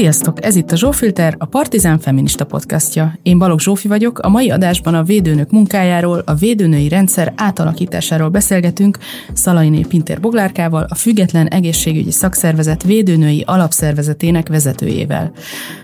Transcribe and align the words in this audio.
Sziasztok! 0.00 0.44
Ez 0.44 0.56
itt 0.56 0.72
a 0.72 0.76
Zsófilter, 0.76 1.34
a 1.38 1.44
Partizán 1.44 1.98
Feminista 1.98 2.46
podcastja. 2.46 3.18
Én 3.22 3.38
Balogh 3.38 3.62
Zsófi 3.62 3.88
vagyok, 3.88 4.18
a 4.18 4.28
mai 4.28 4.50
adásban 4.50 4.94
a 4.94 5.02
védőnök 5.02 5.50
munkájáról, 5.50 6.22
a 6.26 6.34
védőnői 6.34 6.88
rendszer 6.88 7.32
átalakításáról 7.36 8.28
beszélgetünk 8.28 8.98
Szalainé 9.32 9.80
Pintér 9.80 10.20
Boglárkával, 10.20 10.86
a 10.88 10.94
Független 10.94 11.46
Egészségügyi 11.46 12.10
Szakszervezet 12.10 12.82
védőnői 12.82 13.44
alapszervezetének 13.46 14.48
vezetőjével. 14.48 15.32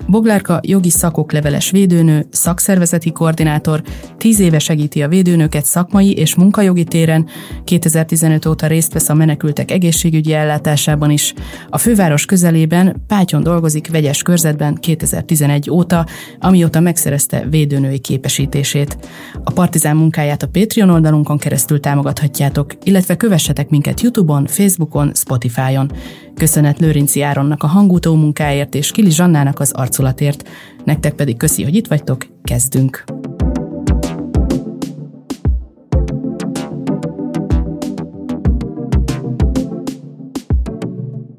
Boglárka 0.06 0.60
jogi 0.62 0.90
szakokleveles 0.90 1.70
védőnő, 1.70 2.26
szakszervezeti 2.30 3.12
koordinátor, 3.12 3.82
tíz 4.18 4.40
éve 4.40 4.58
segíti 4.58 5.02
a 5.02 5.08
védőnöket 5.08 5.64
szakmai 5.64 6.12
és 6.12 6.34
munkajogi 6.34 6.84
téren, 6.84 7.26
2015 7.64 8.46
óta 8.46 8.66
részt 8.66 8.92
vesz 8.92 9.08
a 9.08 9.14
menekültek 9.14 9.70
egészségügyi 9.70 10.32
ellátásában 10.32 11.10
is. 11.10 11.34
A 11.70 11.78
főváros 11.78 12.24
közelében 12.24 13.04
Pátyon 13.06 13.42
dolgozik 13.42 13.88
vegyes 14.06 14.22
körzetben 14.22 14.74
2011 14.74 15.70
óta, 15.70 16.06
amióta 16.38 16.80
megszerezte 16.80 17.46
védőnői 17.50 17.98
képesítését. 17.98 18.98
A 19.44 19.52
Partizán 19.52 19.96
munkáját 19.96 20.42
a 20.42 20.48
Patreon 20.48 20.90
oldalunkon 20.90 21.38
keresztül 21.38 21.80
támogathatjátok, 21.80 22.72
illetve 22.82 23.16
kövessetek 23.16 23.68
minket 23.68 24.00
YouTube-on, 24.00 24.46
Facebookon, 24.46 25.12
Spotify-on. 25.14 25.90
Köszönet 26.34 26.78
Lőrinci 26.78 27.22
Áronnak 27.22 27.62
a 27.62 27.66
hangutó 27.66 28.14
munkáért 28.14 28.74
és 28.74 28.90
Kili 28.90 29.10
Zsannának 29.10 29.60
az 29.60 29.72
arculatért. 29.72 30.48
Nektek 30.84 31.14
pedig 31.14 31.36
köszi, 31.36 31.62
hogy 31.62 31.74
itt 31.74 31.86
vagytok, 31.86 32.26
kezdünk! 32.42 33.04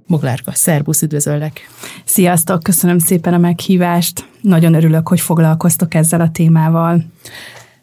Boglárka, 0.08 0.52
szervusz, 0.54 1.02
üdvözöllek! 1.02 1.70
Sziasztok, 2.06 2.64
köszönöm 2.64 2.98
szépen 2.98 3.34
a 3.34 3.38
meghívást. 3.38 4.26
Nagyon 4.42 4.74
örülök, 4.74 5.08
hogy 5.08 5.20
foglalkoztok 5.20 5.94
ezzel 5.94 6.22
a 6.22 6.32
témával. 6.32 7.06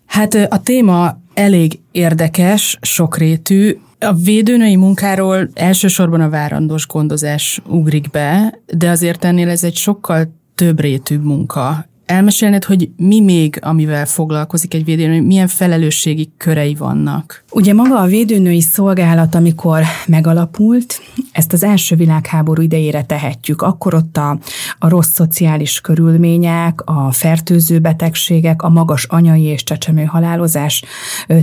Hát 0.06 0.34
a 0.34 0.60
téma 0.62 1.18
elég 1.34 1.80
érdekes, 1.92 2.78
sokrétű. 2.80 3.78
A 3.98 4.12
védőnői 4.12 4.76
munkáról 4.76 5.50
elsősorban 5.54 6.20
a 6.20 6.28
várandós 6.28 6.86
gondozás 6.86 7.60
ugrik 7.66 8.10
be, 8.10 8.58
de 8.66 8.90
azért 8.90 9.24
ennél 9.24 9.48
ez 9.48 9.64
egy 9.64 9.76
sokkal 9.76 10.34
több 10.54 10.80
rétű 10.80 11.18
munka 11.18 11.86
elmesélned, 12.06 12.64
hogy 12.64 12.90
mi 12.96 13.20
még, 13.20 13.58
amivel 13.62 14.06
foglalkozik 14.06 14.74
egy 14.74 14.84
védőnő, 14.84 15.22
milyen 15.22 15.48
felelősségi 15.48 16.32
körei 16.36 16.74
vannak? 16.74 17.43
Ugye 17.54 17.74
maga 17.74 18.00
a 18.00 18.06
védőnői 18.06 18.60
szolgálat, 18.60 19.34
amikor 19.34 19.82
megalapult, 20.06 21.00
ezt 21.32 21.52
az 21.52 21.62
első 21.62 21.96
világháború 21.96 22.62
idejére 22.62 23.02
tehetjük. 23.02 23.62
Akkor 23.62 23.94
ott 23.94 24.16
a, 24.16 24.38
a 24.78 24.88
rossz 24.88 25.10
szociális 25.10 25.80
körülmények, 25.80 26.80
a 26.84 27.12
fertőző 27.12 27.78
betegségek, 27.78 28.62
a 28.62 28.68
magas 28.68 29.04
anyai 29.04 29.42
és 29.42 29.62
csecsemő 29.62 30.04
halálozás 30.04 30.84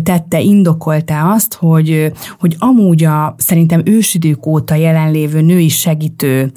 tette, 0.04 0.40
indokolta 0.40 1.32
azt, 1.32 1.54
hogy, 1.54 2.12
hogy 2.40 2.56
amúgy 2.60 3.04
a 3.04 3.36
szerintem 3.38 3.82
ősidők 3.86 4.46
óta 4.46 4.76
jelenlévő 4.76 5.42
női 5.42 5.70
segítő 5.70 6.52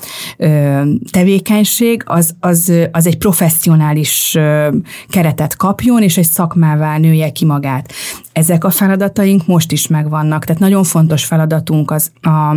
tevékenység, 1.10 2.02
az, 2.06 2.34
az, 2.40 2.72
az 2.92 3.06
egy 3.06 3.18
professzionális 3.18 4.38
keretet 5.08 5.56
kapjon, 5.56 6.02
és 6.02 6.16
egy 6.16 6.28
szakmává 6.30 6.98
nője 6.98 7.30
ki 7.30 7.44
magát. 7.44 7.92
Ezek 8.34 8.64
a 8.64 8.70
feladataink 8.70 9.46
most 9.46 9.72
is 9.72 9.86
megvannak, 9.86 10.44
tehát 10.44 10.60
nagyon 10.60 10.84
fontos 10.84 11.24
feladatunk 11.24 11.90
az 11.90 12.10
a 12.20 12.56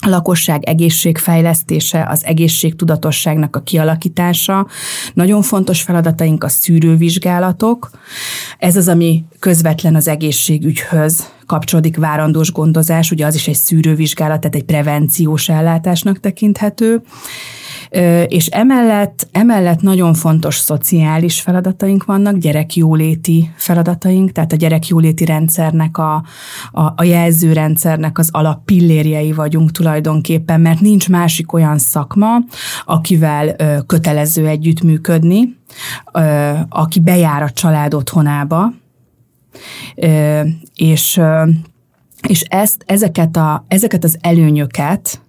a 0.00 0.08
lakosság 0.08 0.64
egészségfejlesztése, 0.64 2.06
az 2.08 2.24
egészségtudatosságnak 2.24 3.56
a 3.56 3.62
kialakítása. 3.62 4.66
Nagyon 5.14 5.42
fontos 5.42 5.82
feladataink 5.82 6.44
a 6.44 6.48
szűrővizsgálatok. 6.48 7.90
Ez 8.58 8.76
az, 8.76 8.88
ami 8.88 9.24
közvetlen 9.38 9.94
az 9.94 10.08
egészségügyhöz 10.08 11.28
kapcsolódik 11.46 11.96
várandós 11.96 12.52
gondozás, 12.52 13.10
ugye 13.10 13.26
az 13.26 13.34
is 13.34 13.48
egy 13.48 13.54
szűrővizsgálat, 13.54 14.40
tehát 14.40 14.56
egy 14.56 14.64
prevenciós 14.64 15.48
ellátásnak 15.48 16.20
tekinthető 16.20 17.02
és 18.26 18.46
emellett, 18.46 19.28
emellett 19.32 19.80
nagyon 19.80 20.14
fontos 20.14 20.56
szociális 20.56 21.40
feladataink 21.40 22.04
vannak, 22.04 22.36
gyerekjóléti 22.36 23.50
feladataink, 23.56 24.32
tehát 24.32 24.52
a 24.52 24.56
gyerekjóléti 24.56 25.24
rendszernek, 25.24 25.98
a, 25.98 26.24
a, 26.72 26.92
a 26.96 27.04
jelzőrendszernek 27.04 28.18
az 28.18 28.28
alappillérjei 28.32 29.32
vagyunk 29.32 29.70
tulajdonképpen, 29.70 30.60
mert 30.60 30.80
nincs 30.80 31.08
másik 31.08 31.52
olyan 31.52 31.78
szakma, 31.78 32.36
akivel 32.84 33.56
kötelező 33.86 34.46
együttműködni, 34.46 35.56
aki 36.68 37.00
bejár 37.00 37.42
a 37.42 37.50
család 37.50 37.94
otthonába, 37.94 38.72
és 40.74 41.20
és 42.28 42.40
ezt, 42.40 42.82
ezeket, 42.86 43.36
a, 43.36 43.64
ezeket 43.68 44.04
az 44.04 44.18
előnyöket 44.20 45.23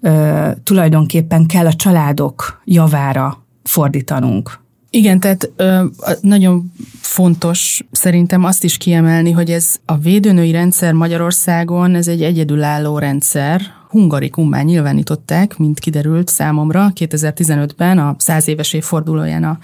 ö, 0.00 0.48
tulajdonképpen 0.62 1.46
kell 1.46 1.66
a 1.66 1.74
családok 1.74 2.62
javára 2.64 3.44
fordítanunk. 3.64 4.58
Igen, 4.90 5.20
tehát 5.20 5.50
ö, 5.56 5.84
nagyon 6.20 6.72
fontos 7.00 7.84
szerintem 7.90 8.44
azt 8.44 8.64
is 8.64 8.76
kiemelni, 8.76 9.30
hogy 9.30 9.50
ez 9.50 9.76
a 9.84 9.96
védőnői 9.96 10.50
rendszer 10.50 10.92
Magyarországon, 10.92 11.94
ez 11.94 12.08
egy 12.08 12.22
egyedülálló 12.22 12.98
rendszer. 12.98 13.60
Hungarikumban 13.88 14.64
nyilvánították, 14.64 15.56
mint 15.56 15.78
kiderült 15.78 16.28
számomra 16.28 16.92
2015-ben 16.94 17.98
a 17.98 18.14
száz 18.18 18.48
éves 18.48 18.72
évfordulóján 18.72 19.44
a 19.44 19.58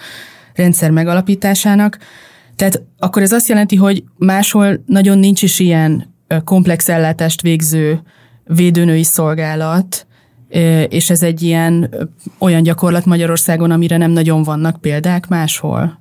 rendszer 0.54 0.90
megalapításának. 0.90 1.98
Tehát 2.56 2.82
akkor 2.98 3.22
ez 3.22 3.32
azt 3.32 3.48
jelenti, 3.48 3.76
hogy 3.76 4.04
máshol 4.16 4.82
nagyon 4.86 5.18
nincs 5.18 5.42
is 5.42 5.58
ilyen 5.58 6.14
komplex 6.44 6.88
ellátást 6.88 7.42
végző 7.42 8.02
védőnői 8.44 9.02
szolgálat, 9.02 10.06
és 10.88 11.10
ez 11.10 11.22
egy 11.22 11.42
ilyen 11.42 11.94
olyan 12.38 12.62
gyakorlat 12.62 13.04
Magyarországon, 13.04 13.70
amire 13.70 13.96
nem 13.96 14.10
nagyon 14.10 14.42
vannak 14.42 14.80
példák 14.80 15.28
máshol. 15.28 16.00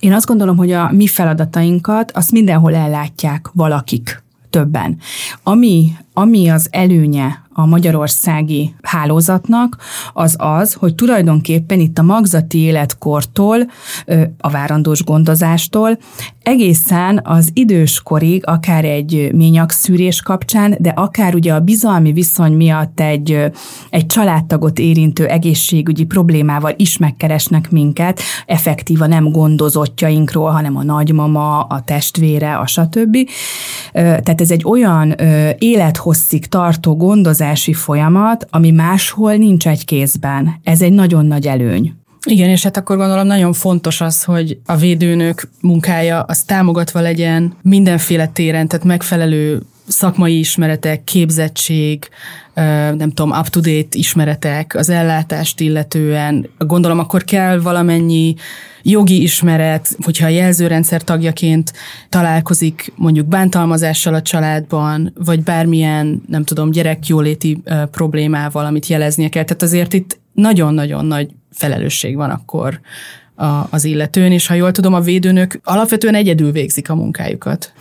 Én 0.00 0.12
azt 0.12 0.26
gondolom, 0.26 0.56
hogy 0.56 0.72
a 0.72 0.90
mi 0.92 1.06
feladatainkat 1.06 2.10
azt 2.10 2.32
mindenhol 2.32 2.74
ellátják 2.74 3.50
valakik 3.52 4.22
többen. 4.50 4.98
Ami, 5.42 5.92
ami 6.18 6.48
az 6.48 6.68
előnye 6.70 7.44
a 7.58 7.66
magyarországi 7.66 8.74
hálózatnak, 8.82 9.76
az 10.12 10.36
az, 10.38 10.72
hogy 10.72 10.94
tulajdonképpen 10.94 11.80
itt 11.80 11.98
a 11.98 12.02
magzati 12.02 12.58
életkortól, 12.58 13.58
a 14.38 14.50
várandós 14.50 15.04
gondozástól 15.04 15.98
egészen 16.42 17.20
az 17.24 17.50
időskorig, 17.52 18.46
akár 18.46 18.84
egy 18.84 19.30
ményakszűrés 19.34 20.22
kapcsán, 20.22 20.76
de 20.80 20.88
akár 20.88 21.34
ugye 21.34 21.52
a 21.52 21.60
bizalmi 21.60 22.12
viszony 22.12 22.52
miatt 22.52 23.00
egy, 23.00 23.44
egy 23.90 24.06
családtagot 24.06 24.78
érintő 24.78 25.26
egészségügyi 25.26 26.04
problémával 26.04 26.74
is 26.76 26.98
megkeresnek 26.98 27.70
minket, 27.70 28.20
effektíva 28.46 29.06
nem 29.06 29.30
gondozottjainkról, 29.30 30.50
hanem 30.50 30.76
a 30.76 30.82
nagymama, 30.82 31.60
a 31.60 31.82
testvére, 31.84 32.56
a 32.56 32.66
stb. 32.66 33.16
Tehát 33.92 34.40
ez 34.40 34.50
egy 34.50 34.62
olyan 34.64 35.14
élethosszig 36.06 36.46
tartó 36.46 36.96
gondozási 36.96 37.72
folyamat, 37.72 38.46
ami 38.50 38.70
máshol 38.70 39.34
nincs 39.34 39.66
egy 39.66 39.84
kézben. 39.84 40.60
Ez 40.64 40.82
egy 40.82 40.92
nagyon 40.92 41.26
nagy 41.26 41.46
előny. 41.46 41.94
Igen, 42.28 42.48
és 42.48 42.62
hát 42.62 42.76
akkor 42.76 42.96
gondolom 42.96 43.26
nagyon 43.26 43.52
fontos 43.52 44.00
az, 44.00 44.24
hogy 44.24 44.58
a 44.66 44.76
védőnök 44.76 45.48
munkája 45.60 46.22
az 46.22 46.42
támogatva 46.42 47.00
legyen 47.00 47.52
mindenféle 47.62 48.26
téren, 48.26 48.68
tehát 48.68 48.86
megfelelő 48.86 49.62
szakmai 49.86 50.38
ismeretek, 50.38 51.04
képzettség, 51.04 52.08
nem 52.96 53.10
tudom, 53.14 53.30
up-to-date 53.30 53.88
ismeretek 53.90 54.74
az 54.74 54.88
ellátást 54.88 55.60
illetően. 55.60 56.48
Gondolom, 56.58 56.98
akkor 56.98 57.24
kell 57.24 57.60
valamennyi 57.60 58.34
jogi 58.90 59.22
ismeret, 59.22 59.96
hogyha 60.04 60.26
a 60.26 60.30
jelzőrendszer 60.30 61.02
tagjaként 61.02 61.72
találkozik 62.08 62.92
mondjuk 62.96 63.26
bántalmazással 63.26 64.14
a 64.14 64.22
családban, 64.22 65.12
vagy 65.24 65.42
bármilyen, 65.42 66.22
nem 66.28 66.44
tudom, 66.44 66.70
gyerekjóléti 66.70 67.62
problémával, 67.90 68.66
amit 68.66 68.86
jeleznie 68.86 69.28
kell. 69.28 69.44
Tehát 69.44 69.62
azért 69.62 69.92
itt 69.92 70.18
nagyon-nagyon 70.32 71.04
nagy 71.04 71.30
felelősség 71.52 72.16
van 72.16 72.30
akkor 72.30 72.80
a, 73.36 73.66
az 73.70 73.84
illetőn, 73.84 74.32
és 74.32 74.46
ha 74.46 74.54
jól 74.54 74.72
tudom, 74.72 74.94
a 74.94 75.00
védőnök 75.00 75.60
alapvetően 75.64 76.14
egyedül 76.14 76.52
végzik 76.52 76.90
a 76.90 76.94
munkájukat. 76.94 77.72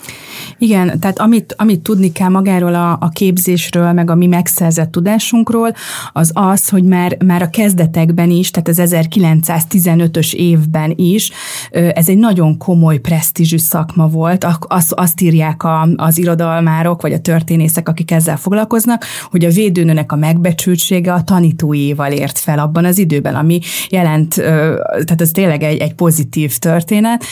Igen, 0.57 0.99
tehát 0.99 1.19
amit, 1.19 1.55
amit 1.57 1.81
tudni 1.81 2.11
kell 2.11 2.29
magáról 2.29 2.75
a, 2.75 2.97
a 2.99 3.09
képzésről, 3.09 3.91
meg 3.91 4.09
a 4.09 4.15
mi 4.15 4.27
megszerzett 4.27 4.91
tudásunkról, 4.91 5.73
az 6.11 6.31
az, 6.33 6.69
hogy 6.69 6.83
már, 6.83 7.17
már 7.25 7.41
a 7.41 7.49
kezdetekben 7.49 8.29
is, 8.29 8.51
tehát 8.51 8.67
az 8.67 8.81
1915-ös 8.83 10.33
évben 10.33 10.93
is, 10.95 11.31
ez 11.71 12.09
egy 12.09 12.17
nagyon 12.17 12.57
komoly 12.57 12.97
presztízsű 12.97 13.57
szakma 13.57 14.07
volt. 14.07 14.45
Azt, 14.59 14.91
azt 14.91 15.21
írják 15.21 15.63
a, 15.63 15.87
az 15.95 16.17
irodalmárok, 16.17 17.01
vagy 17.01 17.13
a 17.13 17.19
történészek, 17.19 17.89
akik 17.89 18.11
ezzel 18.11 18.37
foglalkoznak, 18.37 19.05
hogy 19.31 19.45
a 19.45 19.49
védőnőnek 19.49 20.11
a 20.11 20.15
megbecsültsége 20.15 21.13
a 21.13 21.23
tanítóéval 21.23 22.11
ért 22.11 22.37
fel 22.37 22.59
abban 22.59 22.85
az 22.85 22.97
időben, 22.97 23.35
ami 23.35 23.59
jelent, 23.89 24.33
tehát 24.35 25.21
ez 25.21 25.31
tényleg 25.45 25.63
egy, 25.63 25.81
egy 25.81 25.93
pozitív 25.93 26.57
történet. 26.57 27.23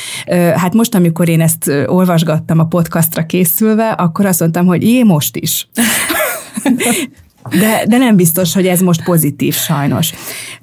Hát 0.55 0.73
most, 0.73 0.95
amikor 0.95 1.29
én 1.29 1.41
ezt 1.41 1.71
olvasgattam 1.85 2.59
a 2.59 2.65
podcastra 2.65 3.25
készülve, 3.25 3.89
akkor 3.89 4.25
azt 4.25 4.39
mondtam, 4.39 4.65
hogy 4.65 4.83
én 4.83 5.05
most 5.05 5.35
is. 5.35 5.67
De, 7.49 7.85
de 7.87 7.97
nem 7.97 8.15
biztos, 8.15 8.53
hogy 8.53 8.67
ez 8.67 8.81
most 8.81 9.03
pozitív 9.03 9.55
sajnos. 9.55 10.13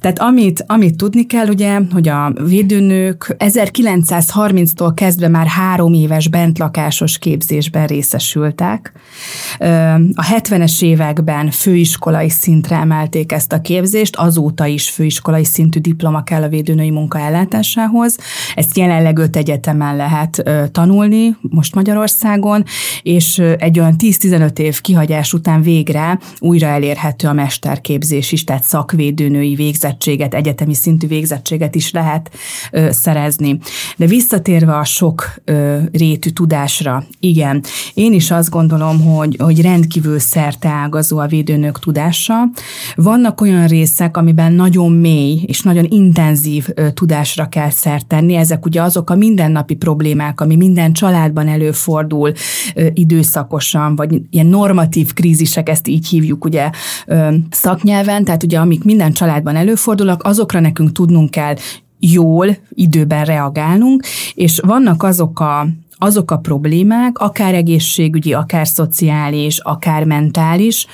Tehát 0.01 0.19
amit, 0.19 0.65
amit 0.67 0.97
tudni 0.97 1.27
kell, 1.27 1.49
ugye, 1.49 1.81
hogy 1.93 2.09
a 2.09 2.33
védőnők 2.47 3.37
1930-tól 3.39 4.93
kezdve 4.95 5.29
már 5.29 5.47
három 5.47 5.93
éves 5.93 6.29
bentlakásos 6.29 7.19
képzésben 7.19 7.87
részesültek. 7.87 8.93
A 10.15 10.25
70-es 10.35 10.83
években 10.83 11.51
főiskolai 11.51 12.29
szintre 12.29 12.77
emelték 12.77 13.33
ezt 13.33 13.53
a 13.53 13.61
képzést, 13.61 14.17
azóta 14.17 14.67
is 14.67 14.91
főiskolai 14.91 15.45
szintű 15.45 15.81
diploma 15.81 16.23
kell 16.23 16.43
a 16.43 16.49
védőnői 16.49 16.91
munka 16.91 17.19
ellátásához. 17.19 18.19
Ezt 18.55 18.77
jelenleg 18.77 19.19
öt 19.19 19.37
egyetemen 19.37 19.97
lehet 19.97 20.43
tanulni, 20.73 21.37
most 21.41 21.75
Magyarországon, 21.75 22.65
és 23.03 23.39
egy 23.59 23.79
olyan 23.79 23.95
10-15 23.99 24.59
év 24.59 24.81
kihagyás 24.81 25.33
után 25.33 25.63
végre 25.63 26.19
újra 26.39 26.69
elérhető 26.71 27.29
a 27.29 27.33
mesterképzés 27.33 28.33
is, 28.33 28.45
tehát 28.45 28.63
szakvédőnői 28.63 29.55
végzettséget, 29.55 30.35
egyetemi 30.35 30.75
szintű 30.75 31.07
végzettséget 31.07 31.75
is 31.75 31.91
lehet 31.91 32.31
ö, 32.71 32.89
szerezni. 32.91 33.59
De 33.97 34.07
visszatérve 34.07 34.77
a 34.77 34.85
sok 34.85 35.35
ö, 35.45 35.79
rétű 35.93 36.31
tudásra, 36.31 37.05
igen, 37.21 37.63
én 37.95 38.13
is 38.13 38.31
azt 38.31 38.51
gondolom, 38.51 39.01
hogy, 39.01 39.37
hogy 39.39 39.61
rendkívül 39.61 40.19
szerteágazó 40.19 41.19
a 41.19 41.27
védőnők 41.27 41.79
tudása. 41.79 42.35
Vannak 42.95 43.41
olyan 43.41 43.67
részek, 43.67 44.17
amiben 44.17 44.53
nagyon 44.53 44.93
mély 44.93 45.43
és 45.47 45.61
nagyon 45.61 45.87
intenzív 45.89 46.69
ö, 46.75 46.91
tudásra 46.91 47.49
kell 47.49 47.71
szert 47.71 48.07
tenni. 48.07 48.35
Ezek 48.35 48.67
ugye 48.67 48.83
azok 48.83 49.11
a 49.11 49.15
mindennapi 49.15 49.75
problémák, 49.75 50.41
ami 50.41 50.57
minden 50.57 50.93
családban 50.93 51.49
előfordul 51.49 52.33
ö, 52.75 52.87
időszakosan, 52.95 53.97
vagy 53.97 54.21
ilyen 54.31 54.47
normatív 54.47 55.13
krízisek, 55.13 55.69
ezt 55.69 55.89
így 55.89 56.09
hívjuk 56.09 56.45
ugye 56.45 56.60
ugye 56.61 56.71
szaknyelven, 57.51 58.25
tehát 58.25 58.43
ugye 58.43 58.59
amik 58.59 58.85
minden 58.85 59.13
családban 59.13 59.57
előfordulnak, 59.57 60.23
azokra 60.23 60.61
nekünk 60.61 60.93
tudnunk 60.93 61.31
kell 61.31 61.55
jól, 61.99 62.57
időben 62.69 63.25
reagálnunk, 63.25 64.05
és 64.35 64.61
vannak 64.67 65.03
azok 65.03 65.41
a 65.41 65.67
azok 66.03 66.31
a 66.31 66.39
problémák, 66.39 67.19
akár 67.19 67.55
egészségügyi, 67.55 68.33
akár 68.33 68.67
szociális, 68.67 69.59
akár 69.59 70.05
mentális, 70.05 70.87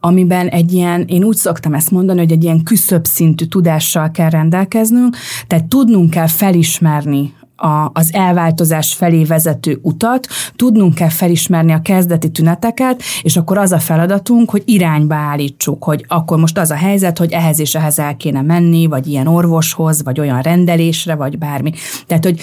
amiben 0.00 0.48
egy 0.48 0.72
ilyen, 0.72 1.04
én 1.06 1.24
úgy 1.24 1.36
szoktam 1.36 1.74
ezt 1.74 1.90
mondani, 1.90 2.18
hogy 2.18 2.32
egy 2.32 2.44
ilyen 2.44 2.62
küszöbb 2.62 3.04
szintű 3.04 3.44
tudással 3.44 4.10
kell 4.10 4.30
rendelkeznünk, 4.30 5.16
tehát 5.46 5.64
tudnunk 5.64 6.10
kell 6.10 6.26
felismerni 6.26 7.34
a, 7.56 7.90
az 7.92 8.10
elváltozás 8.12 8.94
felé 8.94 9.24
vezető 9.24 9.78
utat, 9.82 10.26
tudnunk 10.56 10.94
kell 10.94 11.08
felismerni 11.08 11.72
a 11.72 11.82
kezdeti 11.82 12.30
tüneteket, 12.30 13.02
és 13.22 13.36
akkor 13.36 13.58
az 13.58 13.72
a 13.72 13.78
feladatunk, 13.78 14.50
hogy 14.50 14.62
irányba 14.64 15.14
állítsuk, 15.14 15.84
hogy 15.84 16.04
akkor 16.08 16.38
most 16.38 16.58
az 16.58 16.70
a 16.70 16.74
helyzet, 16.76 17.18
hogy 17.18 17.32
ehhez 17.32 17.58
és 17.58 17.74
ehhez 17.74 17.98
el 17.98 18.16
kéne 18.16 18.42
menni, 18.42 18.86
vagy 18.86 19.06
ilyen 19.06 19.26
orvoshoz, 19.26 20.02
vagy 20.02 20.20
olyan 20.20 20.40
rendelésre, 20.40 21.14
vagy 21.14 21.38
bármi. 21.38 21.72
Tehát, 22.06 22.24
hogy 22.24 22.40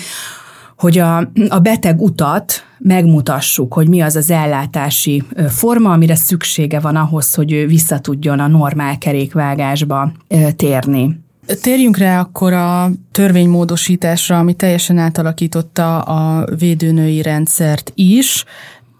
hogy 0.78 0.98
a, 0.98 1.18
a 1.50 1.60
beteg 1.62 2.02
utat 2.02 2.64
megmutassuk, 2.78 3.74
hogy 3.74 3.88
mi 3.88 4.02
az 4.02 4.16
az 4.16 4.32
ellátási 4.32 5.24
forma, 5.48 5.92
amire 5.92 6.16
szüksége 6.16 6.80
van 6.80 6.96
ahhoz, 6.96 7.34
hogy 7.34 7.52
ő 7.52 7.68
vissza 7.68 8.00
a 8.22 8.48
normál 8.48 8.98
kerékvágásba 8.98 10.12
térni. 10.56 11.20
Térjünk 11.56 11.98
rá 11.98 12.20
akkor 12.20 12.54
a 12.54 12.92
törvénymódosításra, 13.12 14.38
ami 14.38 14.54
teljesen 14.54 14.98
átalakította 14.98 16.00
a 16.02 16.48
védőnői 16.58 17.22
rendszert 17.22 17.92
is, 17.96 18.46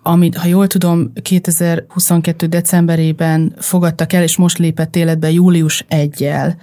amit, 0.04 0.38
ha 0.38 0.48
jól 0.48 0.68
tudom, 0.68 1.12
2022. 1.22 2.46
decemberében 2.48 3.56
fogadtak 3.60 4.14
el, 4.14 4.24
és 4.24 4.38
most 4.38 4.58
lépett 4.58 4.96
életbe 4.96 5.32
július 5.32 5.86
1-jel. 5.90 6.54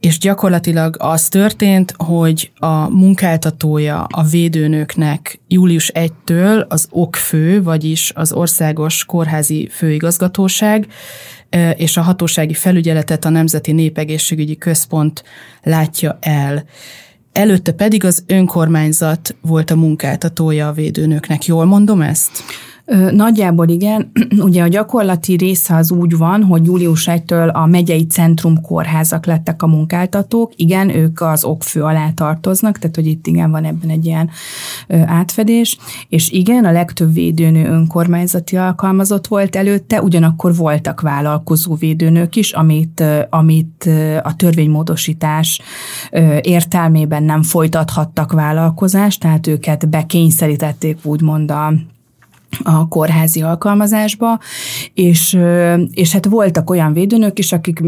És 0.00 0.18
gyakorlatilag 0.18 0.96
az 0.98 1.28
történt, 1.28 1.94
hogy 1.96 2.50
a 2.56 2.88
munkáltatója 2.88 4.06
a 4.10 4.22
védőnőknek 4.22 5.40
július 5.48 5.92
1-től 5.94 6.68
az 6.68 6.88
okfő, 6.90 7.62
vagyis 7.62 8.12
az 8.14 8.32
Országos 8.32 9.04
Kórházi 9.04 9.68
Főigazgatóság 9.72 10.86
és 11.76 11.96
a 11.96 12.02
hatósági 12.02 12.54
felügyeletet 12.54 13.24
a 13.24 13.28
Nemzeti 13.28 13.72
Népegészségügyi 13.72 14.56
Központ 14.56 15.24
látja 15.62 16.18
el. 16.20 16.64
Előtte 17.32 17.72
pedig 17.72 18.04
az 18.04 18.24
önkormányzat 18.26 19.36
volt 19.40 19.70
a 19.70 19.76
munkáltatója 19.76 20.68
a 20.68 20.72
védőnöknek. 20.72 21.44
Jól 21.44 21.64
mondom 21.64 22.00
ezt? 22.00 22.30
Nagyjából 23.10 23.68
igen. 23.68 24.12
Ugye 24.48 24.62
a 24.62 24.68
gyakorlati 24.68 25.36
része 25.36 25.76
az 25.76 25.92
úgy 25.92 26.16
van, 26.16 26.42
hogy 26.42 26.64
július 26.64 27.08
1-től 27.10 27.52
a 27.52 27.66
megyei 27.66 28.06
centrum 28.06 28.60
kórházak 28.60 29.26
lettek 29.26 29.62
a 29.62 29.66
munkáltatók. 29.66 30.52
Igen, 30.56 30.96
ők 30.96 31.20
az 31.20 31.44
okfő 31.44 31.82
alá 31.82 32.10
tartoznak, 32.10 32.78
tehát 32.78 32.96
hogy 32.96 33.06
itt 33.06 33.26
igen 33.26 33.50
van 33.50 33.64
ebben 33.64 33.90
egy 33.90 34.06
ilyen 34.06 34.30
átfedés. 34.88 35.78
És 36.08 36.30
igen, 36.30 36.64
a 36.64 36.72
legtöbb 36.72 37.12
védőnő 37.12 37.66
önkormányzati 37.66 38.56
alkalmazott 38.56 39.26
volt 39.26 39.56
előtte, 39.56 40.02
ugyanakkor 40.02 40.56
voltak 40.56 41.00
vállalkozó 41.00 41.74
védőnők 41.74 42.36
is, 42.36 42.52
amit, 42.52 43.04
amit 43.30 43.90
a 44.22 44.36
törvénymódosítás 44.36 45.60
értelmében 46.40 47.22
nem 47.22 47.42
folytathattak 47.42 48.32
vállalkozást, 48.32 49.20
tehát 49.20 49.46
őket 49.46 49.88
bekényszerítették 49.88 50.98
úgymond 51.02 51.50
a 51.50 51.72
a 52.62 52.88
kórházi 52.88 53.42
alkalmazásba, 53.42 54.38
és, 54.94 55.38
és 55.90 56.12
hát 56.12 56.26
voltak 56.26 56.70
olyan 56.70 56.92
védőnök 56.92 57.38
is, 57.38 57.52
akik 57.52 57.80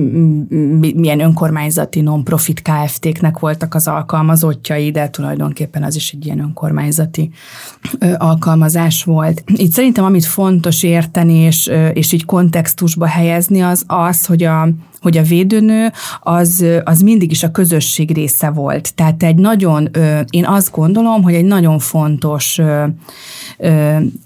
milyen 0.94 1.20
önkormányzati 1.20 2.00
non-profit 2.00 2.62
KFT-knek 2.62 3.38
voltak 3.38 3.74
az 3.74 3.88
alkalmazottjai, 3.88 4.90
de 4.90 5.10
tulajdonképpen 5.10 5.82
az 5.82 5.96
is 5.96 6.12
egy 6.12 6.26
ilyen 6.26 6.40
önkormányzati 6.40 7.30
alkalmazás 8.16 9.04
volt. 9.04 9.42
Itt 9.46 9.72
szerintem 9.72 10.04
amit 10.04 10.24
fontos 10.24 10.82
érteni, 10.82 11.34
és, 11.34 11.70
és 11.92 12.12
így 12.12 12.24
kontextusba 12.24 13.06
helyezni, 13.06 13.60
az 13.60 13.84
az, 13.86 14.26
hogy 14.26 14.42
a, 14.42 14.68
hogy 15.00 15.16
a 15.16 15.22
védőnő 15.22 15.92
az, 16.20 16.64
az 16.84 17.00
mindig 17.00 17.30
is 17.30 17.42
a 17.42 17.50
közösség 17.50 18.14
része 18.14 18.50
volt. 18.50 18.94
Tehát 18.94 19.22
egy 19.22 19.36
nagyon, 19.36 19.88
én 20.30 20.46
azt 20.46 20.70
gondolom, 20.70 21.22
hogy 21.22 21.34
egy 21.34 21.44
nagyon 21.44 21.78
fontos 21.78 22.60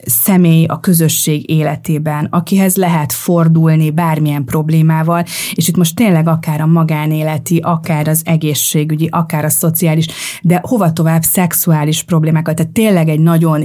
személy 0.04 0.64
a 0.64 0.80
közösség 0.80 1.50
életében, 1.50 2.26
akihez 2.30 2.76
lehet 2.76 3.12
fordulni 3.12 3.90
bármilyen 3.90 4.44
problémával, 4.44 5.24
és 5.54 5.68
itt 5.68 5.76
most 5.76 5.94
tényleg 5.94 6.28
akár 6.28 6.60
a 6.60 6.66
magánéleti, 6.66 7.58
akár 7.58 8.08
az 8.08 8.22
egészségügyi, 8.24 9.08
akár 9.10 9.44
a 9.44 9.50
szociális, 9.50 10.06
de 10.42 10.60
hova 10.62 10.92
tovább 10.92 11.22
szexuális 11.22 12.02
problémákat, 12.02 12.54
tehát 12.56 12.72
tényleg 12.72 13.08
egy 13.08 13.20
nagyon 13.20 13.64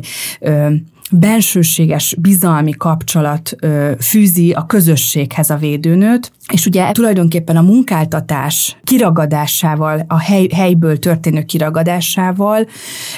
bensőséges, 1.12 2.16
bizalmi 2.20 2.72
kapcsolat 2.72 3.56
fűzi 4.00 4.52
a 4.52 4.66
közösséghez 4.66 5.50
a 5.50 5.56
védőnőt, 5.56 6.32
és 6.52 6.66
ugye 6.66 6.92
tulajdonképpen 6.92 7.58
a 7.58 7.62
munkáltatás 7.62 8.78
kiragadásával, 8.84 10.06
a 10.08 10.20
hely, 10.20 10.48
helyből 10.56 11.00
történő 11.00 11.42
kiragadásával 11.42 12.68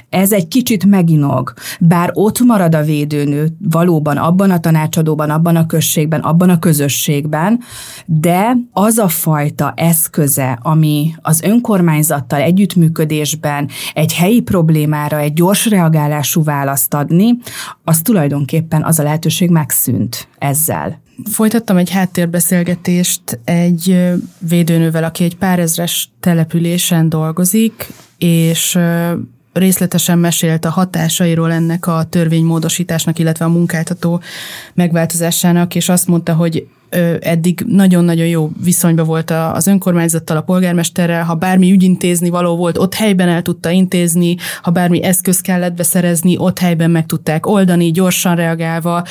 ez 0.09 0.31
egy 0.31 0.47
kicsit 0.47 0.85
meginog. 0.85 1.53
Bár 1.79 2.09
ott 2.13 2.39
marad 2.39 2.75
a 2.75 2.83
védőnő 2.83 3.47
valóban 3.69 4.17
abban 4.17 4.51
a 4.51 4.59
tanácsadóban, 4.59 5.29
abban 5.29 5.55
a 5.55 5.65
községben, 5.65 6.19
abban 6.19 6.49
a 6.49 6.59
közösségben, 6.59 7.59
de 8.05 8.57
az 8.71 8.97
a 8.97 9.07
fajta 9.07 9.73
eszköze, 9.75 10.59
ami 10.61 11.13
az 11.21 11.41
önkormányzattal 11.41 12.41
együttműködésben 12.41 13.69
egy 13.93 14.13
helyi 14.13 14.41
problémára 14.41 15.19
egy 15.19 15.33
gyors 15.33 15.65
reagálású 15.65 16.43
választ 16.43 16.93
adni, 16.93 17.37
az 17.83 18.01
tulajdonképpen 18.01 18.83
az 18.83 18.99
a 18.99 19.03
lehetőség 19.03 19.49
megszűnt 19.49 20.27
ezzel. 20.37 21.00
Folytattam 21.31 21.77
egy 21.77 21.89
háttérbeszélgetést 21.89 23.39
egy 23.43 24.11
védőnővel, 24.39 25.03
aki 25.03 25.23
egy 25.23 25.37
pár 25.37 25.59
ezres 25.59 26.09
településen 26.19 27.09
dolgozik, 27.09 27.87
és 28.17 28.79
részletesen 29.53 30.19
mesélt 30.19 30.65
a 30.65 30.69
hatásairól 30.69 31.51
ennek 31.51 31.87
a 31.87 32.03
törvénymódosításnak, 32.09 33.19
illetve 33.19 33.45
a 33.45 33.49
munkáltató 33.49 34.21
megváltozásának, 34.73 35.75
és 35.75 35.89
azt 35.89 36.07
mondta, 36.07 36.33
hogy 36.33 36.67
eddig 37.19 37.63
nagyon-nagyon 37.67 38.27
jó 38.27 38.49
viszonyban 38.63 39.05
volt 39.05 39.31
az 39.31 39.67
önkormányzattal, 39.67 40.37
a 40.37 40.41
polgármesterrel, 40.41 41.23
ha 41.23 41.35
bármi 41.35 41.71
ügyintézni 41.71 42.29
való 42.29 42.55
volt, 42.55 42.77
ott 42.77 42.93
helyben 42.93 43.29
el 43.29 43.41
tudta 43.41 43.69
intézni, 43.69 44.35
ha 44.61 44.71
bármi 44.71 45.03
eszköz 45.03 45.41
kellett 45.41 45.73
beszerezni, 45.73 46.37
ott 46.37 46.59
helyben 46.59 46.91
meg 46.91 47.05
tudták 47.05 47.45
oldani, 47.45 47.91
gyorsan 47.91 48.35
reagálva, 48.35 49.03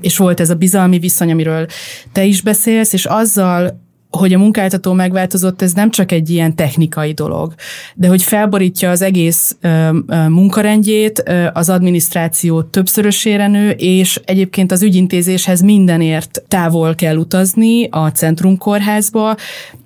és 0.00 0.16
volt 0.16 0.40
ez 0.40 0.50
a 0.50 0.54
bizalmi 0.54 0.98
viszony, 0.98 1.30
amiről 1.30 1.66
te 2.12 2.24
is 2.24 2.42
beszélsz, 2.42 2.92
és 2.92 3.04
azzal 3.04 3.82
hogy 4.18 4.32
a 4.32 4.38
munkáltató 4.38 4.92
megváltozott, 4.92 5.62
ez 5.62 5.72
nem 5.72 5.90
csak 5.90 6.12
egy 6.12 6.30
ilyen 6.30 6.54
technikai 6.54 7.12
dolog, 7.12 7.54
de 7.94 8.08
hogy 8.08 8.22
felborítja 8.22 8.90
az 8.90 9.02
egész 9.02 9.56
munkarendjét, 10.28 11.22
az 11.52 11.68
adminisztráció 11.68 12.62
többszörösére 12.62 13.46
nő, 13.46 13.70
és 13.70 14.20
egyébként 14.24 14.72
az 14.72 14.82
ügyintézéshez 14.82 15.60
mindenért 15.60 16.42
távol 16.48 16.94
kell 16.94 17.16
utazni 17.16 17.88
a 17.90 18.10
centrumkórházba, 18.10 19.36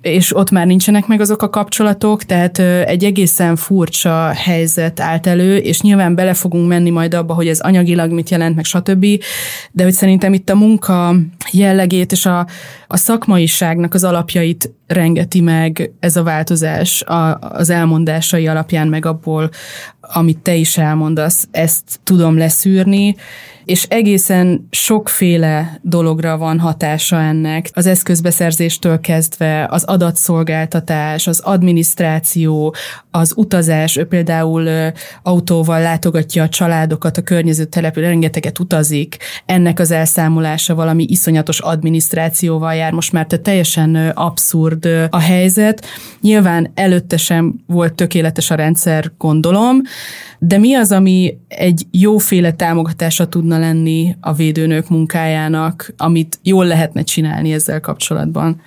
és 0.01 0.35
ott 0.35 0.51
már 0.51 0.65
nincsenek 0.65 1.07
meg 1.07 1.21
azok 1.21 1.41
a 1.41 1.49
kapcsolatok, 1.49 2.23
tehát 2.23 2.59
egy 2.59 3.03
egészen 3.03 3.55
furcsa 3.55 4.27
helyzet 4.27 4.99
állt 4.99 5.27
elő, 5.27 5.57
és 5.57 5.81
nyilván 5.81 6.15
bele 6.15 6.33
fogunk 6.33 6.67
menni 6.67 6.89
majd 6.89 7.13
abba, 7.13 7.33
hogy 7.33 7.47
ez 7.47 7.59
anyagilag 7.59 8.11
mit 8.11 8.29
jelent, 8.29 8.55
meg 8.55 8.65
stb., 8.65 9.05
de 9.71 9.83
hogy 9.83 9.93
szerintem 9.93 10.33
itt 10.33 10.49
a 10.49 10.55
munka 10.55 11.15
jellegét 11.51 12.11
és 12.11 12.25
a, 12.25 12.47
a 12.87 12.97
szakmaiságnak 12.97 13.93
az 13.93 14.03
alap 14.03 14.18
alapjait 14.19 14.73
rengeti 14.87 15.41
meg 15.41 15.91
ez 15.99 16.15
a 16.15 16.23
változás 16.23 17.01
a, 17.01 17.39
az 17.39 17.69
elmondásai 17.69 18.47
alapján, 18.47 18.87
meg 18.87 19.05
abból, 19.05 19.49
amit 20.01 20.37
te 20.37 20.55
is 20.55 20.77
elmondasz, 20.77 21.47
ezt 21.51 21.99
tudom 22.03 22.37
leszűrni, 22.37 23.15
és 23.69 23.83
egészen 23.83 24.67
sokféle 24.69 25.79
dologra 25.81 26.37
van 26.37 26.59
hatása 26.59 27.21
ennek. 27.21 27.69
Az 27.73 27.85
eszközbeszerzéstől 27.85 28.99
kezdve 28.99 29.67
az 29.69 29.83
adatszolgáltatás, 29.83 31.27
az 31.27 31.39
adminisztráció, 31.39 32.75
az 33.11 33.33
utazás, 33.35 33.97
ő 33.97 34.05
például 34.05 34.91
autóval 35.23 35.81
látogatja 35.81 36.43
a 36.43 36.49
családokat, 36.49 37.17
a 37.17 37.21
környező 37.21 37.63
települ, 37.63 38.03
rengeteget 38.03 38.59
utazik, 38.59 39.17
ennek 39.45 39.79
az 39.79 39.91
elszámolása 39.91 40.75
valami 40.75 41.05
iszonyatos 41.09 41.59
adminisztrációval 41.59 42.75
jár, 42.75 42.91
most 42.91 43.11
már 43.11 43.25
te 43.25 43.37
teljesen 43.37 43.95
abszurd 43.95 44.85
a 45.09 45.19
helyzet. 45.19 45.85
Nyilván 46.21 46.71
előtte 46.75 47.17
sem 47.17 47.55
volt 47.67 47.93
tökéletes 47.93 48.51
a 48.51 48.55
rendszer, 48.55 49.11
gondolom, 49.17 49.81
de 50.39 50.57
mi 50.57 50.73
az, 50.73 50.91
ami 50.91 51.37
egy 51.47 51.85
jóféle 51.91 52.51
támogatása 52.51 53.27
tudna 53.27 53.57
lenni 53.59 54.15
a 54.21 54.33
védőnők 54.33 54.89
munkájának, 54.89 55.93
amit 55.97 56.39
jól 56.43 56.65
lehetne 56.65 57.01
csinálni 57.01 57.53
ezzel 57.53 57.81
kapcsolatban? 57.81 58.61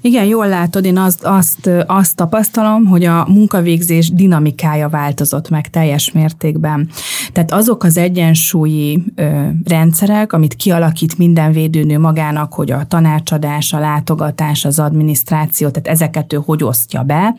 Igen, 0.00 0.24
jól 0.24 0.48
látod, 0.48 0.84
én 0.84 0.98
azt, 0.98 1.24
azt, 1.24 1.70
azt 1.86 2.16
tapasztalom, 2.16 2.84
hogy 2.84 3.04
a 3.04 3.26
munkavégzés 3.28 4.10
dinamikája 4.10 4.88
változott 4.88 5.48
meg 5.48 5.70
teljes 5.70 6.12
mértékben. 6.12 6.88
Tehát 7.32 7.52
azok 7.52 7.84
az 7.84 7.96
egyensúlyi 7.96 9.04
ö, 9.14 9.48
rendszerek, 9.64 10.32
amit 10.32 10.54
kialakít 10.54 11.18
minden 11.18 11.52
védőnő 11.52 11.98
magának, 11.98 12.52
hogy 12.52 12.70
a 12.70 12.84
tanácsadás, 12.84 13.72
a 13.72 13.78
látogatás, 13.78 14.64
az 14.64 14.78
adminisztráció, 14.78 15.68
tehát 15.68 15.88
ezeket 15.88 16.32
ő 16.32 16.40
hogy 16.44 16.64
osztja 16.64 17.02
be, 17.02 17.34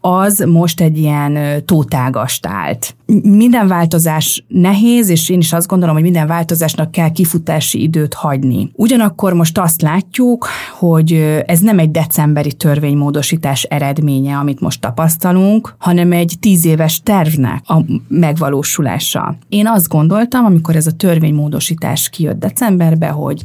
az 0.00 0.44
most 0.48 0.80
egy 0.80 0.98
ilyen 0.98 1.64
tótágast 1.64 2.46
állt. 2.46 2.96
Minden 3.22 3.68
változás 3.68 4.44
nehéz, 4.48 5.08
és 5.08 5.28
én 5.28 5.38
is 5.38 5.52
azt 5.52 5.66
gondolom, 5.66 5.94
hogy 5.94 6.04
minden 6.04 6.26
változásnak 6.26 6.90
kell 6.90 7.10
kifutási 7.10 7.82
időt 7.82 8.14
hagyni. 8.14 8.70
Ugyanakkor 8.74 9.32
most 9.32 9.58
azt 9.58 9.82
látjuk, 9.82 10.48
hogy 10.78 11.12
ez 11.46 11.58
nem 11.60 11.77
egy 11.78 11.90
decemberi 11.90 12.52
törvénymódosítás 12.52 13.62
eredménye, 13.62 14.36
amit 14.36 14.60
most 14.60 14.80
tapasztalunk, 14.80 15.74
hanem 15.78 16.12
egy 16.12 16.36
tíz 16.40 16.64
éves 16.64 17.00
tervnek 17.00 17.62
a 17.66 17.80
megvalósulása. 18.08 19.36
Én 19.48 19.66
azt 19.66 19.88
gondoltam, 19.88 20.44
amikor 20.44 20.76
ez 20.76 20.86
a 20.86 20.92
törvénymódosítás 20.92 22.08
kijött 22.08 22.38
decemberbe, 22.38 23.08
hogy 23.08 23.42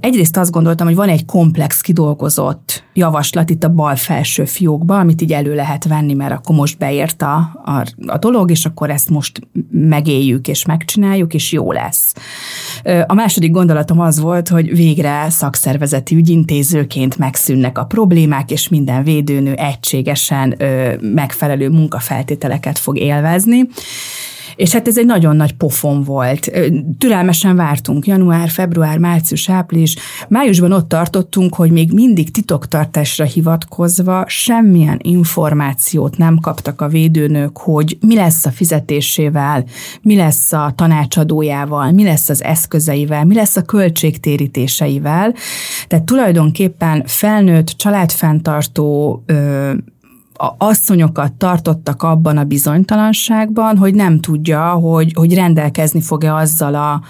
Egyrészt 0.00 0.36
azt 0.36 0.50
gondoltam, 0.50 0.86
hogy 0.86 0.96
van 0.96 1.08
egy 1.08 1.24
komplex 1.24 1.80
kidolgozott 1.80 2.84
javaslat 2.92 3.50
itt 3.50 3.64
a 3.64 3.68
bal 3.68 3.96
felső 3.96 4.44
fiókban, 4.44 5.00
amit 5.00 5.22
így 5.22 5.32
elő 5.32 5.54
lehet 5.54 5.84
venni, 5.84 6.14
mert 6.14 6.32
akkor 6.32 6.56
most 6.56 6.78
beért 6.78 7.22
a, 7.22 7.36
a, 7.64 7.86
a 8.06 8.18
dolog, 8.18 8.50
és 8.50 8.64
akkor 8.64 8.90
ezt 8.90 9.10
most 9.10 9.40
megéljük 9.70 10.48
és 10.48 10.64
megcsináljuk, 10.64 11.34
és 11.34 11.52
jó 11.52 11.72
lesz. 11.72 12.14
A 13.06 13.14
második 13.14 13.50
gondolatom 13.50 14.00
az 14.00 14.20
volt, 14.20 14.48
hogy 14.48 14.76
végre 14.76 15.26
szakszervezeti 15.30 16.14
ügyintézőként 16.14 17.18
megszűnnek 17.18 17.78
a 17.78 17.84
problémák, 17.84 18.50
és 18.50 18.68
minden 18.68 19.04
védőnő 19.04 19.52
egységesen 19.52 20.56
megfelelő 21.00 21.68
munkafeltételeket 21.68 22.78
fog 22.78 22.98
élvezni. 22.98 23.68
És 24.56 24.72
hát 24.72 24.88
ez 24.88 24.98
egy 24.98 25.06
nagyon 25.06 25.36
nagy 25.36 25.52
pofon 25.52 26.02
volt. 26.02 26.50
Türelmesen 26.98 27.56
vártunk 27.56 28.06
január, 28.06 28.48
február, 28.48 28.98
március, 28.98 29.50
április. 29.50 29.96
Májusban 30.28 30.72
ott 30.72 30.88
tartottunk, 30.88 31.54
hogy 31.54 31.70
még 31.70 31.92
mindig 31.92 32.30
titoktartásra 32.30 33.24
hivatkozva 33.24 34.24
semmilyen 34.26 34.98
információt 35.02 36.16
nem 36.16 36.38
kaptak 36.38 36.80
a 36.80 36.88
védőnök, 36.88 37.58
hogy 37.58 37.98
mi 38.00 38.14
lesz 38.14 38.46
a 38.46 38.50
fizetésével, 38.50 39.64
mi 40.02 40.16
lesz 40.16 40.52
a 40.52 40.72
tanácsadójával, 40.76 41.90
mi 41.90 42.04
lesz 42.04 42.28
az 42.28 42.42
eszközeivel, 42.42 43.24
mi 43.24 43.34
lesz 43.34 43.56
a 43.56 43.62
költségtérítéseivel. 43.62 45.34
Tehát 45.86 46.04
tulajdonképpen 46.04 47.02
felnőtt, 47.06 47.68
családfenntartó 47.68 49.24
a 50.44 50.54
asszonyokat 50.58 51.32
tartottak 51.32 52.02
abban 52.02 52.36
a 52.36 52.44
bizonytalanságban, 52.44 53.76
hogy 53.76 53.94
nem 53.94 54.20
tudja, 54.20 54.70
hogy, 54.70 55.12
hogy 55.14 55.34
rendelkezni 55.34 56.00
fog-e 56.00 56.34
azzal 56.34 56.74
a 56.74 57.02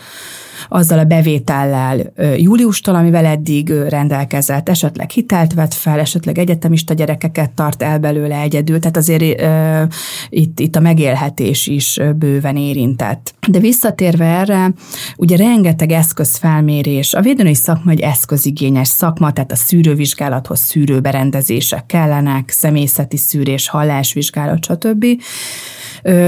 azzal 0.68 0.99
a 0.99 1.04
bevétellel 1.04 2.12
júliustól, 2.37 2.94
amivel 2.94 3.25
eddig 3.25 3.68
rendelkezett, 3.68 4.68
esetleg 4.68 5.11
hitelt 5.11 5.54
vett 5.54 5.75
fel, 5.75 6.00
esetleg 6.00 6.38
egyetemista 6.38 6.94
gyerekeket 6.94 7.50
tart 7.50 7.82
el 7.82 7.99
belőle 7.99 8.40
egyedül, 8.40 8.78
tehát 8.78 8.96
azért 8.96 9.40
e, 9.40 9.88
itt, 10.28 10.61
itt 10.61 10.76
a 10.76 10.80
megélhetés 10.80 11.66
is 11.66 12.00
bőven 12.16 12.56
érintett. 12.56 13.34
De 13.49 13.58
visszatérve 13.58 14.25
erre, 14.25 14.73
ugye 15.16 15.37
rengeteg 15.37 15.90
eszközfelmérés, 15.90 17.14
a 17.14 17.20
védőnői 17.20 17.54
szakma 17.54 17.90
egy 17.90 18.00
eszközigényes 18.00 18.88
szakma, 18.88 19.32
tehát 19.32 19.52
a 19.52 19.56
szűrővizsgálathoz 19.56 20.61
szűrőberendezések 20.61 21.87
kellenek, 21.87 22.50
személyzeti 22.50 23.16
szűrés, 23.16 23.68
hallásvizsgálat, 23.68 24.64
stb. 24.64 25.06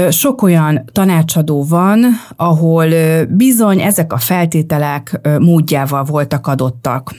Sok 0.09 0.41
olyan 0.41 0.83
tanácsadó 0.91 1.65
van, 1.65 2.05
ahol 2.35 2.87
bizony 3.29 3.81
ezek 3.81 4.13
a 4.13 4.17
feltételek 4.17 5.29
módjával 5.39 6.03
voltak 6.03 6.47
adottak. 6.47 7.15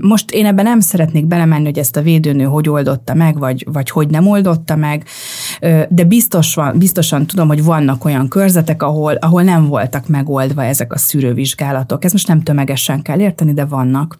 Most 0.00 0.30
én 0.30 0.46
ebben 0.46 0.64
nem 0.64 0.80
szeretnék 0.80 1.26
belemenni, 1.26 1.64
hogy 1.64 1.78
ezt 1.78 1.96
a 1.96 2.02
védőnő 2.02 2.44
hogy 2.44 2.68
oldotta 2.68 3.14
meg, 3.14 3.38
vagy, 3.38 3.66
vagy 3.72 3.90
hogy 3.90 4.08
nem 4.08 4.26
oldotta 4.26 4.76
meg, 4.76 5.04
de 5.88 6.04
biztos 6.04 6.54
van, 6.54 6.78
biztosan 6.78 7.26
tudom, 7.26 7.48
hogy 7.48 7.64
vannak 7.64 8.04
olyan 8.04 8.28
körzetek, 8.28 8.82
ahol, 8.82 9.14
ahol 9.14 9.42
nem 9.42 9.66
voltak 9.66 10.08
megoldva 10.08 10.64
ezek 10.64 10.92
a 10.92 10.98
szűrővizsgálatok. 10.98 12.04
Ez 12.04 12.12
most 12.12 12.28
nem 12.28 12.42
tömegesen 12.42 13.02
kell 13.02 13.20
érteni, 13.20 13.52
de 13.52 13.64
vannak. 13.64 14.18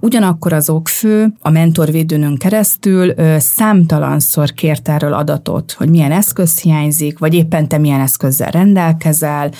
Ugyanakkor 0.00 0.52
az 0.52 0.70
okfő 0.70 1.32
a 1.40 1.50
mentorvédőnön 1.50 2.36
keresztül 2.36 3.14
számtalanszor 3.38 4.52
kért 4.52 4.88
erről 4.88 5.12
adatot, 5.12 5.72
hogy 5.72 5.90
milyen 5.90 6.12
eszköz 6.12 6.60
hiányzik, 6.60 6.94
vagy 7.18 7.34
éppen 7.34 7.68
te 7.68 7.78
milyen 7.78 8.00
eszközzel 8.00 8.50
rendelkezel, 8.50 9.50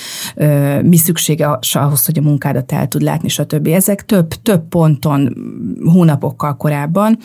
mi 0.83 0.97
szüksége 0.97 1.59
ahhoz, 1.73 2.05
hogy 2.07 2.19
a 2.19 2.23
munkádat 2.23 2.73
el 2.73 2.89
tud 2.89 3.03
látni, 3.03 3.29
stb. 3.29 3.67
Ezek 3.67 4.05
több, 4.05 4.29
több 4.29 4.69
ponton 4.69 5.37
hónapokkal 5.85 6.57
korábban, 6.57 7.19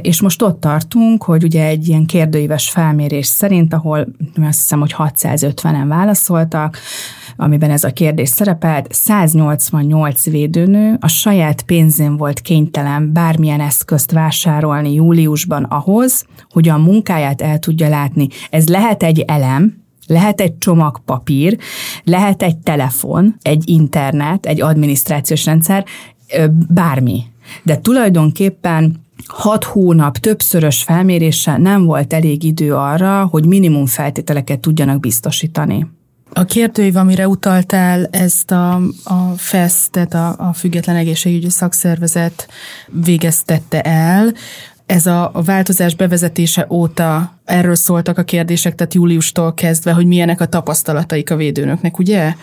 és 0.00 0.20
most 0.20 0.42
ott 0.42 0.60
tartunk, 0.60 1.22
hogy 1.22 1.44
ugye 1.44 1.64
egy 1.66 1.88
ilyen 1.88 2.06
kérdőíves 2.06 2.70
felmérés 2.70 3.26
szerint, 3.26 3.74
ahol 3.74 4.08
azt 4.36 4.60
hiszem, 4.60 4.80
hogy 4.80 4.94
650-en 4.98 5.84
válaszoltak, 5.88 6.78
amiben 7.36 7.70
ez 7.70 7.84
a 7.84 7.92
kérdés 7.92 8.28
szerepelt, 8.28 8.92
188 8.92 10.24
védőnő 10.24 10.96
a 11.00 11.08
saját 11.08 11.62
pénzén 11.62 12.16
volt 12.16 12.40
kénytelen 12.40 13.12
bármilyen 13.12 13.60
eszközt 13.60 14.12
vásárolni 14.12 14.92
júliusban 14.92 15.64
ahhoz, 15.64 16.24
hogy 16.50 16.68
a 16.68 16.78
munkáját 16.78 17.42
el 17.42 17.58
tudja 17.58 17.88
látni. 17.88 18.28
Ez 18.50 18.68
lehet 18.68 19.02
egy 19.02 19.20
elem, 19.20 19.84
lehet 20.06 20.40
egy 20.40 20.58
csomag 20.58 21.00
papír, 21.04 21.58
lehet 22.04 22.42
egy 22.42 22.56
telefon, 22.56 23.36
egy 23.42 23.68
internet, 23.68 24.46
egy 24.46 24.60
adminisztrációs 24.60 25.44
rendszer, 25.44 25.84
bármi. 26.68 27.22
De 27.62 27.80
tulajdonképpen 27.80 29.04
hat 29.26 29.64
hónap 29.64 30.16
többszörös 30.16 30.82
felmérése 30.82 31.56
nem 31.56 31.84
volt 31.84 32.12
elég 32.12 32.42
idő 32.42 32.74
arra, 32.74 33.26
hogy 33.26 33.46
minimum 33.46 33.86
feltételeket 33.86 34.60
tudjanak 34.60 35.00
biztosítani. 35.00 35.86
A 36.38 36.44
kérdőív, 36.44 36.96
amire 36.96 37.28
utaltál, 37.28 38.08
ezt 38.10 38.50
a, 38.50 38.74
a 39.04 39.32
FESZ, 39.36 39.88
tehát 39.90 40.14
a, 40.14 40.34
a 40.38 40.52
Független 40.52 40.96
Egészségügyi 40.96 41.50
Szakszervezet 41.50 42.48
végeztette 43.04 43.80
el. 43.80 44.32
Ez 44.86 45.06
a, 45.06 45.30
a 45.32 45.42
változás 45.42 45.94
bevezetése 45.94 46.66
óta 46.70 47.38
erről 47.44 47.74
szóltak 47.74 48.18
a 48.18 48.22
kérdések, 48.22 48.74
tehát 48.74 48.94
júliustól 48.94 49.54
kezdve, 49.54 49.92
hogy 49.92 50.06
milyenek 50.06 50.40
a 50.40 50.46
tapasztalataik 50.46 51.30
a 51.30 51.36
védőnöknek, 51.36 51.98
ugye? 51.98 52.34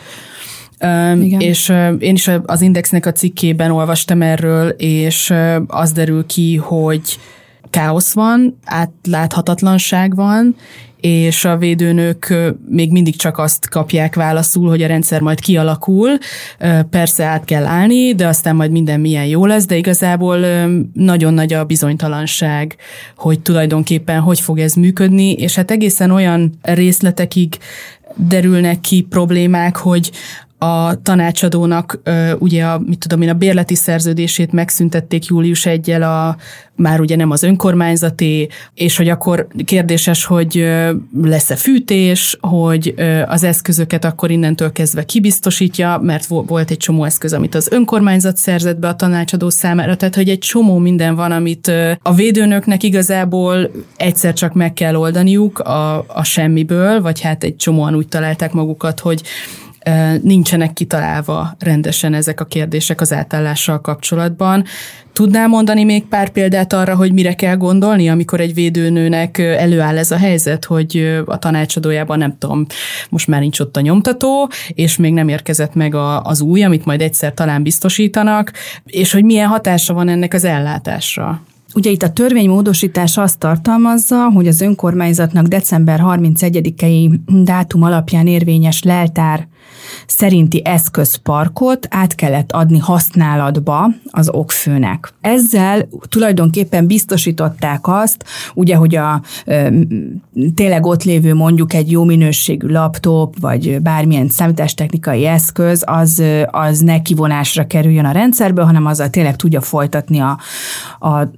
Igen. 1.20 1.40
És 1.40 1.70
én 2.00 2.14
is 2.14 2.30
az 2.46 2.62
Indexnek 2.62 3.06
a 3.06 3.12
cikkében 3.12 3.72
olvastam 3.72 4.22
erről, 4.22 4.70
és 4.70 5.34
az 5.68 5.92
derül 5.92 6.26
ki, 6.26 6.56
hogy 6.56 7.20
káosz 7.70 8.14
van, 8.14 8.60
átláthatatlanság 8.66 10.16
van, 10.16 10.56
és 11.06 11.46
a 11.46 11.58
védőnők 11.58 12.34
még 12.70 12.92
mindig 12.92 13.16
csak 13.16 13.38
azt 13.38 13.70
kapják 13.70 14.16
válaszul, 14.16 14.70
hogy 14.70 14.82
a 14.82 14.88
rendszer 14.88 15.22
majd 15.22 15.40
kialakul, 15.40 16.10
persze 16.90 17.26
át 17.26 17.46
kell 17.46 17.66
állni, 17.66 18.16
de 18.16 18.28
aztán 18.28 18.56
majd 18.56 18.72
minden 18.72 19.00
milyen 19.00 19.26
jó 19.26 19.46
lesz, 19.46 19.66
de 19.66 19.76
igazából 19.76 20.38
nagyon 20.94 21.34
nagy 21.34 21.54
a 21.54 21.64
bizonytalanság, 21.64 22.76
hogy 23.18 23.40
tulajdonképpen 23.40 24.20
hogy 24.20 24.40
fog 24.40 24.60
ez 24.60 24.74
működni, 24.74 25.32
és 25.32 25.56
hát 25.56 25.72
egészen 25.72 26.12
olyan 26.12 26.54
részletekig 26.62 27.58
derülnek 28.16 28.82
ki 28.82 29.06
problémák, 29.10 29.76
hogy 29.76 30.12
a 30.64 31.02
tanácsadónak 31.02 32.00
ugye 32.40 32.66
a, 32.66 32.80
mit 32.86 33.00
tudom 33.00 33.22
én, 33.22 33.30
a 33.30 33.34
bérleti 33.34 33.76
szerződését 33.76 34.52
megszüntették 34.52 35.26
július 35.26 35.66
1 35.66 35.92
a 35.92 36.38
már 36.76 37.00
ugye 37.00 37.16
nem 37.16 37.32
az 37.32 37.44
önkormányzati, 37.44 38.50
és 38.74 38.98
hogy 38.98 39.10
akkor 39.10 39.48
kérdéses, 39.66 40.26
hogy 40.26 40.70
lesz-e 41.22 41.56
fűtés, 41.56 42.38
hogy 42.42 42.94
az 43.26 43.44
eszközöket 43.44 44.06
akkor 44.06 44.32
innentől 44.32 44.72
kezdve 44.72 45.06
kibiztosítja, 45.06 46.00
mert 46.02 46.26
volt 46.26 46.72
egy 46.72 46.78
csomó 46.78 47.04
eszköz, 47.04 47.34
amit 47.34 47.56
az 47.56 47.72
önkormányzat 47.72 48.38
szerzett 48.38 48.80
be 48.80 48.88
a 48.88 48.96
tanácsadó 48.96 49.50
számára, 49.50 49.96
tehát 49.96 50.16
hogy 50.16 50.30
egy 50.30 50.40
csomó 50.40 50.78
minden 50.78 51.16
van, 51.16 51.32
amit 51.32 51.72
a 52.02 52.14
védőnöknek 52.14 52.84
igazából 52.84 53.72
egyszer 53.98 54.34
csak 54.34 54.54
meg 54.54 54.74
kell 54.74 54.96
oldaniuk 54.96 55.60
a, 55.60 56.06
a 56.08 56.24
semmiből, 56.24 57.02
vagy 57.02 57.22
hát 57.22 57.44
egy 57.44 57.56
csomóan 57.56 57.96
úgy 57.96 58.08
találták 58.08 58.52
magukat, 58.52 59.00
hogy 59.00 59.22
nincsenek 60.22 60.74
kitalálva 60.74 61.56
rendesen 61.60 62.14
ezek 62.14 62.40
a 62.40 62.46
kérdések 62.46 63.02
az 63.02 63.14
átállással 63.14 63.82
kapcsolatban. 63.82 64.64
Tudnál 65.14 65.48
mondani 65.48 65.84
még 65.84 66.06
pár 66.06 66.30
példát 66.30 66.74
arra, 66.74 66.96
hogy 66.96 67.14
mire 67.14 67.34
kell 67.36 67.56
gondolni, 67.56 68.10
amikor 68.10 68.40
egy 68.40 68.54
védőnőnek 68.54 69.38
előáll 69.38 69.98
ez 69.98 70.12
a 70.12 70.18
helyzet, 70.18 70.66
hogy 70.66 71.22
a 71.26 71.40
tanácsadójában 71.40 72.18
nem 72.18 72.38
tudom, 72.38 72.66
most 73.10 73.28
már 73.28 73.40
nincs 73.40 73.60
ott 73.60 73.78
a 73.78 73.82
nyomtató, 73.82 74.50
és 74.68 74.98
még 74.98 75.14
nem 75.14 75.28
érkezett 75.28 75.74
meg 75.74 75.96
a, 75.96 76.22
az 76.22 76.42
új, 76.42 76.64
amit 76.64 76.86
majd 76.86 77.02
egyszer 77.02 77.34
talán 77.34 77.64
biztosítanak, 77.64 78.52
és 78.86 79.12
hogy 79.12 79.24
milyen 79.24 79.48
hatása 79.48 79.94
van 79.94 80.10
ennek 80.10 80.34
az 80.34 80.44
ellátásra? 80.44 81.42
Ugye 81.76 81.90
itt 81.90 82.04
a 82.04 82.10
törvénymódosítás 82.10 83.18
azt 83.18 83.40
tartalmazza, 83.40 84.30
hogy 84.30 84.48
az 84.48 84.62
önkormányzatnak 84.62 85.46
december 85.46 86.02
31-i 86.04 87.20
dátum 87.26 87.84
alapján 87.84 88.28
érvényes 88.28 88.84
leltár 88.84 89.48
szerinti 90.06 90.62
eszközparkot 90.66 91.88
át 91.90 92.16
kellett 92.16 92.52
adni 92.52 92.80
használatba 92.80 93.90
az 94.12 94.30
okfőnek. 94.30 95.14
Ezzel 95.22 95.88
tulajdonképpen 96.10 96.88
biztosították 96.88 97.88
azt, 97.88 98.26
ugye, 98.54 98.76
hogy 98.76 98.96
a 98.96 99.22
tényleg 100.56 100.86
ott 100.86 101.04
lévő 101.04 101.34
mondjuk 101.34 101.74
egy 101.74 101.92
jó 101.92 102.04
minőségű 102.04 102.68
laptop, 102.68 103.40
vagy 103.40 103.82
bármilyen 103.82 104.30
számítástechnikai 104.30 105.26
eszköz, 105.26 105.84
az, 105.86 106.24
az 106.48 106.80
ne 106.80 107.02
kivonásra 107.02 107.68
kerüljön 107.68 108.06
a 108.06 108.12
rendszerből, 108.12 108.66
hanem 108.66 108.86
azzal 108.86 109.10
tényleg 109.10 109.36
tudja 109.36 109.62
folytatni 109.62 110.20
a, 110.20 110.40
a 111.00 111.30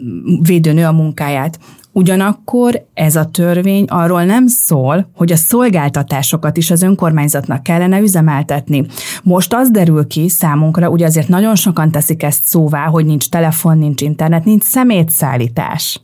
védőnő 0.41 0.85
a 0.85 0.91
munkáját. 0.91 1.59
Ugyanakkor 1.97 2.85
ez 2.93 3.15
a 3.15 3.25
törvény 3.25 3.85
arról 3.87 4.23
nem 4.23 4.47
szól, 4.47 5.09
hogy 5.15 5.31
a 5.31 5.35
szolgáltatásokat 5.35 6.57
is 6.57 6.71
az 6.71 6.81
önkormányzatnak 6.81 7.63
kellene 7.63 7.99
üzemeltetni. 7.99 8.85
Most 9.23 9.53
az 9.53 9.71
derül 9.71 10.07
ki 10.07 10.29
számunkra, 10.29 10.89
ugye 10.89 11.05
azért 11.05 11.27
nagyon 11.27 11.55
sokan 11.55 11.91
teszik 11.91 12.23
ezt 12.23 12.43
szóvá, 12.43 12.85
hogy 12.85 13.05
nincs 13.05 13.29
telefon, 13.29 13.77
nincs 13.77 14.01
internet, 14.01 14.45
nincs 14.45 14.63
szemétszállítás. 14.63 16.01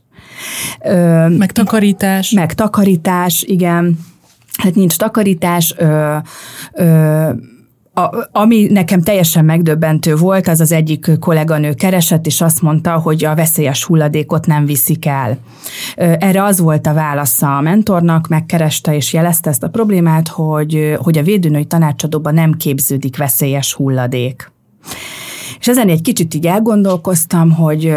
Ö, 0.80 1.28
meg 1.28 1.52
takarítás. 1.52 2.30
Meg 2.30 2.54
takarítás, 2.54 3.42
igen. 3.42 3.98
Hát 4.56 4.74
nincs 4.74 4.96
takarítás, 4.96 5.74
ö, 5.78 6.16
ö, 6.72 7.30
a, 7.94 8.28
ami 8.32 8.66
nekem 8.70 9.02
teljesen 9.02 9.44
megdöbbentő 9.44 10.16
volt, 10.16 10.48
az 10.48 10.60
az 10.60 10.72
egyik 10.72 11.10
kolléganő 11.20 11.74
keresett, 11.74 12.26
és 12.26 12.40
azt 12.40 12.62
mondta, 12.62 12.98
hogy 12.98 13.24
a 13.24 13.34
veszélyes 13.34 13.84
hulladékot 13.84 14.46
nem 14.46 14.66
viszik 14.66 15.06
el. 15.06 15.38
Erre 15.96 16.44
az 16.44 16.60
volt 16.60 16.86
a 16.86 16.94
válasza 16.94 17.56
a 17.56 17.60
mentornak, 17.60 18.28
megkereste 18.28 18.94
és 18.94 19.12
jelezte 19.12 19.50
ezt 19.50 19.62
a 19.62 19.68
problémát, 19.68 20.28
hogy, 20.28 20.96
hogy 20.96 21.18
a 21.18 21.22
védőnői 21.22 21.64
tanácsadóban 21.64 22.34
nem 22.34 22.52
képződik 22.52 23.16
veszélyes 23.16 23.74
hulladék. 23.74 24.52
És 25.58 25.68
ezen 25.68 25.88
egy 25.88 26.02
kicsit 26.02 26.34
így 26.34 26.46
elgondolkoztam, 26.46 27.50
hogy 27.50 27.94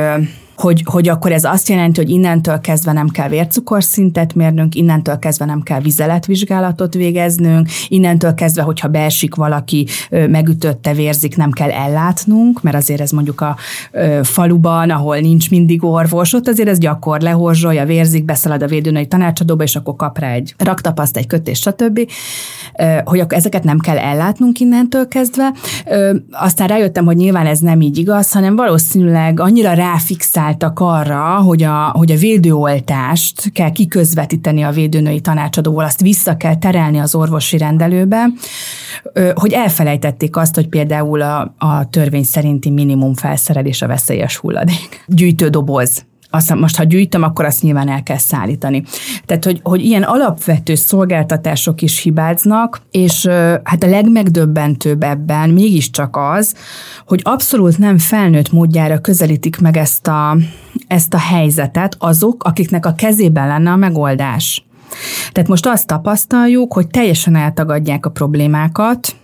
hogy, 0.56 0.84
hogy 0.86 1.08
akkor 1.08 1.32
ez 1.32 1.44
azt 1.44 1.70
jelenti, 1.70 2.02
hogy 2.02 2.10
innentől 2.10 2.60
kezdve 2.60 2.92
nem 2.92 3.10
kell 3.10 3.30
vércukorszintet 3.30 4.34
mérnünk, 4.34 4.76
innentől 4.76 5.20
kezdve 5.20 5.46
nem 5.46 5.62
kell 5.62 5.80
vizeletvizsgálatot 5.80 6.94
végeznünk, 6.94 7.68
innentől 7.88 8.34
kezdve, 8.34 8.62
hogyha 8.62 8.88
beesik 8.88 9.36
valaki, 9.36 9.88
megütötte, 10.10 10.94
vérzik, 10.94 11.38
nem 11.38 11.52
kell 11.52 11.72
ellátnunk, 11.72 12.62
mert 12.62 12.76
azért 12.76 13.02
ez 13.02 13.12
mondjuk 13.12 13.42
a 13.42 13.56
faluban, 14.24 14.90
ahol 14.90 15.18
nincs 15.18 15.50
mindig 15.50 15.84
orvos, 15.84 16.34
ott 16.34 16.48
azért 16.48 16.70
ez 16.70 16.78
gyakor, 16.78 17.22
lehorzsolja, 17.22 17.86
vérzik, 17.86 18.26
beszalad 18.26 18.64
a 18.64 18.68
védőnői 18.68 19.08
tanácsadóba, 19.08 19.64
és 19.64 19.76
akkor 19.76 19.96
kap 19.96 20.20
rá 20.20 20.32
egy 20.32 20.56
raktapaszt, 20.58 21.18
egy 21.18 21.28
kötés, 21.28 21.60
stb. 21.60 22.00
Hogy 23.04 23.20
akkor 23.20 23.38
ezeket 23.38 23.64
nem 23.64 23.80
kell 23.80 23.98
ellátnunk 23.98 24.60
innentől 24.60 25.08
kezdve. 25.08 25.54
Aztán 26.32 26.68
rájöttem, 26.68 27.06
hogy 27.06 27.16
nyilván 27.16 27.46
ez 27.46 27.60
nem 27.60 27.82
így 27.82 27.98
igaz, 27.98 28.32
hanem 28.32 28.56
valószínűleg 28.56 29.40
annyira 29.40 29.74
ráfixál 29.74 30.45
álltak 30.46 30.80
arra, 30.80 31.42
hogy 31.42 31.64
a, 31.64 31.90
hogy 31.94 32.12
a 32.12 32.18
védőoltást 32.18 33.52
kell 33.52 33.72
kiközvetíteni 33.72 34.64
a 34.64 34.72
védőnői 34.72 35.22
tanácsadóval, 35.22 35.86
azt 35.86 36.02
vissza 36.02 36.38
kell 36.38 36.56
terelni 36.56 36.98
az 36.98 37.16
orvosi 37.16 37.58
rendelőbe, 37.58 38.26
hogy 39.34 39.52
elfelejtették 39.52 40.36
azt, 40.36 40.56
hogy 40.56 40.68
például 40.68 41.22
a, 41.22 41.54
a 41.58 41.90
törvény 41.90 42.24
szerinti 42.24 42.70
minimum 42.70 43.14
felszerelés 43.14 43.82
a 43.82 43.88
veszélyes 43.88 44.38
hulladék. 44.38 45.04
Gyűjtődoboz 45.08 46.06
azt 46.36 46.56
most 46.56 46.76
ha 46.76 46.84
gyűjtöm, 46.84 47.24
akkor 47.24 47.46
azt 47.46 47.62
nyilván 47.62 47.90
el 47.90 48.04
kell 48.04 48.18
szállítani. 48.18 48.84
Tehát, 49.26 49.44
hogy, 49.44 49.60
hogy 49.64 49.86
ilyen 49.86 50.04
alapvető 50.04 50.76
szolgáltatások 50.76 51.82
is 51.82 52.02
hibáznak, 52.02 52.82
és 52.92 53.28
hát 53.64 53.84
a 53.84 53.88
legmegdöbbentőbb 53.88 55.04
ebben 55.04 55.50
mégiscsak 55.50 56.18
az, 56.18 56.56
hogy 57.08 57.22
abszolút 57.24 57.78
nem 57.78 57.98
felnőtt 57.98 58.52
módjára 58.52 59.00
közelítik 59.00 59.60
meg 59.60 59.78
ezt 59.78 60.08
a, 60.08 60.38
ezt 60.88 61.14
a 61.14 61.20
helyzetet 61.20 61.96
azok, 62.00 62.44
akiknek 62.44 62.86
a 62.86 62.96
kezében 62.96 63.48
lenne 63.48 63.72
a 63.72 63.76
megoldás. 63.76 64.66
Tehát 65.32 65.50
most 65.50 65.66
azt 65.66 65.88
tapasztaljuk, 65.88 66.74
hogy 66.74 66.88
teljesen 66.88 67.36
eltagadják 67.36 68.06
a 68.06 68.10
problémákat, 68.10 69.16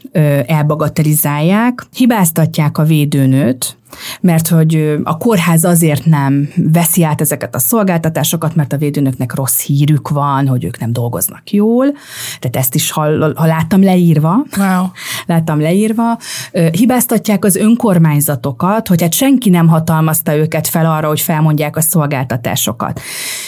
elbagatelizálják, 0.45 1.85
hibáztatják 1.93 2.77
a 2.77 2.83
védőnőt, 2.83 3.77
mert 4.21 4.47
hogy 4.47 4.99
a 5.03 5.17
kórház 5.17 5.63
azért 5.63 6.05
nem 6.05 6.49
veszi 6.55 7.03
át 7.03 7.21
ezeket 7.21 7.55
a 7.55 7.59
szolgáltatásokat, 7.59 8.55
mert 8.55 8.73
a 8.73 8.77
védőnöknek 8.77 9.35
rossz 9.35 9.59
hírük 9.61 10.09
van, 10.09 10.47
hogy 10.47 10.63
ők 10.63 10.79
nem 10.79 10.93
dolgoznak 10.93 11.51
jól. 11.51 11.85
Tehát 12.39 12.55
ezt 12.55 12.75
is 12.75 12.91
ha, 12.91 13.01
ha 13.35 13.45
láttam 13.45 13.83
leírva. 13.83 14.45
Wow. 14.57 14.85
Láttam 15.25 15.59
leírva. 15.59 16.17
Hibáztatják 16.71 17.45
az 17.45 17.55
önkormányzatokat, 17.55 18.87
hogy 18.87 19.01
hát 19.01 19.13
senki 19.13 19.49
nem 19.49 19.67
hatalmazta 19.67 20.35
őket 20.35 20.67
fel 20.67 20.85
arra, 20.85 21.07
hogy 21.07 21.21
felmondják 21.21 21.75
a 21.75 21.81
szolgáltatásokat. 21.81 23.01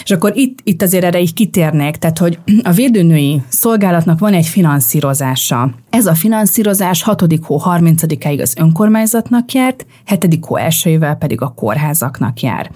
És 0.03 0.11
akkor 0.11 0.31
itt, 0.35 0.59
itt 0.63 0.81
azért 0.81 1.03
erre 1.03 1.19
így 1.19 1.33
kitérnék, 1.33 1.95
tehát 1.95 2.17
hogy 2.17 2.39
a 2.63 2.71
védőnői 2.71 3.41
szolgálatnak 3.49 4.19
van 4.19 4.33
egy 4.33 4.45
finanszírozása. 4.45 5.69
Ez 5.89 6.05
a 6.05 6.15
finanszírozás 6.15 7.03
6. 7.03 7.23
hó 7.41 7.61
30-áig 7.65 8.41
az 8.41 8.53
önkormányzatnak 8.57 9.51
járt, 9.51 9.85
7 10.05 10.32
hó 10.41 10.55
elsőjével 10.55 11.15
pedig 11.15 11.41
a 11.41 11.53
kórházaknak 11.55 12.41
jár. 12.41 12.71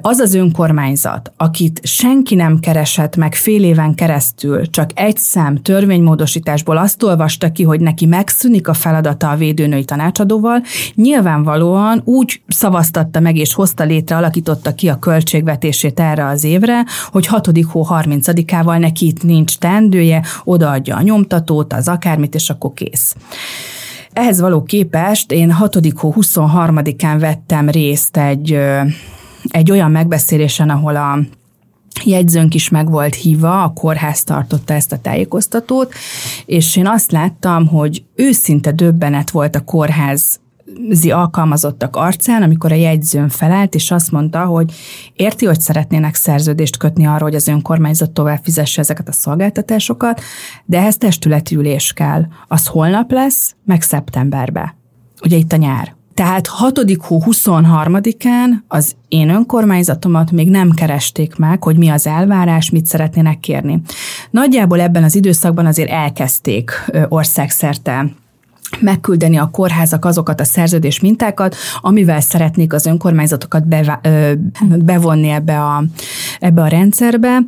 Az 0.00 0.18
az 0.18 0.34
önkormányzat, 0.34 1.32
akit 1.36 1.80
senki 1.82 2.34
nem 2.34 2.58
keresett 2.58 3.16
meg 3.16 3.34
fél 3.34 3.64
éven 3.64 3.94
keresztül, 3.94 4.70
csak 4.70 4.90
egy 4.94 5.16
szám 5.16 5.62
törvénymódosításból 5.62 6.76
azt 6.76 7.02
olvasta 7.02 7.52
ki, 7.52 7.62
hogy 7.62 7.80
neki 7.80 8.06
megszűnik 8.06 8.68
a 8.68 8.74
feladata 8.74 9.30
a 9.30 9.36
védőnői 9.36 9.84
tanácsadóval, 9.84 10.62
nyilvánvalóan 10.94 12.02
úgy 12.04 12.40
szavaztatta 12.48 13.20
meg 13.20 13.36
és 13.36 13.54
hozta 13.54 13.84
létre, 13.84 14.16
alakította 14.16 14.74
ki 14.74 14.88
a 14.88 14.98
költségvetését 14.98 16.00
erre 16.00 16.26
az 16.26 16.44
évre, 16.44 16.84
hogy 17.10 17.26
6. 17.26 17.50
hó 17.70 17.86
30-ával 17.90 18.78
neki 18.78 19.06
itt 19.06 19.22
nincs 19.22 19.58
teendője, 19.58 20.22
odaadja 20.44 20.96
a 20.96 21.02
nyomtatót, 21.02 21.72
az 21.72 21.88
akármit, 21.88 22.34
és 22.34 22.50
akkor 22.50 22.72
kész. 22.74 23.14
Ehhez 24.18 24.40
való 24.40 24.62
képest 24.62 25.32
én 25.32 25.52
6. 25.52 25.74
hó 25.94 26.14
23-án 26.16 27.16
vettem 27.18 27.68
részt 27.68 28.16
egy, 28.16 28.58
egy 29.48 29.70
olyan 29.70 29.90
megbeszélésen, 29.90 30.70
ahol 30.70 30.96
a 30.96 31.18
jegyzőnk 32.04 32.54
is 32.54 32.68
meg 32.68 32.90
volt 32.90 33.14
hívva, 33.14 33.62
a 33.62 33.72
kórház 33.72 34.24
tartotta 34.24 34.74
ezt 34.74 34.92
a 34.92 34.98
tájékoztatót, 34.98 35.92
és 36.46 36.76
én 36.76 36.86
azt 36.86 37.12
láttam, 37.12 37.66
hogy 37.66 38.04
őszinte 38.14 38.72
döbbenet 38.72 39.30
volt 39.30 39.56
a 39.56 39.64
kórház 39.64 40.40
alkalmazottak 41.10 41.96
arcán, 41.96 42.42
amikor 42.42 42.72
a 42.72 42.74
jegyzőn 42.74 43.28
felállt, 43.28 43.74
és 43.74 43.90
azt 43.90 44.10
mondta, 44.10 44.44
hogy 44.44 44.72
érti, 45.14 45.46
hogy 45.46 45.60
szeretnének 45.60 46.14
szerződést 46.14 46.76
kötni 46.76 47.06
arról, 47.06 47.28
hogy 47.28 47.34
az 47.34 47.48
önkormányzat 47.48 48.10
tovább 48.10 48.40
fizesse 48.42 48.80
ezeket 48.80 49.08
a 49.08 49.12
szolgáltatásokat, 49.12 50.20
de 50.64 50.78
ehhez 50.78 50.96
testületi 50.96 51.54
ülés 51.54 51.92
kell. 51.92 52.26
Az 52.48 52.66
holnap 52.66 53.12
lesz, 53.12 53.54
meg 53.64 53.82
szeptemberbe. 53.82 54.76
Ugye 55.22 55.36
itt 55.36 55.52
a 55.52 55.56
nyár. 55.56 55.96
Tehát 56.14 56.46
6. 56.46 56.80
hó 56.98 57.22
23-án 57.26 58.48
az 58.68 58.94
én 59.08 59.28
önkormányzatomat 59.28 60.30
még 60.30 60.50
nem 60.50 60.70
keresték 60.70 61.36
meg, 61.36 61.62
hogy 61.62 61.76
mi 61.76 61.88
az 61.88 62.06
elvárás, 62.06 62.70
mit 62.70 62.86
szeretnének 62.86 63.40
kérni. 63.40 63.80
Nagyjából 64.30 64.80
ebben 64.80 65.04
az 65.04 65.14
időszakban 65.14 65.66
azért 65.66 65.90
elkezdték 65.90 66.70
országszerte 67.08 68.12
megküldeni 68.80 69.36
a 69.36 69.48
kórházak 69.52 70.04
azokat 70.04 70.40
a 70.40 70.44
szerződés 70.44 71.00
mintákat, 71.00 71.56
amivel 71.80 72.20
szeretnék 72.20 72.72
az 72.72 72.86
önkormányzatokat 72.86 73.68
beva, 73.68 74.00
bevonni 74.68 75.28
ebbe 75.28 75.60
a, 75.60 75.84
ebbe 76.40 76.62
a 76.62 76.66
rendszerbe. 76.66 77.38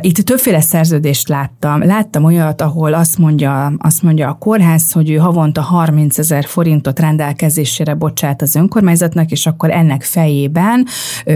Itt 0.00 0.16
többféle 0.16 0.60
szerződést 0.60 1.28
láttam. 1.28 1.86
Láttam 1.86 2.24
olyat, 2.24 2.60
ahol 2.60 2.94
azt 2.94 3.18
mondja, 3.18 3.72
azt 3.78 4.02
mondja 4.02 4.28
a 4.28 4.32
kórház, 4.32 4.92
hogy 4.92 5.10
ő 5.10 5.16
havonta 5.16 5.60
30 5.60 6.18
ezer 6.18 6.44
forintot 6.44 7.00
rendelkezésére 7.00 7.94
bocsát 7.94 8.42
az 8.42 8.54
önkormányzatnak, 8.54 9.30
és 9.30 9.46
akkor 9.46 9.70
ennek 9.70 10.02
fejében 10.02 10.86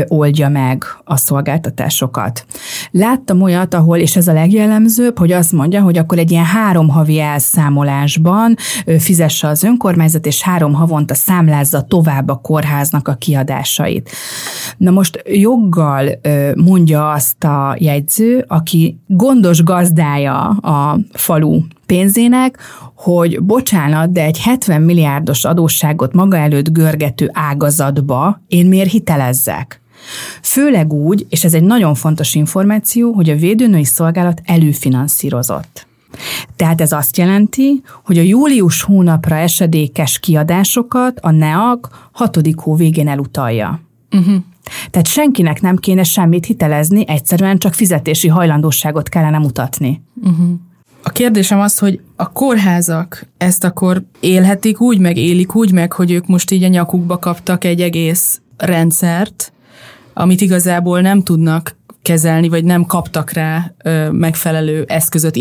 oldja 0.09 0.49
meg 0.49 0.85
a 1.05 1.17
szolgáltatásokat. 1.17 2.47
Láttam 2.91 3.43
olyat, 3.43 3.75
ahol, 3.75 3.97
és 3.99 4.17
ez 4.17 4.29
a 4.29 4.33
legjellemzőbb, 4.33 5.19
hogy 5.19 5.33
azt 5.33 5.53
mondja, 5.53 5.83
hogy 5.83 5.99
akkor 5.99 6.19
egy 6.19 6.31
ilyen 6.31 6.45
három 6.45 6.89
havi 6.89 7.21
elszámolásban 7.21 8.57
fizet 8.99 9.20
fizesse 9.21 9.49
az 9.49 9.63
önkormányzat, 9.63 10.27
és 10.27 10.43
három 10.43 10.75
havonta 10.75 11.15
számlázza 11.15 11.83
tovább 11.83 12.29
a 12.29 12.35
kórháznak 12.35 13.09
a 13.09 13.15
kiadásait. 13.15 14.11
Na 14.77 14.91
most 14.91 15.23
joggal 15.27 16.21
mondja 16.57 17.11
azt 17.11 17.45
a 17.45 17.77
jegyző, 17.79 18.45
aki 18.49 18.99
gondos 19.07 19.63
gazdája 19.63 20.49
a 20.49 20.99
falu 21.13 21.61
pénzének, 21.87 22.59
hogy 22.95 23.43
bocsánat, 23.43 24.13
de 24.13 24.25
egy 24.25 24.39
70 24.39 24.83
milliárdos 24.83 25.45
adósságot 25.45 26.13
maga 26.13 26.37
előtt 26.37 26.73
görgető 26.73 27.31
ágazatba 27.33 28.41
én 28.49 28.67
miért 28.67 28.91
hitelezzek? 28.91 29.81
Főleg 30.43 30.93
úgy, 30.93 31.27
és 31.29 31.45
ez 31.45 31.55
egy 31.55 31.63
nagyon 31.63 31.95
fontos 31.95 32.35
információ, 32.35 33.13
hogy 33.13 33.31
a 33.31 33.37
védőnői 33.37 33.85
szolgálat 33.85 34.41
előfinanszírozott. 34.45 35.89
Tehát 36.57 36.81
ez 36.81 36.93
azt 36.93 37.17
jelenti, 37.17 37.83
hogy 38.05 38.19
a 38.19 38.23
július 38.23 38.83
hónapra 38.83 39.37
esedékes 39.37 40.19
kiadásokat 40.19 41.19
a 41.21 41.31
NEAG 41.31 41.89
hatodik 42.13 42.59
hó 42.59 42.75
végén 42.75 43.09
elutalja. 43.09 43.81
Uh-huh. 44.11 44.35
Tehát 44.91 45.07
senkinek 45.07 45.61
nem 45.61 45.77
kéne 45.77 46.03
semmit 46.03 46.47
hitelezni, 46.47 47.09
egyszerűen 47.09 47.59
csak 47.59 47.75
fizetési 47.75 48.29
hajlandóságot 48.29 49.09
kellene 49.09 49.39
mutatni. 49.39 50.03
Uh-huh. 50.23 50.51
A 51.03 51.11
kérdésem 51.11 51.61
az, 51.61 51.79
hogy 51.79 52.01
a 52.17 52.33
kórházak 52.33 53.27
ezt 53.39 53.65
akkor 53.65 54.03
élhetik 54.21 54.81
úgy, 54.81 54.99
meg 54.99 55.17
élik 55.17 55.55
úgy 55.55 55.73
meg, 55.73 55.93
hogy 55.93 56.11
ők 56.11 56.27
most 56.27 56.51
így 56.51 56.63
a 56.63 56.69
nyakukba 56.69 57.19
kaptak 57.19 57.65
egy 57.65 57.81
egész 57.81 58.41
rendszert, 58.57 59.53
amit 60.15 60.41
igazából 60.41 61.01
nem 61.01 61.23
tudnak 61.23 61.77
kezelni, 62.03 62.49
vagy 62.49 62.65
nem 62.65 62.85
kaptak 62.85 63.33
rá 63.33 63.73
ö, 63.85 64.11
megfelelő 64.11 64.85
eszközöt, 64.89 65.39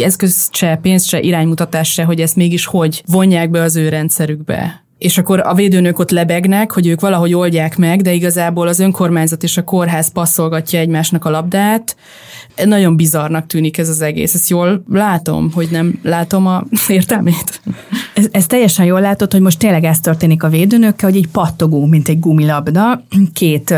eszköz 0.00 0.48
se, 0.52 0.78
pénzt 0.82 1.06
se, 1.06 1.20
iránymutatás 1.20 1.92
se, 1.92 2.04
hogy 2.04 2.20
ezt 2.20 2.36
mégis 2.36 2.64
hogy 2.64 3.02
vonják 3.06 3.50
be 3.50 3.62
az 3.62 3.76
ő 3.76 3.88
rendszerükbe 3.88 4.84
és 5.00 5.18
akkor 5.18 5.40
a 5.40 5.54
védőnök 5.54 5.98
ott 5.98 6.10
lebegnek, 6.10 6.72
hogy 6.72 6.86
ők 6.86 7.00
valahogy 7.00 7.34
oldják 7.34 7.76
meg, 7.76 8.02
de 8.02 8.12
igazából 8.12 8.68
az 8.68 8.78
önkormányzat 8.78 9.42
és 9.42 9.56
a 9.56 9.64
kórház 9.64 10.12
passzolgatja 10.12 10.78
egymásnak 10.78 11.24
a 11.24 11.30
labdát. 11.30 11.96
Nagyon 12.64 12.96
bizarnak 12.96 13.46
tűnik 13.46 13.78
ez 13.78 13.88
az 13.88 14.00
egész. 14.00 14.34
Ezt 14.34 14.48
jól 14.48 14.84
látom, 14.88 15.50
hogy 15.52 15.68
nem 15.70 15.98
látom 16.02 16.46
a 16.46 16.64
értelmét? 16.88 17.60
Ez, 18.14 18.26
ez 18.30 18.46
teljesen 18.46 18.84
jól 18.84 19.00
látod, 19.00 19.32
hogy 19.32 19.40
most 19.40 19.58
tényleg 19.58 19.84
ez 19.84 20.00
történik 20.00 20.42
a 20.42 20.48
védőnökkel, 20.48 21.08
hogy 21.10 21.18
így 21.18 21.28
pattogunk, 21.28 21.90
mint 21.90 22.08
egy 22.08 22.18
gumilabda, 22.18 23.04
két 23.32 23.74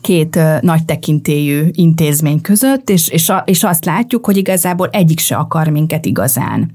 két 0.00 0.38
nagy 0.60 0.84
tekintélyű 0.84 1.68
intézmény 1.72 2.40
között, 2.40 2.90
és, 2.90 3.08
és, 3.08 3.28
a, 3.28 3.42
és 3.46 3.64
azt 3.64 3.84
látjuk, 3.84 4.24
hogy 4.24 4.36
igazából 4.36 4.88
egyik 4.92 5.18
se 5.18 5.36
akar 5.36 5.68
minket 5.68 6.06
igazán. 6.06 6.70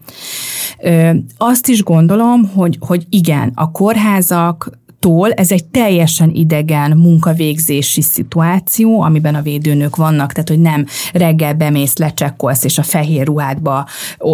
Ö, 0.79 1.11
azt 1.37 1.67
is 1.67 1.83
gondolom, 1.83 2.49
hogy, 2.53 2.77
hogy 2.79 3.05
igen, 3.09 3.51
a 3.55 3.71
kórházak 3.71 4.69
tól 4.99 5.31
ez 5.31 5.51
egy 5.51 5.65
teljesen 5.65 6.29
idegen 6.29 6.97
munkavégzési 6.97 8.01
szituáció, 8.01 9.01
amiben 9.01 9.35
a 9.35 9.41
védőnök 9.41 9.95
vannak, 9.95 10.31
tehát 10.31 10.49
hogy 10.49 10.59
nem 10.59 10.85
reggel 11.13 11.53
bemész, 11.53 11.97
lecsekkolsz, 11.97 12.63
és 12.63 12.77
a 12.77 12.83
fehér 12.83 13.25
ruhádba 13.25 13.87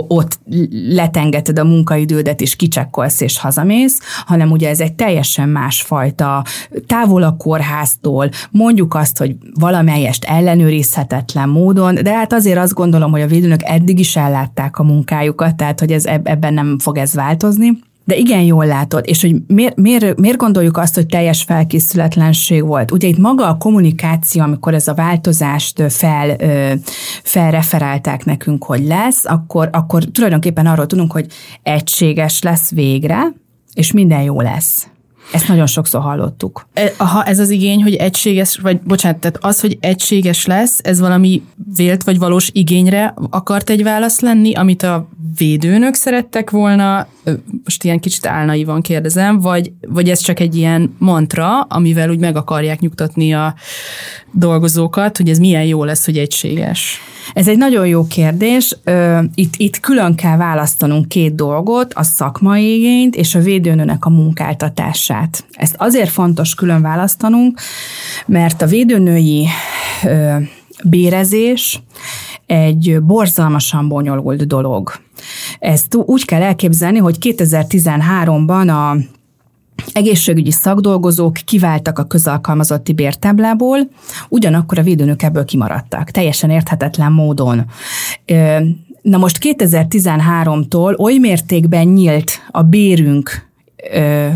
ott 0.08 0.39
letengeted 0.71 1.60
a 1.60 1.63
munkaidődet, 1.63 2.41
és 2.41 2.56
kicsekkolsz, 2.56 3.21
és 3.21 3.39
hazamész, 3.39 3.99
hanem 4.26 4.52
ugye 4.52 4.69
ez 4.69 4.80
egy 4.80 4.93
teljesen 4.93 5.49
másfajta 5.49 6.43
távol 6.88 7.23
a 7.23 7.36
kórháztól, 7.38 8.30
mondjuk 8.52 8.95
azt, 8.95 9.17
hogy 9.17 9.36
valamelyest 9.60 10.23
ellenőrizhetetlen 10.23 11.49
módon, 11.49 11.95
de 11.95 12.13
hát 12.13 12.34
azért 12.34 12.58
azt 12.58 12.73
gondolom, 12.73 13.12
hogy 13.12 13.21
a 13.21 13.28
védőnök 13.28 13.63
eddig 13.63 13.99
is 13.99 14.15
ellátták 14.15 14.80
a 14.80 14.84
munkájukat, 14.84 15.56
tehát 15.56 15.80
hogy 15.80 15.91
ez 15.91 16.06
ebben 16.06 16.54
nem 16.54 16.80
fog 16.80 16.97
ez 16.97 17.13
változni. 17.13 17.78
De 18.06 18.16
igen, 18.16 18.42
jól 18.42 18.66
látod, 18.66 19.04
és 19.08 19.22
hogy 19.22 19.36
miért, 19.48 19.76
miért, 19.76 20.20
miért 20.20 20.38
gondoljuk 20.38 20.78
azt, 20.78 20.96
hogy 20.96 21.06
teljes 21.06 21.44
felkészületlenség 21.44 22.66
volt? 22.66 22.92
Ugye 22.92 23.08
itt 23.08 23.18
maga 23.18 23.48
a 23.48 23.58
kommunikáció, 23.58 24.42
amikor 24.42 24.74
ez 24.74 24.88
a 24.88 24.94
változást 24.94 25.92
fel, 25.92 26.36
felreferálták 27.24 28.26
nekünk, 28.26 28.63
hogy 28.63 28.86
lesz, 28.86 29.26
akkor, 29.26 29.70
akkor 29.72 30.04
tulajdonképpen 30.04 30.66
arról 30.66 30.86
tudunk, 30.86 31.12
hogy 31.12 31.28
egységes 31.63 32.42
lesz 32.42 32.72
végre, 32.72 33.34
és 33.74 33.92
minden 33.92 34.22
jó 34.22 34.42
lesz. 34.42 34.88
Ezt 35.32 35.48
nagyon 35.48 35.68
sokszor 35.68 36.02
hallottuk. 36.02 36.68
Ha 36.98 37.24
ez 37.24 37.40
az 37.40 37.50
igény, 37.50 37.84
hogy 37.84 37.94
egységes, 37.94 38.58
vagy 38.58 38.80
bocsánat, 38.82 39.20
tehát 39.20 39.38
az, 39.42 39.60
hogy 39.60 39.78
egységes 39.80 40.46
lesz, 40.46 40.80
ez 40.84 41.00
valami 41.00 41.44
vélt 41.76 42.04
vagy 42.04 42.20
valós 42.20 42.50
igényre 42.54 43.14
akart 43.30 43.70
egy 43.70 43.84
válasz 43.84 44.20
lenni, 44.20 44.54
amit 44.54 44.84
a 44.84 45.08
védőnök 45.38 45.94
szerettek 45.94 46.50
volna, 46.50 47.08
most 47.64 47.84
ilyen 47.84 48.00
kicsit 48.00 48.26
álnaivan 48.26 48.82
kérdezem, 48.82 49.40
vagy, 49.40 49.72
vagy 49.88 50.10
ez 50.10 50.20
csak 50.20 50.40
egy 50.40 50.56
ilyen 50.56 50.96
mantra, 50.98 51.62
amivel 51.62 52.10
úgy 52.10 52.20
meg 52.20 52.36
akarják 52.36 52.80
nyugtatni 52.80 53.34
a 53.34 53.56
dolgozókat, 54.34 55.17
hogy 55.17 55.30
ez 55.30 55.38
milyen 55.38 55.63
jó 55.63 55.84
lesz, 55.84 56.06
hogy 56.06 56.17
egységes? 56.17 57.00
Ez 57.34 57.48
egy 57.48 57.58
nagyon 57.58 57.88
jó 57.88 58.08
kérdés. 58.08 58.78
Itt, 59.36 59.54
itt 59.58 59.80
külön 59.80 60.15
kell 60.15 60.38
választanunk 60.38 61.08
két 61.08 61.36
dolgot, 61.36 61.93
a 61.93 62.04
szakmai 62.04 62.76
igényt 62.76 63.15
és 63.15 63.36
a 63.36 63.39
védőnőnek 63.39 64.06
a 64.06 64.10
munkáltatását. 64.10 65.46
Ezt 65.52 65.76
azért 65.78 66.10
fontos 66.10 66.56
külön 66.56 66.82
választanunk, 66.82 67.60
mert 68.26 68.62
a 68.62 68.65
védőnői 68.65 69.48
bérezés 70.84 71.82
egy 72.46 73.02
borzalmasan 73.02 73.88
bonyolult 73.88 74.48
dolog. 74.48 74.91
Ezt 75.60 75.96
úgy 75.96 76.26
kell 76.26 76.41
elképzelni, 76.41 76.98
hogy 76.98 77.15
2013-ban 77.19 78.67
a 78.67 78.98
egészségügyi 79.94 80.52
szakdolgozók 80.52 81.34
kiváltak 81.34 82.00
a 82.00 82.04
közalkalmazotti 82.04 82.94
bértáblából, 82.94 83.80
ugyanakkor 84.30 84.80
a 84.80 84.84
védőnök 84.84 85.24
ebből 85.24 85.46
kimaradtak, 85.46 86.12
teljesen 86.12 86.50
érthetetlen 86.50 87.12
módon. 87.12 87.66
Na 89.02 89.18
most 89.18 89.38
2013-tól 89.42 91.00
oly 91.00 91.18
mértékben 91.18 91.88
nyílt 91.88 92.32
a 92.52 92.62
bérünk 92.62 93.52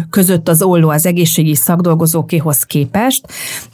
között 0.10 0.47
az 0.47 0.62
olló 0.62 0.89
az 0.89 1.06
egészségi 1.06 1.56
szakdolgozókéhoz 1.56 2.63
képest. 2.63 3.28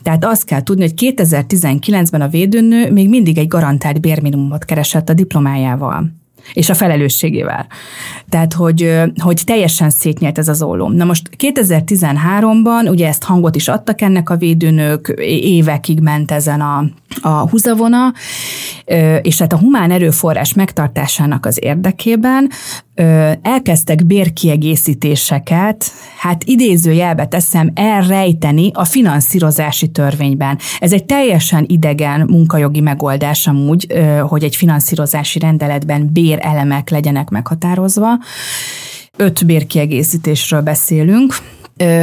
Tehát 0.04 0.26
azt 0.26 0.46
kell 0.46 0.64
tudni, 0.64 0.84
hogy 0.84 1.14
2019-ben 1.16 2.22
a 2.22 2.28
védőnő 2.28 2.92
még 2.92 3.10
mindig 3.10 3.38
egy 3.38 3.48
garantált 3.48 4.02
bérminimumot 4.02 4.66
keresett 4.66 5.10
a 5.10 5.14
diplomájával 5.14 6.23
és 6.54 6.70
a 6.70 6.74
felelősségével. 6.74 7.68
Tehát, 8.30 8.54
hogy, 8.54 9.02
hogy 9.18 9.42
teljesen 9.46 9.90
szétnyelt 9.90 10.38
ez 10.38 10.48
az 10.48 10.62
ólom. 10.62 10.94
Na 10.94 11.06
most 11.06 11.30
2013-ban 11.38 12.90
ugye 12.90 13.08
ezt 13.08 13.24
hangot 13.24 13.56
is 13.56 13.68
adtak 13.68 14.02
ennek 14.02 14.30
a 14.30 14.38
védőnök, 14.38 15.14
évekig 15.28 16.00
ment 16.00 16.32
ezen 16.32 16.62
a, 16.62 16.86
a 17.22 17.50
húzavona, 17.50 18.14
és 19.22 19.40
hát 19.40 19.54
a 19.54 19.58
humán 19.58 19.92
erőforrás 19.92 20.54
megtartásának 20.54 21.46
az 21.46 21.60
érdekében 21.62 22.50
elkezdtek 23.42 24.06
bérkiegészítéseket, 24.06 25.92
hát 26.18 26.44
idézőjelbe 26.44 27.26
teszem, 27.26 27.72
elrejteni 27.76 28.72
a 28.74 28.86
finanszírozási 28.86 29.88
törvényben. 29.88 30.58
Ez 30.80 30.94
egy 30.94 31.06
teljesen 31.06 31.66
idegen 31.68 32.26
munkajogi 32.30 32.82
megoldás 32.82 33.48
amúgy, 33.48 33.88
hogy 34.22 34.44
egy 34.44 34.56
finanszírozási 34.56 35.40
rendeletben 35.40 36.10
bérelemek 36.12 36.90
legyenek 36.90 37.30
meghatározva. 37.30 38.20
Öt 39.18 39.46
bérkiegészítésről 39.46 40.62
beszélünk, 40.62 41.36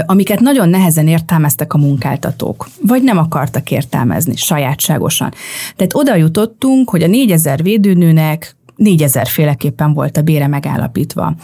amiket 0.07 0.41
nagyon 0.41 0.69
nehezen 0.69 1.09
értelmeztek 1.09 1.75
a 1.75 1.79
munkáltatók, 1.79 2.69
vagy 2.87 3.03
nem 3.03 3.19
akartak 3.19 3.71
értelmezni 3.71 4.37
sajátságosan. 4.37 5.33
Tehát 5.77 5.95
oda 5.95 6.15
jutottunk, 6.15 6.91
hogy 6.91 7.03
a 7.03 7.07
4000 7.07 7.63
védőnőnek 7.63 8.57
négyezer 8.81 9.27
féleképpen 9.27 9.93
volt 9.93 10.17
a 10.17 10.23
bére 10.23 10.47
megállapítva. 10.47 11.35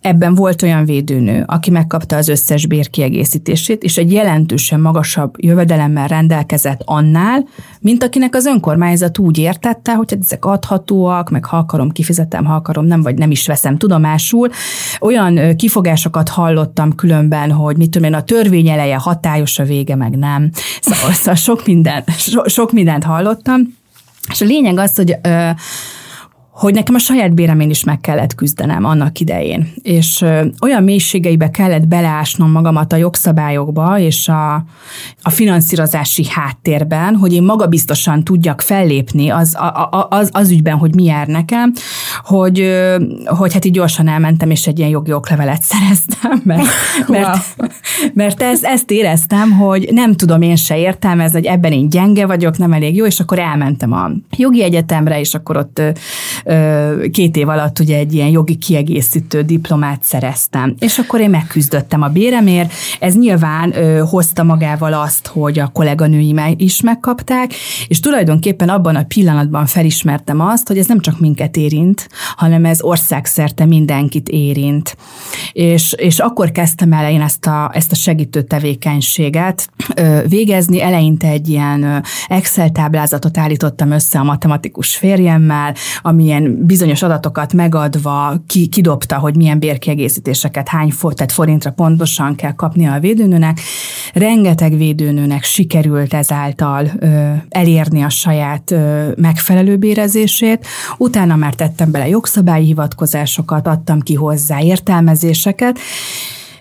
Ebben 0.00 0.34
volt 0.34 0.62
olyan 0.62 0.84
védőnő, 0.84 1.44
aki 1.46 1.70
megkapta 1.70 2.16
az 2.16 2.28
összes 2.28 2.66
bérkiegészítését, 2.66 3.82
és 3.82 3.96
egy 3.96 4.12
jelentősen 4.12 4.80
magasabb 4.80 5.34
jövedelemmel 5.36 6.08
rendelkezett 6.08 6.82
annál, 6.84 7.46
mint 7.80 8.02
akinek 8.02 8.34
az 8.34 8.46
önkormányzat 8.46 9.18
úgy 9.18 9.38
értette, 9.38 9.94
hogy 9.94 10.10
hát 10.10 10.20
ezek 10.22 10.44
adhatóak, 10.44 11.30
meg 11.30 11.44
ha 11.44 11.56
akarom, 11.56 11.90
kifizetem, 11.90 12.44
ha 12.44 12.54
akarom, 12.54 12.86
nem, 12.86 13.02
vagy 13.02 13.18
nem 13.18 13.30
is 13.30 13.46
veszem 13.46 13.78
tudomásul. 13.78 14.50
Olyan 15.00 15.56
kifogásokat 15.56 16.28
hallottam 16.28 16.94
különben, 16.94 17.50
hogy 17.50 17.76
mit 17.76 17.90
tudom 17.90 18.08
én, 18.08 18.14
a 18.14 18.22
törvény 18.22 18.68
eleje 18.68 18.96
hatályos, 18.96 19.58
a 19.58 19.64
vége 19.64 19.94
meg 19.96 20.16
nem. 20.16 20.50
Szóval, 20.80 21.12
szóval 21.12 21.34
sok, 21.34 21.66
minden, 21.66 22.04
so, 22.18 22.48
sok 22.48 22.72
mindent 22.72 23.04
hallottam. 23.04 23.60
És 24.30 24.40
a 24.40 24.44
lényeg 24.44 24.78
az, 24.78 24.96
hogy 24.96 25.16
ö, 25.22 25.50
hogy 26.56 26.74
nekem 26.74 26.94
a 26.94 26.98
saját 26.98 27.34
béremén 27.34 27.70
is 27.70 27.84
meg 27.84 28.00
kellett 28.00 28.34
küzdenem 28.34 28.84
annak 28.84 29.20
idején. 29.20 29.72
És 29.82 30.24
olyan 30.60 30.82
mélységeibe 30.82 31.50
kellett 31.50 31.88
beleásnom 31.88 32.50
magamat 32.50 32.92
a 32.92 32.96
jogszabályokba 32.96 33.98
és 33.98 34.28
a, 34.28 34.54
a 35.22 35.30
finanszírozási 35.30 36.26
háttérben, 36.30 37.16
hogy 37.16 37.32
én 37.32 37.42
magabiztosan 37.42 38.24
tudjak 38.24 38.60
fellépni 38.60 39.28
az, 39.28 39.54
a, 39.54 40.06
az, 40.10 40.30
az 40.32 40.50
ügyben, 40.50 40.76
hogy 40.76 40.94
mi 40.94 41.04
jár 41.04 41.26
nekem, 41.26 41.72
hogy, 42.24 42.70
hogy 43.24 43.52
hát 43.52 43.64
így 43.64 43.72
gyorsan 43.72 44.08
elmentem, 44.08 44.50
és 44.50 44.66
egy 44.66 44.78
ilyen 44.78 44.90
jogi 44.90 45.12
oklevelet 45.12 45.62
szereztem, 45.72 46.40
mert, 46.44 46.68
mert, 47.06 47.56
mert 48.14 48.42
ezt, 48.42 48.64
ezt 48.64 48.90
éreztem, 48.90 49.50
hogy 49.50 49.88
nem 49.90 50.14
tudom 50.14 50.42
én 50.42 50.56
se 50.56 50.78
értelmezni, 50.78 51.38
hogy 51.38 51.46
ebben 51.46 51.72
én 51.72 51.88
gyenge 51.88 52.26
vagyok, 52.26 52.58
nem 52.58 52.72
elég 52.72 52.96
jó, 52.96 53.06
és 53.06 53.20
akkor 53.20 53.38
elmentem 53.38 53.92
a 53.92 54.10
jogi 54.36 54.62
egyetemre, 54.62 55.20
és 55.20 55.34
akkor 55.34 55.56
ott 55.56 55.80
két 57.10 57.36
év 57.36 57.48
alatt 57.48 57.78
ugye 57.78 57.96
egy 57.96 58.14
ilyen 58.14 58.28
jogi 58.28 58.56
kiegészítő 58.56 59.42
diplomát 59.42 60.02
szereztem. 60.02 60.74
És 60.78 60.98
akkor 60.98 61.20
én 61.20 61.30
megküzdöttem 61.30 62.02
a 62.02 62.08
béremért. 62.08 62.72
Ez 63.00 63.14
nyilván 63.16 63.74
hozta 64.04 64.42
magával 64.42 64.92
azt, 64.92 65.26
hogy 65.26 65.58
a 65.58 65.68
kolléganőim 65.68 66.40
is 66.56 66.80
megkapták, 66.80 67.54
és 67.88 68.00
tulajdonképpen 68.00 68.68
abban 68.68 68.96
a 68.96 69.02
pillanatban 69.02 69.66
felismertem 69.66 70.40
azt, 70.40 70.68
hogy 70.68 70.78
ez 70.78 70.86
nem 70.86 71.00
csak 71.00 71.20
minket 71.20 71.56
érint, 71.56 72.08
hanem 72.36 72.64
ez 72.64 72.82
országszerte 72.82 73.64
mindenkit 73.64 74.28
érint. 74.28 74.96
És, 75.52 75.92
és 75.92 76.18
akkor 76.18 76.52
kezdtem 76.52 76.92
el 76.92 77.10
én 77.10 77.20
ezt 77.20 77.46
a, 77.46 77.70
ezt 77.74 77.92
a 77.92 77.94
segítő 77.94 78.42
tevékenységet 78.42 79.68
végezni. 80.28 80.82
Eleinte 80.82 81.28
egy 81.28 81.48
ilyen 81.48 82.02
Excel 82.28 82.70
táblázatot 82.70 83.38
állítottam 83.38 83.90
össze 83.90 84.18
a 84.18 84.24
matematikus 84.24 84.96
férjemmel, 84.96 85.74
amilyen 86.02 86.35
ilyen 86.38 86.66
bizonyos 86.66 87.02
adatokat 87.02 87.52
megadva 87.52 88.34
ki, 88.46 88.66
kidobta, 88.66 89.18
hogy 89.18 89.36
milyen 89.36 89.58
bérkiegészítéseket 89.58 90.68
hány 90.68 90.90
fort, 90.90 91.16
tehát 91.16 91.32
forintra 91.32 91.70
pontosan 91.70 92.34
kell 92.34 92.52
kapnia 92.52 92.92
a 92.92 93.00
védőnőnek. 93.00 93.60
Rengeteg 94.12 94.76
védőnőnek 94.76 95.42
sikerült 95.42 96.14
ezáltal 96.14 96.90
ö, 96.98 97.32
elérni 97.48 98.02
a 98.02 98.08
saját 98.08 98.70
ö, 98.70 99.08
megfelelő 99.16 99.76
bérezését. 99.76 100.66
Utána 100.98 101.36
már 101.36 101.54
tettem 101.54 101.90
bele 101.90 102.08
jogszabályi 102.08 102.64
hivatkozásokat, 102.64 103.66
adtam 103.66 104.00
ki 104.00 104.14
hozzá 104.14 104.60
értelmezéseket, 104.60 105.78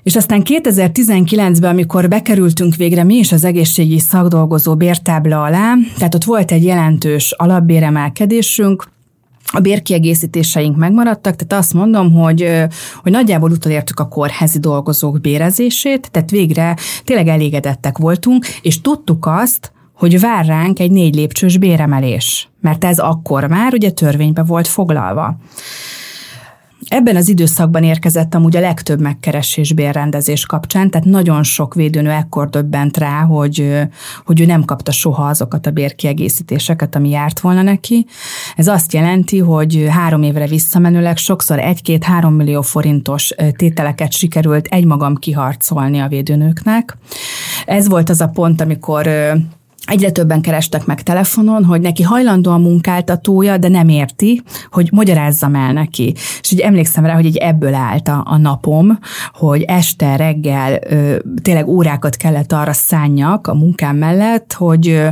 és 0.04 0.16
aztán 0.16 0.42
2019-ben, 0.46 1.72
amikor 1.72 2.08
bekerültünk 2.08 2.76
végre 2.76 3.04
mi 3.04 3.16
is 3.16 3.32
az 3.32 3.44
egészségi 3.44 4.00
szakdolgozó 4.00 4.76
bértábla 4.76 5.44
alá, 5.44 5.74
tehát 5.98 6.16
ott 6.16 6.24
volt 6.24 6.52
egy 6.52 6.64
jelentős 6.64 7.32
alapbéremelkedésünk, 7.32 8.94
a 9.54 9.60
bérkiegészítéseink 9.60 10.78
megmaradtak, 10.78 11.36
tehát 11.36 11.64
azt 11.64 11.74
mondom, 11.74 12.12
hogy, 12.14 12.66
hogy 13.02 13.12
nagyjából 13.12 13.52
utolértük 13.52 14.00
a 14.00 14.08
kórházi 14.08 14.60
dolgozók 14.60 15.22
bérezését, 15.22 16.12
tehát 16.12 16.30
végre 16.30 16.76
tényleg 17.04 17.28
elégedettek 17.28 17.98
voltunk, 17.98 18.46
és 18.62 18.82
tudtuk 18.82 19.26
azt, 19.26 19.72
hogy 19.94 20.20
vár 20.20 20.46
ránk 20.46 20.80
egy 20.80 20.92
négy 20.92 21.16
lépcsős 21.16 21.58
béremelés, 21.58 22.50
mert 22.62 22.84
ez 22.84 23.00
akkor 23.00 23.48
már 23.48 23.74
ugye 23.74 23.92
törvénybe 23.92 24.44
volt 24.44 24.68
foglalva. 24.68 25.38
Ebben 26.88 27.16
az 27.16 27.30
időszakban 27.30 27.84
érkezett 27.84 28.36
amúgy 28.36 28.56
a 28.56 28.60
legtöbb 28.60 29.02
megkeresés 29.02 29.74
bérrendezés 29.74 30.46
kapcsán, 30.46 30.90
tehát 30.90 31.08
nagyon 31.08 31.44
sok 31.44 31.74
védőnő 31.74 32.10
ekkor 32.10 32.50
döbbent 32.50 32.98
rá, 32.98 33.22
hogy, 33.22 33.82
hogy 34.26 34.42
ő 34.42 34.46
nem 34.46 34.64
kapta 34.66 34.92
soha 34.92 35.28
azokat 35.28 35.66
a 35.66 35.72
bérkiegészítéseket, 35.72 36.96
ami 36.96 37.10
járt 37.10 37.40
volna 37.40 37.62
neki. 37.62 38.06
Ez 38.56 38.68
azt 38.68 38.94
jelenti, 38.94 39.40
hogy 39.40 39.86
három 39.90 40.24
évre 40.24 40.48
visszamenőleg 40.48 41.18
sokszor 41.18 41.60
egy-két-három 41.60 42.34
millió 42.34 42.62
forintos 42.62 43.34
tételeket 43.56 44.12
sikerült 44.12 44.68
egymagam 44.68 45.16
kiharcolni 45.16 46.00
a 46.00 46.08
védőnőknek. 46.08 46.98
Ez 47.66 47.88
volt 47.88 48.10
az 48.10 48.22
a 48.22 48.28
pont, 48.28 48.62
amikor 48.62 49.10
Egyre 49.86 50.12
többen 50.12 50.42
kerestek 50.42 50.86
meg 50.86 51.04
telefonon, 51.04 51.64
hogy 51.64 51.82
neki 51.82 52.04
hajlandó 52.04 52.52
a 52.52 52.58
munkáltatója, 52.58 53.58
de 53.58 53.68
nem 53.68 53.90
érti, 53.90 54.42
hogy 54.72 54.90
magyarázzam 54.92 55.56
el 55.56 55.74
neki. 55.74 56.14
És 56.42 56.52
így 56.52 56.60
emlékszem 56.60 57.06
rá, 57.06 57.14
hogy 57.14 57.26
egy 57.26 57.36
ebből 57.36 57.74
állt 57.74 58.08
a, 58.08 58.24
a 58.26 58.38
napom, 58.38 59.00
hogy 59.34 59.62
este, 59.62 60.16
reggel 60.16 60.80
ö, 60.90 61.16
tényleg 61.42 61.68
órákat 61.68 62.16
kellett 62.16 62.52
arra 62.52 62.74
szánjak 62.74 63.48
a 63.48 63.54
munkám 63.54 63.96
mellett, 63.96 64.54
hogy, 64.54 64.90
ö, 64.90 65.08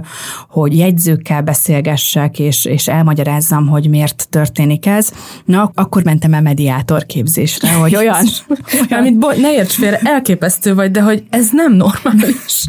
hogy 0.49 0.77
jegyzőkkel 0.77 1.41
beszélgessek, 1.41 2.39
és, 2.39 2.65
és 2.65 2.87
elmagyarázzam, 2.87 3.67
hogy 3.67 3.89
miért 3.89 4.27
történik 4.29 4.85
ez. 4.85 5.11
Na, 5.45 5.71
akkor 5.75 6.03
mentem 6.03 6.33
el 6.33 6.41
mediátor 6.41 7.05
képzésre, 7.05 7.73
hogy 7.73 7.95
olyan... 7.95 8.25
olyan 8.89 8.99
Amit 8.99 9.17
bo- 9.17 9.37
ne 9.37 9.53
érts 9.53 9.73
félre, 9.73 9.99
elképesztő 10.03 10.75
vagy, 10.75 10.91
de 10.91 11.01
hogy 11.01 11.23
ez 11.29 11.47
nem 11.51 11.73
normális. 11.73 12.65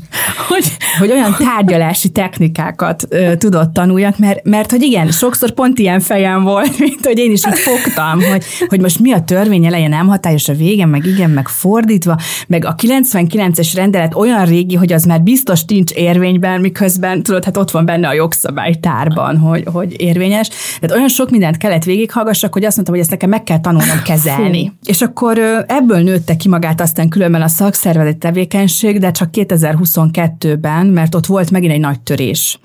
hogy, 0.48 0.76
hogy 0.98 1.10
olyan 1.10 1.36
tárgyalás 1.38 1.93
megoldási 1.94 2.08
technikákat 2.08 3.04
ö, 3.08 3.36
tudott 3.36 3.72
tanuljak, 3.72 4.18
mert, 4.18 4.44
mert 4.44 4.70
hogy 4.70 4.82
igen, 4.82 5.10
sokszor 5.10 5.50
pont 5.50 5.78
ilyen 5.78 6.00
fejem 6.00 6.42
volt, 6.42 6.78
mint 6.88 7.06
hogy 7.06 7.18
én 7.18 7.30
is 7.30 7.46
így 7.46 7.58
fogtam, 7.58 8.22
hogy, 8.22 8.44
hogy 8.68 8.80
most 8.80 8.98
mi 9.00 9.12
a 9.12 9.20
törvény 9.20 9.66
eleje 9.66 9.88
nem 9.88 10.06
hatályos 10.06 10.48
a 10.48 10.54
vége, 10.54 10.86
meg 10.86 11.06
igen, 11.06 11.30
meg 11.30 11.48
fordítva, 11.48 12.18
meg 12.46 12.64
a 12.64 12.74
99-es 12.74 13.72
rendelet 13.74 14.14
olyan 14.14 14.44
régi, 14.44 14.74
hogy 14.74 14.92
az 14.92 15.04
már 15.04 15.22
biztos 15.22 15.64
nincs 15.64 15.90
érvényben, 15.90 16.60
miközben 16.60 17.22
tudod, 17.22 17.44
hát 17.44 17.56
ott 17.56 17.70
van 17.70 17.84
benne 17.84 18.08
a 18.08 18.12
jogszabálytárban, 18.12 19.38
hogy, 19.38 19.64
hogy 19.72 20.00
érvényes. 20.00 20.48
Tehát 20.80 20.96
olyan 20.96 21.08
sok 21.08 21.30
mindent 21.30 21.56
kellett 21.56 21.84
végighallgassak, 21.84 22.52
hogy 22.52 22.64
azt 22.64 22.74
mondtam, 22.74 22.94
hogy 22.96 23.04
ezt 23.04 23.12
nekem 23.12 23.30
meg 23.30 23.42
kell 23.42 23.60
tanulnom 23.60 24.02
kezelni. 24.04 24.72
És 24.84 25.02
akkor 25.02 25.38
ebből 25.66 25.98
nőtte 25.98 26.36
ki 26.36 26.48
magát 26.48 26.80
aztán 26.80 27.08
különben 27.08 27.42
a 27.42 27.48
szakszervezeti 27.48 28.18
tevékenység, 28.18 28.98
de 28.98 29.10
csak 29.10 29.28
2022-ben, 29.32 30.86
mert 30.86 31.14
ott 31.14 31.26
volt 31.26 31.50
megint 31.50 31.72
egy 31.72 31.80
nagy 31.84 32.00
törés 32.00 32.58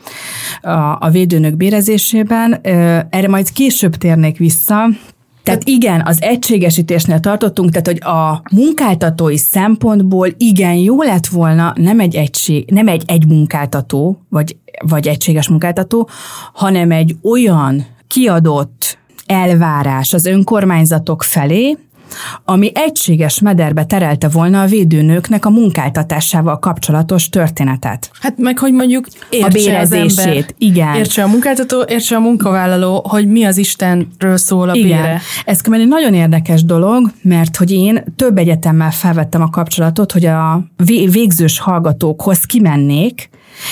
a, 0.61 0.69
a 0.99 1.09
védőnök 1.11 1.55
bérezésében. 1.57 2.53
Erre 3.09 3.27
majd 3.27 3.51
később 3.51 3.95
térnék 3.95 4.37
vissza, 4.37 4.89
tehát 5.43 5.67
igen, 5.67 6.01
az 6.05 6.21
egységesítésnél 6.21 7.19
tartottunk, 7.19 7.69
tehát 7.69 7.87
hogy 7.87 8.13
a 8.13 8.41
munkáltatói 8.51 9.37
szempontból 9.37 10.27
igen, 10.37 10.73
jó 10.73 11.01
lett 11.01 11.25
volna 11.25 11.73
nem 11.75 11.99
egy 11.99 12.15
egység, 12.15 12.69
nem 12.71 12.87
egy 12.87 13.03
egy 13.05 13.27
munkáltató, 13.27 14.25
vagy, 14.29 14.57
vagy 14.87 15.07
egységes 15.07 15.49
munkáltató, 15.49 16.09
hanem 16.53 16.91
egy 16.91 17.15
olyan 17.23 17.85
kiadott 18.07 18.97
elvárás 19.25 20.13
az 20.13 20.25
önkormányzatok 20.25 21.23
felé, 21.23 21.77
ami 22.45 22.71
egységes 22.73 23.39
mederbe 23.39 23.83
terelte 23.83 24.27
volna 24.27 24.61
a 24.61 24.65
védőnőknek 24.65 25.45
a 25.45 25.49
munkáltatásával 25.49 26.59
kapcsolatos 26.59 27.29
történetet. 27.29 28.11
Hát 28.21 28.37
meg, 28.37 28.59
hogy 28.59 28.73
mondjuk 28.73 29.07
értse 29.29 29.77
a 29.77 29.79
az 29.79 29.91
ember, 29.91 30.45
igen. 30.57 30.95
Értse 30.95 31.23
a 31.23 31.27
munkáltató, 31.27 31.83
értse 31.87 32.15
a 32.15 32.19
munkavállaló, 32.19 33.05
hogy 33.07 33.27
mi 33.27 33.43
az 33.43 33.57
Istenről 33.57 34.37
szól 34.37 34.69
a 34.69 34.73
igen. 34.73 35.01
bére. 35.01 35.21
Ez 35.45 35.61
egy 35.71 35.87
nagyon 35.87 36.13
érdekes 36.13 36.63
dolog, 36.63 37.11
mert 37.21 37.55
hogy 37.55 37.71
én 37.71 38.03
több 38.15 38.37
egyetemmel 38.37 38.91
felvettem 38.91 39.41
a 39.41 39.49
kapcsolatot, 39.49 40.11
hogy 40.11 40.25
a 40.25 40.63
végzős 41.11 41.59
hallgatókhoz 41.59 42.39
kimennék, 42.39 43.29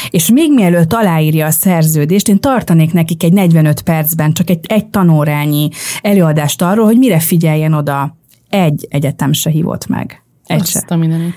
és 0.09 0.29
még 0.31 0.53
mielőtt 0.53 0.93
aláírja 0.93 1.45
a 1.45 1.51
szerződést, 1.51 2.27
én 2.27 2.39
tartanék 2.39 2.93
nekik 2.93 3.23
egy 3.23 3.33
45 3.33 3.81
percben 3.81 4.33
csak 4.33 4.49
egy, 4.49 4.59
egy 4.67 4.85
tanórányi 4.85 5.69
előadást 6.01 6.61
arról, 6.61 6.85
hogy 6.85 6.97
mire 6.97 7.19
figyeljen 7.19 7.73
oda. 7.73 8.17
Egy 8.49 8.87
egyetem 8.89 9.33
se 9.33 9.49
hívott 9.49 9.87
meg. 9.87 10.23
Egy 10.45 10.59
Azt 10.59 10.71
se. 10.71 10.83
A 10.87 10.95
mindenit. 10.95 11.33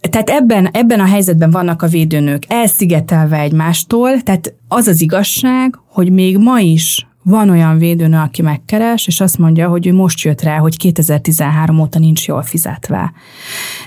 Tehát 0.00 0.30
ebben, 0.30 0.66
ebben 0.66 1.00
a 1.00 1.04
helyzetben 1.04 1.50
vannak 1.50 1.82
a 1.82 1.86
védőnők 1.86 2.44
elszigetelve 2.48 3.38
egymástól, 3.38 4.22
tehát 4.22 4.54
az 4.68 4.86
az 4.86 5.00
igazság, 5.00 5.78
hogy 5.86 6.12
még 6.12 6.38
ma 6.38 6.60
is 6.60 7.06
van 7.22 7.50
olyan 7.50 7.78
védőnő, 7.78 8.18
aki 8.18 8.42
megkeres, 8.42 9.06
és 9.06 9.20
azt 9.20 9.38
mondja, 9.38 9.68
hogy 9.68 9.86
ő 9.86 9.92
most 9.92 10.20
jött 10.20 10.42
rá, 10.42 10.56
hogy 10.58 10.76
2013 10.76 11.80
óta 11.80 11.98
nincs 11.98 12.26
jól 12.26 12.42
fizetve. 12.42 13.12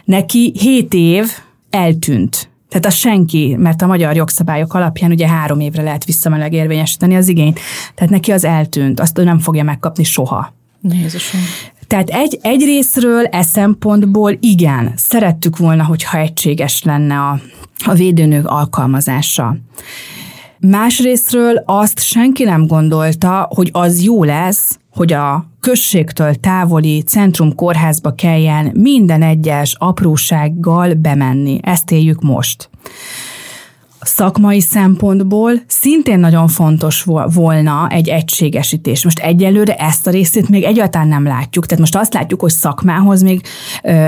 Neki 0.06 0.54
7 0.60 0.93
év 0.93 1.32
eltűnt 1.70 2.50
tehát 2.70 2.86
a 2.86 2.89
senki, 2.89 3.56
mert 3.60 3.82
a 3.82 3.88
magyar 3.88 4.15
jogszabályok 4.15 4.74
alapján 4.74 5.12
ugye 5.12 5.28
három 5.28 5.60
évre 5.60 5.82
lehet 5.84 6.06
visszamenőleg 6.06 6.54
érvényesíteni 6.54 7.15
az 7.15 7.28
igényt. 7.28 7.60
Tehát 7.96 8.12
neki 8.12 8.32
az 8.32 8.43
eltűnt, 8.43 9.00
azt 9.00 9.17
nem 9.17 9.39
fogja 9.39 9.63
megkapni 9.63 10.04
soha. 10.04 10.54
Jézusom. 10.82 11.41
Tehát 11.88 12.10
egy, 12.10 12.39
egy 12.41 12.63
részről 12.63 13.26
e 13.26 13.41
szempontból 13.41 14.38
igen, 14.39 14.93
szerettük 14.95 15.58
volna, 15.58 15.84
hogyha 15.84 16.17
egységes 16.17 16.84
lenne 16.84 17.19
a, 17.19 17.39
a 17.86 17.93
védőnők 17.93 18.47
alkalmazása. 18.47 19.58
Másrésztről 20.60 21.63
azt 21.65 22.00
senki 22.00 22.43
nem 22.43 22.67
gondolta, 22.67 23.47
hogy 23.56 23.69
az 23.73 24.04
jó 24.04 24.23
lesz, 24.23 24.80
hogy 24.95 25.13
a 25.13 25.45
községtől 25.60 26.34
távoli 26.36 27.02
centrum 27.02 27.56
kórházba 27.56 28.13
kelljen 28.13 28.71
minden 28.73 29.21
egyes 29.21 29.76
aprósággal 29.78 30.93
bemenni. 30.93 31.60
Ezt 31.62 31.91
éljük 31.91 32.21
most 32.21 32.69
szakmai 34.08 34.60
szempontból 34.60 35.52
szintén 35.67 36.20
nagyon 36.20 36.48
fontos 36.48 37.06
volna 37.34 37.88
egy 37.89 38.08
egységesítés. 38.08 39.04
Most 39.04 39.20
egyelőre 39.20 39.76
ezt 39.76 40.08
a 40.08 40.12
részét 40.12 40.50
még 40.50 40.63
egyáltalán 40.63 41.08
nem 41.08 41.24
látjuk. 41.24 41.65
Tehát 41.65 41.80
most 41.80 41.96
azt 41.96 42.13
látjuk, 42.13 42.41
hogy 42.41 42.52
szakmához 42.52 43.22
még 43.22 43.41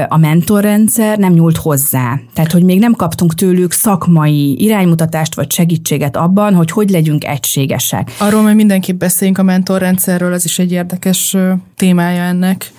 a 0.08 0.18
mentorrendszer 0.18 1.18
nem 1.18 1.34
nyúlt 1.34 1.58
hozzá. 1.58 2.20
Tehát, 2.34 2.52
hogy 2.52 2.64
még 2.64 2.80
nem 2.80 2.94
kaptunk 2.94 3.34
tőlük 3.34 3.72
szakmai 3.72 4.64
iránymutatást 4.64 5.36
vagy 5.36 5.52
segítséget 5.52 6.18
abban, 6.18 6.54
hogy 6.54 6.72
hogy 6.72 6.90
legyünk 6.90 7.26
egységesek. 7.26 8.12
Arról 8.20 8.42
majd 8.42 8.56
mindenképp 8.56 9.00
beszéljünk 9.00 9.38
a 9.40 9.44
mentorrendszerről, 9.44 10.34
ez 10.34 10.46
is 10.46 10.60
egy 10.60 10.72
érdekes 10.72 11.38
témája 11.76 12.22
ennek. 12.22 12.72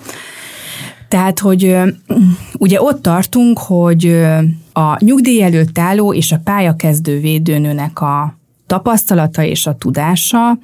Tehát, 1.07 1.39
hogy 1.39 1.75
ugye 2.57 2.81
ott 2.81 3.01
tartunk, 3.01 3.59
hogy 3.59 4.17
a 4.73 5.03
nyugdíj 5.03 5.43
előtt 5.43 5.79
álló 5.79 6.13
és 6.13 6.31
a 6.31 6.41
pályakezdő 6.43 7.19
védőnőnek 7.19 8.01
a 8.01 8.39
tapasztalata 8.71 9.43
és 9.43 9.67
a 9.67 9.75
tudása 9.75 10.57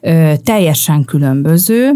ö, 0.00 0.32
teljesen 0.44 1.04
különböző. 1.04 1.90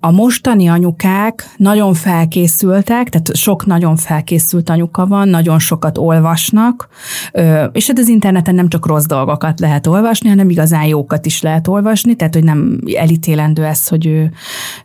A 0.00 0.10
mostani 0.10 0.68
anyukák 0.68 1.54
nagyon 1.56 1.94
felkészültek, 1.94 3.08
tehát 3.08 3.36
sok 3.36 3.66
nagyon 3.66 3.96
felkészült 3.96 4.70
anyuka 4.70 5.06
van, 5.06 5.28
nagyon 5.28 5.58
sokat 5.58 5.98
olvasnak, 5.98 6.88
ö, 7.32 7.64
és 7.72 7.86
hát 7.86 7.98
az 7.98 8.08
interneten 8.08 8.54
nem 8.54 8.68
csak 8.68 8.86
rossz 8.86 9.06
dolgokat 9.06 9.60
lehet 9.60 9.86
olvasni, 9.86 10.28
hanem 10.28 10.50
igazán 10.50 10.84
jókat 10.84 11.26
is 11.26 11.42
lehet 11.42 11.68
olvasni, 11.68 12.14
tehát 12.14 12.34
hogy 12.34 12.44
nem 12.44 12.78
elítélendő 12.96 13.64
ez, 13.64 13.88
hogy 13.88 14.06
ő 14.06 14.32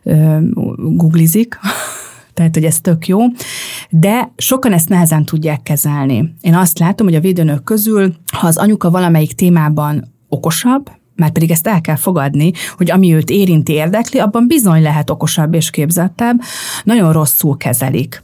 ö, 0.02 0.38
googlizik, 0.76 1.58
tehát 2.38 2.54
hogy 2.54 2.64
ez 2.64 2.80
tök 2.80 3.06
jó, 3.06 3.18
de 3.90 4.32
sokan 4.36 4.72
ezt 4.72 4.88
nehezen 4.88 5.24
tudják 5.24 5.62
kezelni. 5.62 6.34
Én 6.40 6.54
azt 6.54 6.78
látom, 6.78 7.06
hogy 7.06 7.16
a 7.16 7.20
védőnök 7.20 7.64
közül, 7.64 8.14
ha 8.32 8.46
az 8.46 8.56
anyuka 8.56 8.90
valamelyik 8.90 9.32
témában 9.32 10.14
okosabb, 10.28 10.90
mert 11.14 11.32
pedig 11.32 11.50
ezt 11.50 11.66
el 11.66 11.80
kell 11.80 11.96
fogadni, 11.96 12.52
hogy 12.76 12.90
ami 12.90 13.14
őt 13.14 13.30
érinti, 13.30 13.72
érdekli, 13.72 14.18
abban 14.18 14.46
bizony 14.46 14.82
lehet 14.82 15.10
okosabb 15.10 15.54
és 15.54 15.70
képzettebb, 15.70 16.40
nagyon 16.84 17.12
rosszul 17.12 17.56
kezelik. 17.56 18.22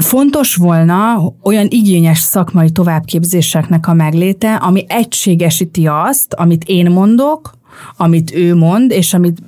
Fontos 0.00 0.54
volna 0.54 1.22
olyan 1.42 1.66
igényes 1.70 2.18
szakmai 2.18 2.70
továbbképzéseknek 2.70 3.86
a 3.86 3.94
megléte, 3.94 4.54
ami 4.54 4.84
egységesíti 4.88 5.86
azt, 5.86 6.34
amit 6.34 6.64
én 6.66 6.90
mondok, 6.90 7.58
amit 7.96 8.34
ő 8.34 8.54
mond, 8.54 8.90
és 8.90 9.14
amit 9.14 9.42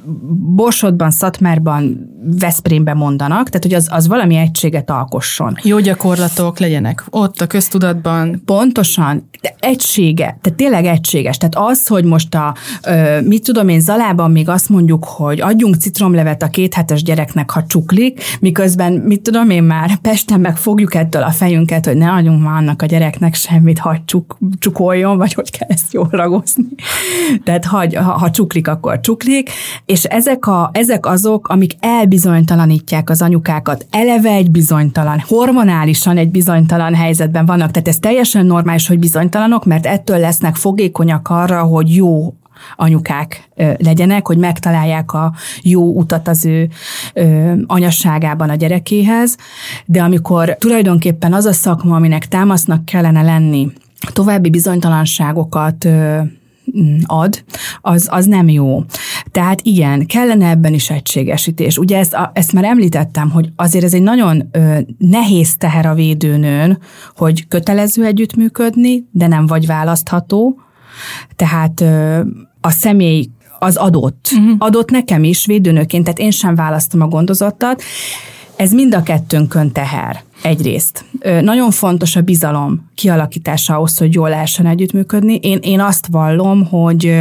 Borsodban, 0.55 1.11
Szatmárban, 1.11 2.11
Veszprémben 2.39 2.97
mondanak, 2.97 3.49
tehát 3.49 3.63
hogy 3.63 3.75
az, 3.75 3.89
az 3.91 4.09
valami 4.09 4.37
egységet 4.37 4.91
alkosson. 4.91 5.57
Jó 5.63 5.79
gyakorlatok 5.79 6.59
legyenek 6.59 7.05
ott 7.11 7.41
a 7.41 7.47
köztudatban. 7.47 8.43
Pontosan, 8.45 9.29
de 9.41 9.55
egysége, 9.59 10.39
tehát 10.41 10.59
tényleg 10.59 10.85
egységes. 10.85 11.37
Tehát 11.37 11.71
az, 11.71 11.87
hogy 11.87 12.05
most 12.05 12.35
a, 12.35 12.55
mit 13.25 13.43
tudom 13.45 13.69
én, 13.69 13.81
Zalában 13.81 14.31
még 14.31 14.49
azt 14.49 14.69
mondjuk, 14.69 15.05
hogy 15.05 15.41
adjunk 15.41 15.75
citromlevet 15.75 16.43
a 16.43 16.49
kéthetes 16.49 17.03
gyereknek, 17.03 17.51
ha 17.51 17.65
csuklik, 17.67 18.23
miközben, 18.41 18.93
mit 18.93 19.23
tudom 19.23 19.51
én 19.51 19.63
már, 19.63 19.97
Pesten 19.97 20.41
meg 20.41 20.57
fogjuk 20.57 20.95
ettől 20.95 21.23
a 21.23 21.31
fejünket, 21.31 21.87
hogy 21.87 21.97
ne 21.97 22.11
adjunk 22.11 22.43
már 22.43 22.57
annak 22.57 22.83
a 22.83 22.87
gyereknek 22.87 23.35
semmit, 23.35 23.79
ha 23.79 23.97
csuk, 24.05 24.39
csukoljon, 24.59 25.19
vagy 25.19 25.33
hogy 25.33 25.51
kell 25.51 25.69
ezt 25.69 25.93
jól 25.93 26.09
ragozni. 26.11 26.65
Tehát 27.45 27.65
hagy, 27.65 27.95
ha, 27.95 28.12
ha 28.19 28.31
csuklik, 28.31 28.69
akkor 28.69 29.01
csuklik, 29.01 29.51
és 29.85 30.05
ezek, 30.05 30.47
a, 30.47 30.71
ezek 30.73 31.07
azok, 31.07 31.49
amik 31.49 31.73
elbizonytalanítják 31.81 33.11
az 33.11 33.23
anyukákat. 33.23 33.87
Eleve 33.91 34.31
egy 34.31 34.51
bizonytalan, 34.51 35.23
hormonálisan 35.27 36.17
egy 36.17 36.31
bizonytalan 36.31 36.95
helyzetben 36.95 37.47
vannak, 37.47 37.71
tehát 37.71 37.89
ez 37.89 37.99
teljesen 37.99 38.47
normális, 38.47 38.87
hogy 38.87 38.99
bizonytalanok, 38.99 39.65
mert 39.65 39.87
ettől 39.87 40.19
lesznek 40.19 40.57
fogékonyak 40.57 41.29
arra, 41.31 41.63
hogy 41.63 41.95
jó 41.95 42.35
anyukák 42.77 43.49
legyenek, 43.79 44.27
hogy 44.27 44.39
megtalálják 44.39 45.13
a 45.13 45.33
jó 45.63 45.97
utat 45.97 46.29
az 46.29 46.45
ő 46.45 46.69
anyasságában 47.67 48.49
a 48.49 48.55
gyerekéhez, 48.55 49.37
de 49.85 50.03
amikor 50.03 50.57
tulajdonképpen 50.57 51.33
az 51.33 51.45
a 51.45 51.53
szakma, 51.53 51.97
aminek 51.97 52.29
támasznak 52.29 52.85
kellene 52.85 53.23
lenni, 53.23 53.73
további 54.13 54.51
bizonytalanságokat 54.51 55.89
ad, 57.07 57.45
az, 57.81 58.09
az 58.11 58.27
nem 58.27 58.49
jó. 58.49 58.85
Tehát 59.31 59.61
igen, 59.63 60.07
kellene 60.07 60.49
ebben 60.49 60.75
is 60.75 60.91
egységesítés. 60.91 61.79
Ugye 61.79 61.99
ezt, 61.99 62.15
a, 62.15 62.31
ezt 62.35 62.53
már 62.53 62.65
említettem, 62.65 63.31
hogy 63.31 63.53
azért 63.57 63.85
ez 63.85 63.95
egy 63.95 64.03
nagyon 64.03 64.49
ö, 64.53 64.79
nehéz 64.99 65.57
teher 65.57 65.87
a 65.87 65.95
védőnőn, 65.95 66.79
hogy 67.17 67.49
kötelező 67.49 68.05
együttműködni, 68.05 69.05
de 69.11 69.27
nem 69.27 69.47
vagy 69.47 69.67
választható. 69.67 70.61
Tehát 71.37 71.81
ö, 71.81 72.21
a 72.61 72.71
személy 72.71 73.29
az 73.59 73.77
adott. 73.77 74.29
Uh-huh. 74.33 74.55
Adott 74.59 74.91
nekem 74.91 75.25
is 75.25 75.47
védőnőként, 75.47 76.05
tehát 76.05 76.19
én 76.19 76.31
sem 76.31 76.55
választom 76.55 77.01
a 77.01 77.07
gondozottat. 77.07 77.83
Ez 78.57 78.73
mind 78.73 78.95
a 78.95 79.03
kettőnkön 79.03 79.73
teher. 79.73 80.23
Egyrészt. 80.43 81.05
Nagyon 81.23 81.71
fontos 81.71 82.17
a 82.17 82.21
bizalom 82.21 82.91
kialakítása 82.95 83.75
ahhoz, 83.75 83.99
hogy 83.99 84.15
jól 84.15 84.29
lehessen 84.29 84.67
együttműködni. 84.67 85.35
Én, 85.35 85.59
én 85.63 85.81
azt 85.81 86.07
vallom, 86.07 86.67
hogy, 86.67 87.21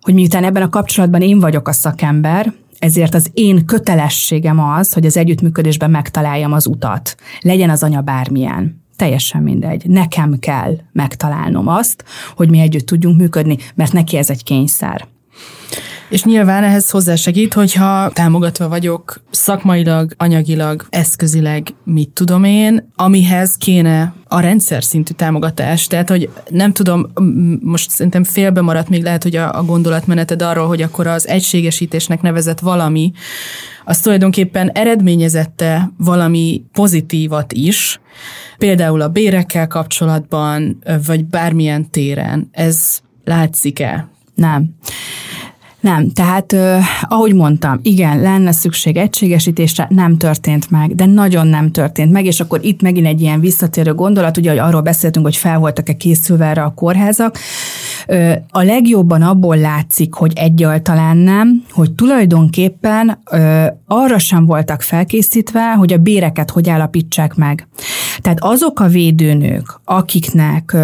hogy 0.00 0.14
miután 0.14 0.44
ebben 0.44 0.62
a 0.62 0.68
kapcsolatban 0.68 1.22
én 1.22 1.38
vagyok 1.38 1.68
a 1.68 1.72
szakember, 1.72 2.52
ezért 2.78 3.14
az 3.14 3.30
én 3.34 3.64
kötelességem 3.64 4.60
az, 4.60 4.92
hogy 4.92 5.06
az 5.06 5.16
együttműködésben 5.16 5.90
megtaláljam 5.90 6.52
az 6.52 6.66
utat. 6.66 7.16
Legyen 7.40 7.70
az 7.70 7.82
anya 7.82 8.00
bármilyen. 8.00 8.82
Teljesen 8.96 9.42
mindegy. 9.42 9.86
Nekem 9.86 10.38
kell 10.38 10.76
megtalálnom 10.92 11.68
azt, 11.68 12.04
hogy 12.36 12.50
mi 12.50 12.58
együtt 12.58 12.86
tudjunk 12.86 13.18
működni, 13.18 13.56
mert 13.74 13.92
neki 13.92 14.16
ez 14.16 14.30
egy 14.30 14.42
kényszer. 14.42 15.06
És 16.08 16.24
nyilván 16.24 16.64
ehhez 16.64 16.90
hozzásegít, 16.90 17.54
hogyha 17.54 18.10
támogatva 18.12 18.68
vagyok 18.68 19.20
szakmailag, 19.30 20.12
anyagilag, 20.16 20.86
eszközileg, 20.90 21.68
mit 21.84 22.08
tudom 22.08 22.44
én, 22.44 22.90
amihez 22.96 23.56
kéne 23.56 24.14
a 24.24 24.40
rendszer 24.40 24.84
szintű 24.84 25.12
támogatás. 25.12 25.86
Tehát, 25.86 26.08
hogy 26.08 26.30
nem 26.48 26.72
tudom, 26.72 27.06
most 27.60 27.90
szerintem 27.90 28.24
félbe 28.24 28.60
maradt 28.60 28.88
még 28.88 29.02
lehet, 29.02 29.22
hogy 29.22 29.36
a, 29.36 29.58
a 29.58 29.64
gondolatmeneted 29.64 30.42
arról, 30.42 30.66
hogy 30.66 30.82
akkor 30.82 31.06
az 31.06 31.28
egységesítésnek 31.28 32.20
nevezett 32.22 32.60
valami, 32.60 33.12
az 33.84 34.00
tulajdonképpen 34.00 34.70
eredményezette 34.70 35.90
valami 35.98 36.64
pozitívat 36.72 37.52
is, 37.52 38.00
például 38.58 39.00
a 39.00 39.08
bérekkel 39.08 39.66
kapcsolatban, 39.66 40.82
vagy 41.06 41.24
bármilyen 41.24 41.90
téren. 41.90 42.48
Ez 42.52 43.00
látszik-e? 43.24 44.08
Nem. 44.34 44.74
Nem, 45.80 46.10
tehát 46.10 46.56
ahogy 47.02 47.34
mondtam, 47.34 47.78
igen, 47.82 48.20
lenne 48.20 48.52
szükség 48.52 48.96
egységesítésre, 48.96 49.86
nem 49.90 50.16
történt 50.16 50.70
meg, 50.70 50.94
de 50.94 51.06
nagyon 51.06 51.46
nem 51.46 51.70
történt 51.70 52.12
meg, 52.12 52.24
és 52.24 52.40
akkor 52.40 52.60
itt 52.62 52.82
megint 52.82 53.06
egy 53.06 53.20
ilyen 53.20 53.40
visszatérő 53.40 53.94
gondolat, 53.94 54.36
ugye, 54.36 54.50
hogy 54.50 54.58
arról 54.58 54.80
beszéltünk, 54.80 55.24
hogy 55.24 55.36
fel 55.36 55.58
voltak-e 55.58 55.92
készülve 55.92 56.46
erre 56.46 56.62
a 56.62 56.74
kórházak. 56.74 57.38
A 58.50 58.62
legjobban 58.62 59.22
abból 59.22 59.56
látszik, 59.56 60.14
hogy 60.14 60.32
egyáltalán 60.34 61.16
nem, 61.16 61.62
hogy 61.70 61.92
tulajdonképpen 61.92 63.18
arra 63.86 64.18
sem 64.18 64.46
voltak 64.46 64.82
felkészítve, 64.82 65.74
hogy 65.74 65.92
a 65.92 65.98
béreket 65.98 66.50
hogy 66.50 66.68
állapítsák 66.68 67.34
meg. 67.34 67.68
Tehát 68.18 68.38
azok 68.40 68.80
a 68.80 68.86
védőnők, 68.88 69.80
akiknek 69.84 70.76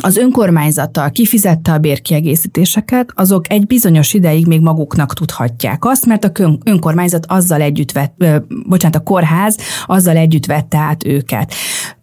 az 0.00 0.16
önkormányzattal 0.16 1.10
kifizette 1.10 1.72
a 1.72 1.78
bérkiegészítéseket, 1.78 3.10
azok 3.14 3.52
egy 3.52 3.66
bizonyos 3.66 4.14
ideig 4.14 4.46
még 4.46 4.60
maguknak 4.60 5.14
tudhatják 5.14 5.84
azt, 5.84 6.06
mert 6.06 6.24
a 6.24 6.32
önkormányzat 6.64 7.26
azzal 7.28 7.60
együtt 7.60 7.92
vett, 7.92 8.14
ö, 8.18 8.36
bocsánat, 8.68 8.96
a 8.96 9.02
kórház 9.02 9.56
azzal 9.86 10.16
együtt 10.16 10.46
vette 10.46 10.78
át 10.78 11.04
őket. 11.06 11.54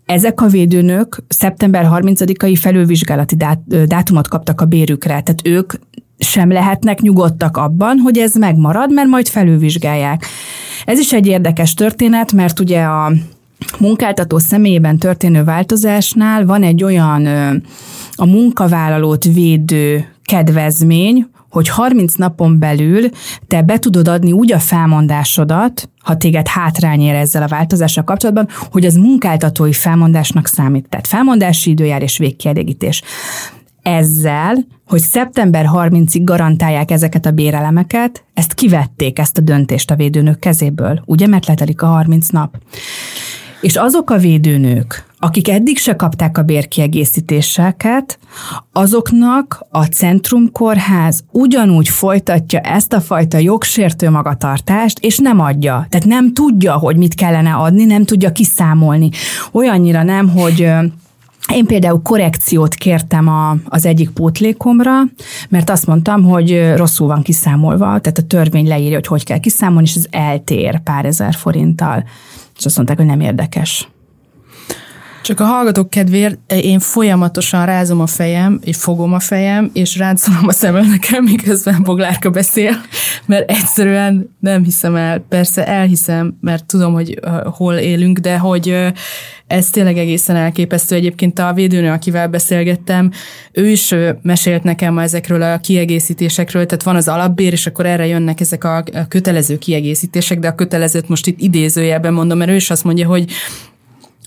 Ezek 0.05 0.41
a 0.41 0.47
védőnök 0.47 1.23
szeptember 1.27 1.89
30-ai 1.91 2.57
felülvizsgálati 2.59 3.37
dátumot 3.85 4.27
kaptak 4.27 4.61
a 4.61 4.65
bérükre, 4.65 5.21
tehát 5.21 5.41
ők 5.43 5.73
sem 6.17 6.51
lehetnek 6.51 6.99
nyugodtak 6.99 7.57
abban, 7.57 7.97
hogy 7.97 8.17
ez 8.17 8.35
megmarad, 8.35 8.93
mert 8.93 9.07
majd 9.07 9.27
felülvizsgálják. 9.27 10.25
Ez 10.85 10.99
is 10.99 11.13
egy 11.13 11.27
érdekes 11.27 11.73
történet, 11.73 12.31
mert 12.31 12.59
ugye 12.59 12.81
a 12.81 13.11
munkáltató 13.79 14.37
személyében 14.37 14.97
történő 14.97 15.43
változásnál 15.43 16.45
van 16.45 16.63
egy 16.63 16.83
olyan 16.83 17.25
a 18.15 18.25
munkavállalót 18.25 19.23
védő 19.23 20.15
kedvezmény, 20.23 21.27
hogy 21.49 21.69
30 21.69 22.13
napon 22.13 22.59
belül 22.59 23.09
te 23.47 23.61
be 23.61 23.79
tudod 23.79 24.07
adni 24.07 24.31
úgy 24.31 24.51
a 24.51 24.59
felmondásodat, 24.59 25.89
ha 25.99 26.17
téged 26.17 26.47
hátrány 26.47 27.03
ezzel 27.03 27.43
a 27.43 27.47
változással 27.47 28.03
kapcsolatban, 28.03 28.47
hogy 28.71 28.85
az 28.85 28.95
munkáltatói 28.95 29.73
felmondásnak 29.73 30.47
számít. 30.47 30.89
Tehát 30.89 31.07
felmondási 31.07 31.69
időjár 31.69 32.01
és 32.01 32.17
végkielégítés. 32.17 33.01
Ezzel, 33.81 34.65
hogy 34.87 35.01
szeptember 35.01 35.65
30-ig 35.73 36.21
garantálják 36.23 36.91
ezeket 36.91 37.25
a 37.25 37.31
bérelemeket, 37.31 38.23
ezt 38.33 38.53
kivették, 38.53 39.19
ezt 39.19 39.37
a 39.37 39.41
döntést 39.41 39.91
a 39.91 39.95
védőnök 39.95 40.39
kezéből, 40.39 41.01
ugye, 41.05 41.27
mert 41.27 41.45
letelik 41.45 41.81
a 41.81 41.85
30 41.85 42.27
nap. 42.27 42.57
És 43.61 43.75
azok 43.75 44.09
a 44.09 44.17
védőnők, 44.17 45.05
akik 45.19 45.49
eddig 45.49 45.77
se 45.77 45.95
kapták 45.95 46.37
a 46.37 46.41
bérkiegészítéseket, 46.41 48.19
azoknak 48.71 49.65
a 49.69 49.85
Centrum 49.85 50.51
Kórház 50.51 51.23
ugyanúgy 51.31 51.89
folytatja 51.89 52.59
ezt 52.59 52.93
a 52.93 53.01
fajta 53.01 53.37
jogsértő 53.37 54.09
magatartást, 54.09 54.99
és 54.99 55.17
nem 55.17 55.39
adja. 55.39 55.85
Tehát 55.89 56.05
nem 56.05 56.33
tudja, 56.33 56.73
hogy 56.73 56.97
mit 56.97 57.13
kellene 57.15 57.53
adni, 57.53 57.85
nem 57.85 58.05
tudja 58.05 58.31
kiszámolni. 58.31 59.09
Olyannyira 59.51 60.03
nem, 60.03 60.29
hogy 60.29 60.69
én 61.53 61.65
például 61.65 62.01
korrekciót 62.01 62.73
kértem 62.73 63.27
a, 63.27 63.55
az 63.65 63.85
egyik 63.85 64.09
pótlékomra, 64.09 64.91
mert 65.49 65.69
azt 65.69 65.87
mondtam, 65.87 66.23
hogy 66.23 66.73
rosszul 66.75 67.07
van 67.07 67.21
kiszámolva, 67.21 67.85
tehát 67.85 68.17
a 68.17 68.27
törvény 68.27 68.67
leírja, 68.67 68.95
hogy 68.95 69.07
hogy 69.07 69.23
kell 69.23 69.39
kiszámolni, 69.39 69.87
és 69.87 69.95
ez 69.95 70.05
eltér 70.09 70.79
pár 70.79 71.05
ezer 71.05 71.33
forinttal 71.33 72.03
és 72.57 72.65
azt 72.65 72.75
mondták, 72.75 72.97
hogy 72.97 73.05
nem 73.05 73.19
érdekes. 73.19 73.87
Csak 75.25 75.39
a 75.39 75.43
hallgatók 75.43 75.89
kedvéért 75.89 76.39
eh, 76.47 76.65
én 76.65 76.79
folyamatosan 76.79 77.65
rázom 77.65 78.01
a 78.01 78.07
fejem, 78.07 78.59
és 78.63 78.77
fogom 78.77 79.13
a 79.13 79.19
fejem, 79.19 79.69
és 79.73 79.97
ráncolom 79.97 80.47
a 80.47 80.51
szemem 80.51 80.89
nekem, 80.89 81.23
miközben 81.23 81.83
Boglárka 81.83 82.29
beszél, 82.29 82.71
mert 83.25 83.49
egyszerűen 83.49 84.35
nem 84.39 84.63
hiszem 84.63 84.95
el. 84.95 85.19
Persze 85.19 85.67
elhiszem, 85.67 86.37
mert 86.41 86.65
tudom, 86.65 86.93
hogy 86.93 87.19
uh, 87.21 87.43
hol 87.43 87.73
élünk, 87.73 88.17
de 88.17 88.37
hogy 88.37 88.69
uh, 88.69 88.87
ez 89.47 89.69
tényleg 89.69 89.97
egészen 89.97 90.35
elképesztő. 90.35 90.95
Egyébként 90.95 91.39
a 91.39 91.53
védőnő, 91.53 91.91
akivel 91.91 92.27
beszélgettem, 92.27 93.11
ő 93.51 93.69
is 93.69 93.95
mesélt 94.21 94.63
nekem 94.63 94.97
ezekről 94.97 95.41
a 95.41 95.57
kiegészítésekről, 95.57 96.65
tehát 96.65 96.83
van 96.83 96.95
az 96.95 97.07
alapbér, 97.07 97.51
és 97.51 97.67
akkor 97.67 97.85
erre 97.85 98.05
jönnek 98.05 98.39
ezek 98.39 98.63
a 98.63 98.83
kötelező 99.07 99.57
kiegészítések, 99.57 100.39
de 100.39 100.47
a 100.47 100.55
kötelezőt 100.55 101.09
most 101.09 101.27
itt 101.27 101.41
idézőjelben 101.41 102.13
mondom, 102.13 102.37
mert 102.37 102.51
ő 102.51 102.55
is 102.55 102.69
azt 102.69 102.83
mondja, 102.83 103.07
hogy 103.07 103.31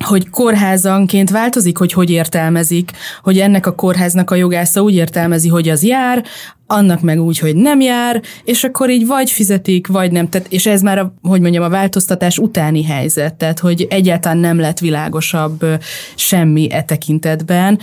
hogy 0.05 0.31
kórházanként 0.31 1.31
változik, 1.31 1.79
hogy 1.79 1.93
hogy 1.93 2.11
értelmezik, 2.11 2.91
hogy 3.23 3.39
ennek 3.39 3.67
a 3.67 3.75
kórháznak 3.75 4.31
a 4.31 4.35
jogásza 4.35 4.83
úgy 4.83 4.95
értelmezi, 4.95 5.49
hogy 5.49 5.69
az 5.69 5.83
jár, 5.83 6.25
annak 6.71 7.01
meg 7.01 7.21
úgy, 7.21 7.39
hogy 7.39 7.57
nem 7.57 7.81
jár, 7.81 8.23
és 8.45 8.65
akkor 8.65 8.91
így 8.91 9.07
vagy 9.07 9.31
fizetik, 9.31 9.87
vagy 9.87 10.13
nem. 10.13 10.29
Tehát, 10.29 10.47
és 10.53 10.67
ez 10.67 10.83
már, 10.83 10.99
a, 10.99 11.15
hogy 11.23 11.41
mondjam, 11.41 11.65
a 11.65 11.69
változtatás 11.69 12.39
utáni 12.39 12.85
helyzet, 12.85 13.35
tehát 13.35 13.59
hogy 13.59 13.87
egyáltalán 13.91 14.39
nem 14.39 14.59
lett 14.61 14.79
világosabb 14.79 15.67
semmi 16.15 16.73
e 16.73 16.83
tekintetben, 16.83 17.79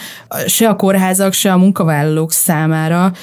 se 0.47 0.69
a 0.69 0.75
kórházak, 0.75 1.33
se 1.33 1.51
a 1.51 1.57
munkavállalók 1.57 2.31
számára, 2.31 3.13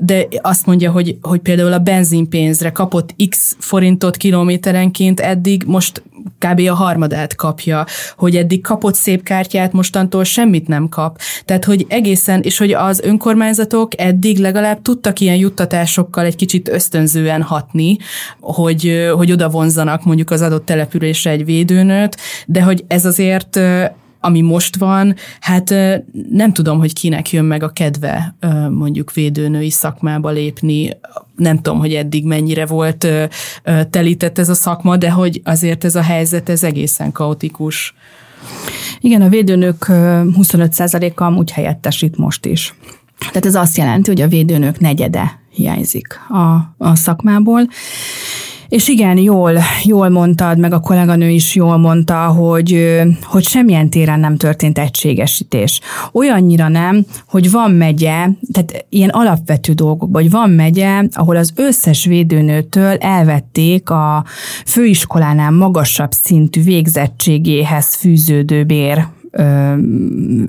de 0.00 0.26
azt 0.40 0.66
mondja, 0.66 0.90
hogy, 0.90 1.16
hogy 1.20 1.40
például 1.40 1.72
a 1.72 1.78
benzinpénzre 1.78 2.70
kapott 2.70 3.14
x 3.28 3.56
forintot 3.58 4.16
kilométerenként 4.16 5.20
eddig 5.20 5.62
most 5.66 6.02
kb. 6.38 6.60
a 6.68 6.74
harmadát 6.74 7.34
kapja, 7.34 7.86
hogy 8.16 8.36
eddig 8.36 8.62
kapott 8.62 8.94
szép 8.94 9.22
kártyát, 9.22 9.72
mostantól 9.72 10.24
semmit 10.24 10.68
nem 10.68 10.88
kap. 10.88 11.18
Tehát, 11.44 11.64
hogy 11.64 11.86
egészen, 11.88 12.40
és 12.40 12.58
hogy 12.58 12.72
az 12.72 13.00
önkormányzatok 13.00 14.00
eddig 14.00 14.38
legalább 14.38 14.82
tudtak 14.94 15.20
ilyen 15.20 15.36
juttatásokkal 15.36 16.24
egy 16.24 16.36
kicsit 16.36 16.68
ösztönzően 16.68 17.42
hatni, 17.42 17.96
hogy, 18.40 19.08
hogy 19.14 19.32
oda 19.32 19.48
vonzanak 19.48 20.04
mondjuk 20.04 20.30
az 20.30 20.40
adott 20.40 20.66
településre 20.66 21.30
egy 21.30 21.44
védőnőt, 21.44 22.16
de 22.46 22.62
hogy 22.62 22.84
ez 22.86 23.06
azért 23.06 23.60
ami 24.20 24.40
most 24.40 24.76
van, 24.76 25.14
hát 25.40 25.74
nem 26.30 26.52
tudom, 26.52 26.78
hogy 26.78 26.92
kinek 26.92 27.32
jön 27.32 27.44
meg 27.44 27.62
a 27.62 27.68
kedve 27.68 28.36
mondjuk 28.70 29.12
védőnői 29.12 29.70
szakmába 29.70 30.30
lépni. 30.30 30.90
Nem 31.36 31.56
tudom, 31.56 31.78
hogy 31.78 31.94
eddig 31.94 32.24
mennyire 32.24 32.66
volt 32.66 33.06
telített 33.90 34.38
ez 34.38 34.48
a 34.48 34.54
szakma, 34.54 34.96
de 34.96 35.10
hogy 35.10 35.40
azért 35.44 35.84
ez 35.84 35.94
a 35.94 36.02
helyzet, 36.02 36.48
ez 36.48 36.64
egészen 36.64 37.12
kaotikus. 37.12 37.94
Igen, 39.00 39.22
a 39.22 39.28
védőnők 39.28 39.84
25%-a 39.88 41.22
amúgy 41.22 41.50
helyettesít 41.50 42.16
most 42.16 42.46
is. 42.46 42.74
Tehát 43.18 43.46
ez 43.46 43.54
azt 43.54 43.76
jelenti, 43.76 44.10
hogy 44.10 44.20
a 44.20 44.28
védőnők 44.28 44.80
negyede 44.80 45.40
hiányzik 45.50 46.20
a, 46.28 46.74
a 46.78 46.94
szakmából. 46.94 47.68
És 48.68 48.88
igen, 48.88 49.18
jól, 49.18 49.58
jól 49.84 50.08
mondtad, 50.08 50.58
meg 50.58 50.72
a 50.72 50.80
kolléganő 50.80 51.28
is 51.28 51.54
jól 51.54 51.76
mondta, 51.76 52.26
hogy, 52.26 53.00
hogy 53.22 53.44
semmilyen 53.44 53.90
téren 53.90 54.20
nem 54.20 54.36
történt 54.36 54.78
egységesítés. 54.78 55.80
Olyannyira 56.12 56.68
nem, 56.68 57.04
hogy 57.28 57.50
van 57.50 57.70
megye, 57.70 58.28
tehát 58.52 58.86
ilyen 58.88 59.08
alapvető 59.08 59.72
dolgok, 59.72 60.08
hogy 60.12 60.30
van 60.30 60.50
megye, 60.50 61.02
ahol 61.12 61.36
az 61.36 61.52
összes 61.54 62.04
védőnőtől 62.04 62.96
elvették 62.96 63.90
a 63.90 64.24
főiskolánál 64.66 65.50
magasabb 65.50 66.12
szintű 66.12 66.62
végzettségéhez 66.62 67.94
fűződő 67.94 68.64
bér 68.64 69.06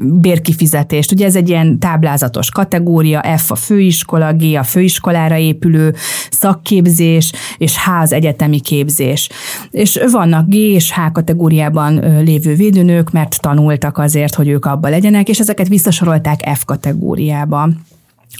bérkifizetést. 0.02 1.12
Ugye 1.12 1.26
ez 1.26 1.36
egy 1.36 1.50
ilyen 1.50 1.80
táblázatos 1.80 2.50
kategória, 2.50 3.38
F 3.38 3.52
a 3.52 3.56
főiskola, 3.56 4.34
G 4.34 4.44
a 4.56 4.64
főiskolára 4.64 5.38
épülő 5.38 5.94
szakképzés, 6.32 7.32
és 7.58 7.78
H 7.86 7.90
az 8.02 8.14
egyetemi 8.14 8.60
képzés. 8.60 9.30
És 9.72 10.00
vannak 10.12 10.48
G 10.48 10.54
és 10.54 10.94
H 10.94 11.12
kategóriában 11.12 12.24
lévő 12.24 12.56
védőnők, 12.56 13.12
mert 13.12 13.42
tanultak 13.42 13.98
azért, 13.98 14.36
hogy 14.36 14.48
ők 14.48 14.66
abba 14.66 14.90
legyenek, 14.90 15.30
és 15.30 15.40
ezeket 15.40 15.68
visszasorolták 15.68 16.50
F 16.56 16.66
kategóriába. 16.66 17.70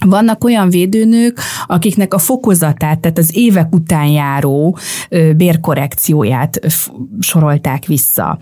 Vannak 0.06 0.44
olyan 0.44 0.68
védőnők, 0.68 1.40
akiknek 1.66 2.14
a 2.14 2.18
fokozatát, 2.18 3.00
tehát 3.00 3.18
az 3.18 3.30
évek 3.36 3.74
után 3.74 4.06
járó 4.06 4.78
bérkorrekcióját 5.36 6.60
sorolták 7.20 7.86
vissza. 7.86 8.38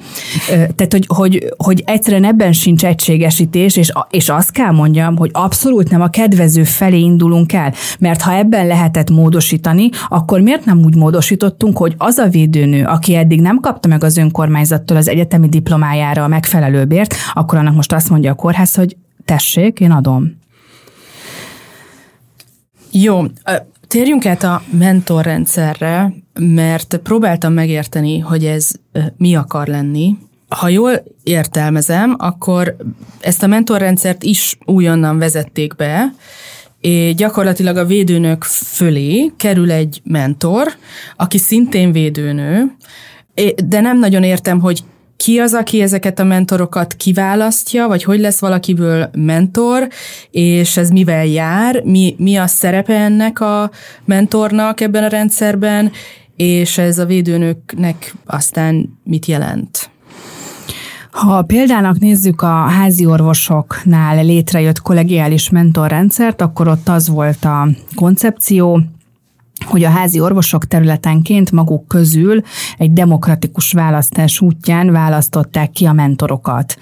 Tehát, 0.49 0.93
hogy, 0.93 1.07
hogy, 1.09 1.55
hogy 1.57 1.83
egyszerűen 1.87 2.25
ebben 2.25 2.53
sincs 2.53 2.85
egységesítés, 2.85 3.77
és, 3.77 3.93
és 4.11 4.29
azt 4.29 4.51
kell 4.51 4.71
mondjam, 4.71 5.17
hogy 5.17 5.31
abszolút 5.33 5.91
nem 5.91 6.01
a 6.01 6.09
kedvező 6.09 6.65
felé 6.65 6.99
indulunk 6.99 7.53
el, 7.53 7.73
mert 7.99 8.23
ha 8.23 8.35
ebben 8.35 8.67
lehetett 8.67 9.11
módosítani, 9.11 9.89
akkor 10.09 10.41
miért 10.41 10.65
nem 10.65 10.79
úgy 10.85 10.97
módosítottunk, 10.97 11.79
hogy 11.79 11.95
az 11.99 12.19
a 12.19 12.29
védőnő, 12.29 12.85
aki 12.85 13.15
eddig 13.15 13.41
nem 13.41 13.61
kapta 13.61 13.89
meg 13.89 14.05
az 14.05 14.17
önkormányzattól 14.17 14.97
az 14.97 15.09
egyetemi 15.09 15.49
diplomájára 15.49 16.25
a 16.25 16.29
megfelelő 16.29 16.85
bért, 16.85 17.15
akkor 17.33 17.59
annak 17.59 17.75
most 17.75 17.93
azt 17.93 18.11
mondja 18.11 18.31
a 18.31 18.35
kórház, 18.35 18.75
hogy 18.75 18.97
tessék, 19.25 19.81
én 19.81 19.91
adom. 19.91 20.43
Jó, 22.97 23.25
térjünk 23.89 24.27
át 24.27 24.43
a 24.43 24.63
mentorrendszerre, 24.71 26.13
mert 26.39 27.01
próbáltam 27.03 27.53
megérteni, 27.53 28.19
hogy 28.19 28.45
ez 28.45 28.71
mi 29.17 29.35
akar 29.35 29.67
lenni. 29.67 30.17
Ha 30.49 30.69
jól 30.69 31.03
értelmezem, 31.23 32.15
akkor 32.19 32.77
ezt 33.21 33.43
a 33.43 33.47
mentorrendszert 33.47 34.23
is 34.23 34.59
újonnan 34.65 35.19
vezették 35.19 35.75
be, 35.75 36.15
és 36.81 37.15
gyakorlatilag 37.15 37.77
a 37.77 37.85
védőnök 37.85 38.43
fölé 38.45 39.33
kerül 39.37 39.71
egy 39.71 40.01
mentor, 40.05 40.69
aki 41.17 41.39
szintén 41.39 41.93
védőnő, 41.93 42.77
de 43.65 43.81
nem 43.81 43.99
nagyon 43.99 44.23
értem, 44.23 44.61
hogy 44.61 44.85
ki 45.17 45.39
az, 45.39 45.55
aki 45.55 45.81
ezeket 45.81 46.19
a 46.19 46.25
mentorokat 46.25 46.95
kiválasztja, 46.95 47.87
vagy 47.87 48.03
hogy 48.05 48.21
lesz 48.21 48.41
valakiből 48.41 49.11
mentor, 49.13 49.89
és 50.31 50.77
ez 50.77 50.91
mivel 50.91 51.27
jár, 51.27 51.83
mi, 51.85 52.15
mi 52.19 52.37
a 52.37 52.47
szerepe 52.47 52.95
ennek 52.95 53.41
a 53.41 53.71
mentornak 54.05 54.81
ebben 54.81 55.05
a 55.05 55.09
rendszerben, 55.09 55.93
és 56.37 56.79
ez 56.79 56.99
a 56.99 57.05
védőnöknek 57.05 58.15
aztán 58.27 58.99
mit 59.05 59.27
jelent? 59.27 59.93
Ha 61.11 61.43
példának 61.43 61.99
nézzük 61.99 62.43
a 62.43 62.67
házi 62.67 63.07
orvosoknál 63.07 64.25
létrejött 64.25 64.81
kollegiális 64.81 65.51
mentorrendszert, 65.51 66.41
akkor 66.41 66.69
ott 66.69 66.89
az 66.89 67.09
volt 67.09 67.45
a 67.45 67.69
koncepció, 67.95 68.83
hogy 69.65 69.85
a 69.85 69.89
házi 69.89 70.21
orvosok 70.21 70.67
területenként 70.67 71.53
maguk 71.53 71.89
közül 71.89 72.43
egy 72.79 72.93
demokratikus 72.93 73.73
választás 73.73 74.41
útján 74.41 74.93
választották 74.93 75.71
ki 75.71 75.85
a 75.85 75.93
mentorokat, 75.93 76.79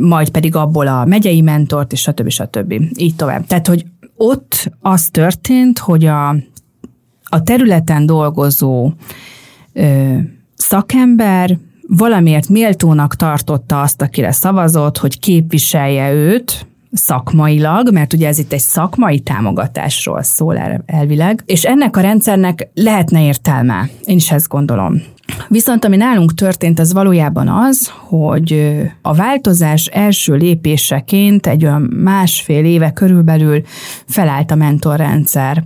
majd 0.00 0.30
pedig 0.30 0.56
abból 0.56 0.86
a 0.86 1.04
megyei 1.04 1.40
mentort, 1.40 1.92
és 1.92 2.00
stb. 2.00 2.28
stb. 2.28 2.72
Így 2.96 3.16
tovább. 3.16 3.46
Tehát, 3.46 3.66
hogy 3.66 3.86
ott 4.16 4.72
az 4.80 5.08
történt, 5.10 5.78
hogy 5.78 6.04
a, 6.04 6.28
a 7.22 7.42
területen 7.42 8.06
dolgozó 8.06 8.92
ö, 9.72 10.16
szakember 10.54 11.58
valamiért 11.88 12.48
méltónak 12.48 13.14
tartotta 13.14 13.80
azt, 13.80 14.02
akire 14.02 14.32
szavazott, 14.32 14.98
hogy 14.98 15.18
képviselje 15.18 16.12
őt, 16.12 16.66
szakmailag, 16.92 17.92
mert 17.92 18.12
ugye 18.12 18.28
ez 18.28 18.38
itt 18.38 18.52
egy 18.52 18.60
szakmai 18.60 19.20
támogatásról 19.20 20.22
szól 20.22 20.82
elvileg, 20.86 21.42
és 21.46 21.64
ennek 21.64 21.96
a 21.96 22.00
rendszernek 22.00 22.70
lehetne 22.74 23.24
értelme. 23.24 23.88
Én 24.04 24.16
is 24.16 24.30
ezt 24.30 24.48
gondolom. 24.48 25.02
Viszont 25.48 25.84
ami 25.84 25.96
nálunk 25.96 26.34
történt, 26.34 26.78
az 26.78 26.92
valójában 26.92 27.48
az, 27.48 27.92
hogy 28.06 28.72
a 29.02 29.14
változás 29.14 29.86
első 29.86 30.34
lépéseként 30.34 31.46
egy 31.46 31.64
olyan 31.64 31.82
másfél 31.82 32.64
éve 32.64 32.92
körülbelül 32.92 33.62
felállt 34.06 34.50
a 34.50 34.54
mentorrendszer, 34.54 35.64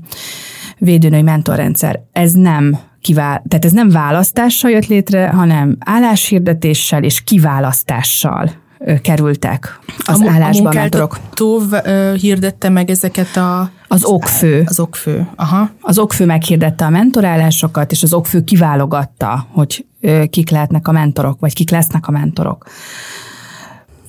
védőnői 0.78 1.22
mentorrendszer. 1.22 2.02
Ez 2.12 2.32
nem 2.32 2.78
kivál, 3.00 3.42
tehát 3.48 3.64
ez 3.64 3.72
nem 3.72 3.90
választással 3.90 4.70
jött 4.70 4.86
létre, 4.86 5.28
hanem 5.28 5.76
álláshirdetéssel 5.78 7.02
és 7.02 7.24
kiválasztással 7.24 8.61
kerültek 9.02 9.78
az 9.98 10.20
a, 10.20 10.30
állásba 10.30 10.68
a 10.68 10.74
mentorok. 10.74 11.18
A 11.34 11.88
hirdette 12.12 12.68
meg 12.68 12.90
ezeket 12.90 13.36
a... 13.36 13.70
Az 13.88 14.04
okfő. 14.04 14.62
Az 14.66 14.80
okfő, 14.80 15.28
aha. 15.36 15.70
Az 15.80 15.98
okfő 15.98 16.26
meghirdette 16.26 16.84
a 16.84 16.90
mentorállásokat, 16.90 17.92
és 17.92 18.02
az 18.02 18.12
okfő 18.12 18.44
kiválogatta, 18.44 19.46
hogy 19.50 19.86
kik 20.30 20.50
lehetnek 20.50 20.88
a 20.88 20.92
mentorok, 20.92 21.40
vagy 21.40 21.54
kik 21.54 21.70
lesznek 21.70 22.08
a 22.08 22.10
mentorok. 22.10 22.66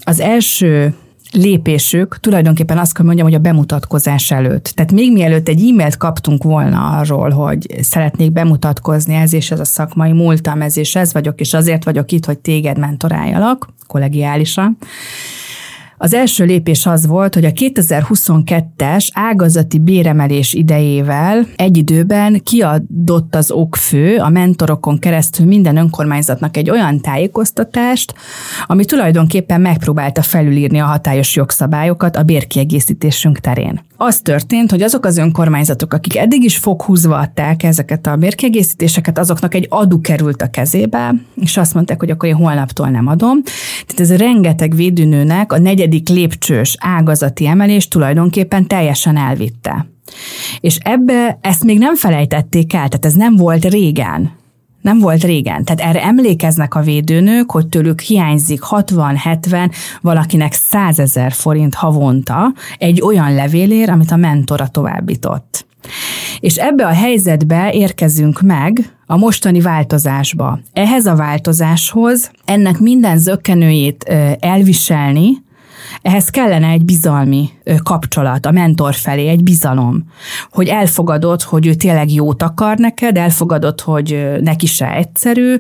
Az 0.04 0.20
első 0.20 0.96
lépésük 1.34 2.20
tulajdonképpen 2.20 2.78
azt 2.78 2.94
kell 2.94 3.06
mondjam, 3.06 3.28
hogy 3.28 3.36
a 3.36 3.40
bemutatkozás 3.40 4.32
előtt. 4.32 4.72
Tehát 4.76 4.92
még 4.92 5.12
mielőtt 5.12 5.48
egy 5.48 5.70
e-mailt 5.70 5.98
kaptunk 5.98 6.44
volna 6.44 6.98
arról, 6.98 7.30
hogy 7.30 7.68
szeretnék 7.82 8.32
bemutatkozni, 8.32 9.14
ez 9.14 9.34
és 9.34 9.52
ez 9.52 9.60
a 9.60 9.66
szakmai 9.66 10.12
múltam, 10.12 10.62
ez 10.62 10.78
és 10.78 10.96
ez 10.96 11.14
vagyok, 11.14 11.40
és 11.40 11.54
azért 11.54 11.84
vagyok 11.84 12.12
itt, 12.12 12.26
hogy 12.26 12.40
téged 12.40 12.78
mentoráljalak, 12.78 13.68
kollegiálisan, 13.88 14.78
az 15.98 16.14
első 16.14 16.46
lépés 16.46 16.86
az 16.86 17.08
volt, 17.08 17.34
hogy 17.34 17.46
a 17.46 17.52
2022-es 17.52 19.08
ágazati 19.14 19.80
béremelés 19.80 20.54
idejével 20.54 21.48
egy 21.56 21.78
időben 21.78 22.42
kiadott 22.44 23.36
az 23.36 23.52
okfő 23.52 24.18
a 24.18 24.30
mentorokon 24.30 25.00
keresztül 25.00 25.46
minden 25.46 25.78
önkormányzatnak 25.78 26.58
egy 26.58 26.70
olyan 26.70 27.02
tájékoztatást, 27.02 28.14
ami 28.66 28.86
tulajdonképpen 28.86 29.62
megpróbálta 29.62 30.22
felülírni 30.22 30.80
a 30.80 30.86
hatályos 30.86 31.36
jogszabályokat 31.36 32.16
a 32.16 32.24
bérkiegészítésünk 32.24 33.40
terén. 33.40 33.82
Az 33.98 34.20
történt, 34.20 34.72
hogy 34.72 34.82
azok 34.82 35.06
az 35.06 35.18
önkormányzatok, 35.18 35.94
akik 35.94 36.18
eddig 36.18 36.44
is 36.44 36.58
foghúzva 36.58 37.18
adták 37.18 37.64
ezeket 37.64 38.08
a 38.08 38.16
bérkiegészítéseket, 38.16 39.18
azoknak 39.18 39.54
egy 39.54 39.68
adu 39.70 40.02
került 40.02 40.42
a 40.42 40.50
kezébe, 40.50 41.16
és 41.36 41.58
azt 41.58 41.74
mondták, 41.74 42.00
hogy 42.00 42.10
akkor 42.10 42.30
én 42.30 42.36
holnaptól 42.36 42.90
nem 42.90 43.08
adom. 43.08 43.44
Tehát 43.86 44.12
ez 44.12 44.18
rengeteg 44.18 44.76
védőnőnek 44.76 45.54
a 45.54 45.60
negyedik 45.60 45.83
negyedik 45.84 46.10
lépcsős 46.10 46.76
ágazati 46.80 47.48
emelés 47.48 47.88
tulajdonképpen 47.88 48.68
teljesen 48.68 49.18
elvitte. 49.18 49.88
És 50.60 50.78
ebbe 50.82 51.38
ezt 51.42 51.64
még 51.64 51.78
nem 51.78 51.96
felejtették 51.96 52.74
el, 52.74 52.88
tehát 52.88 53.06
ez 53.06 53.14
nem 53.14 53.36
volt 53.36 53.66
régen. 53.66 54.32
Nem 54.82 55.00
volt 55.00 55.24
régen. 55.24 55.64
Tehát 55.64 55.82
erre 55.82 56.04
emlékeznek 56.04 56.76
a 56.76 56.82
védőnők, 56.82 57.52
hogy 57.52 57.68
tőlük 57.68 58.00
hiányzik 58.00 58.62
60-70, 58.70 59.74
valakinek 60.02 60.54
100 60.54 61.00
ezer 61.00 61.32
forint 61.32 61.76
havonta 61.76 62.54
egy 62.78 63.02
olyan 63.02 63.34
levélér, 63.34 63.90
amit 63.90 64.12
a 64.12 64.16
mentora 64.16 64.68
továbbított. 64.68 65.66
És 66.40 66.56
ebbe 66.56 66.86
a 66.86 66.94
helyzetbe 66.94 67.72
érkezünk 67.74 68.42
meg 68.42 68.96
a 69.06 69.18
mostani 69.18 69.62
változásba. 69.62 70.60
Ehhez 70.74 71.06
a 71.06 71.16
változáshoz 71.16 72.32
ennek 72.46 72.80
minden 72.80 73.18
zökkenőjét 73.18 74.04
elviselni, 74.40 75.42
ehhez 76.02 76.30
kellene 76.30 76.68
egy 76.68 76.86
bizalmi 76.86 77.50
kapcsolat 77.84 78.46
a 78.46 78.52
mentor 78.52 78.94
felé, 78.94 79.28
egy 79.28 79.44
bizalom, 79.44 80.04
hogy 80.52 80.68
elfogadod, 80.68 81.42
hogy 81.42 81.68
ő 81.68 81.74
tényleg 81.74 82.12
jót 82.12 82.44
akar 82.44 82.78
neked, 82.78 83.18
elfogadod, 83.18 83.82
hogy 83.82 84.38
neki 84.42 84.66
se 84.66 84.96
egyszerű, 84.96 85.60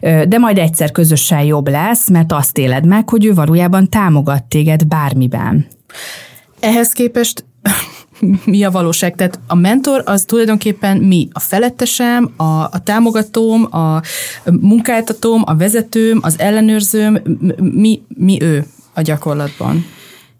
de 0.00 0.38
majd 0.38 0.58
egyszer 0.58 0.90
közösen 0.90 1.42
jobb 1.42 1.68
lesz, 1.68 2.10
mert 2.10 2.32
azt 2.32 2.58
éled 2.58 2.86
meg, 2.86 3.08
hogy 3.08 3.24
ő 3.24 3.34
valójában 3.34 3.88
támogat 3.88 4.44
téged 4.44 4.86
bármiben. 4.86 5.66
Ehhez 6.60 6.92
képest 6.92 7.44
mi 8.44 8.64
a 8.64 8.70
valóság? 8.70 9.14
Tehát 9.14 9.40
a 9.46 9.54
mentor 9.54 10.02
az 10.04 10.24
tulajdonképpen 10.24 10.96
mi? 10.96 11.28
A 11.32 11.40
felettesem, 11.40 12.32
a, 12.36 12.42
a 12.44 12.80
támogatóm, 12.84 13.74
a 13.74 14.00
munkáltatóm, 14.60 15.42
a 15.46 15.56
vezetőm, 15.56 16.18
az 16.22 16.38
ellenőrzőm, 16.38 17.18
mi, 17.56 18.02
mi 18.08 18.42
ő? 18.42 18.66
A 18.96 19.02
gyakorlatban. 19.02 19.84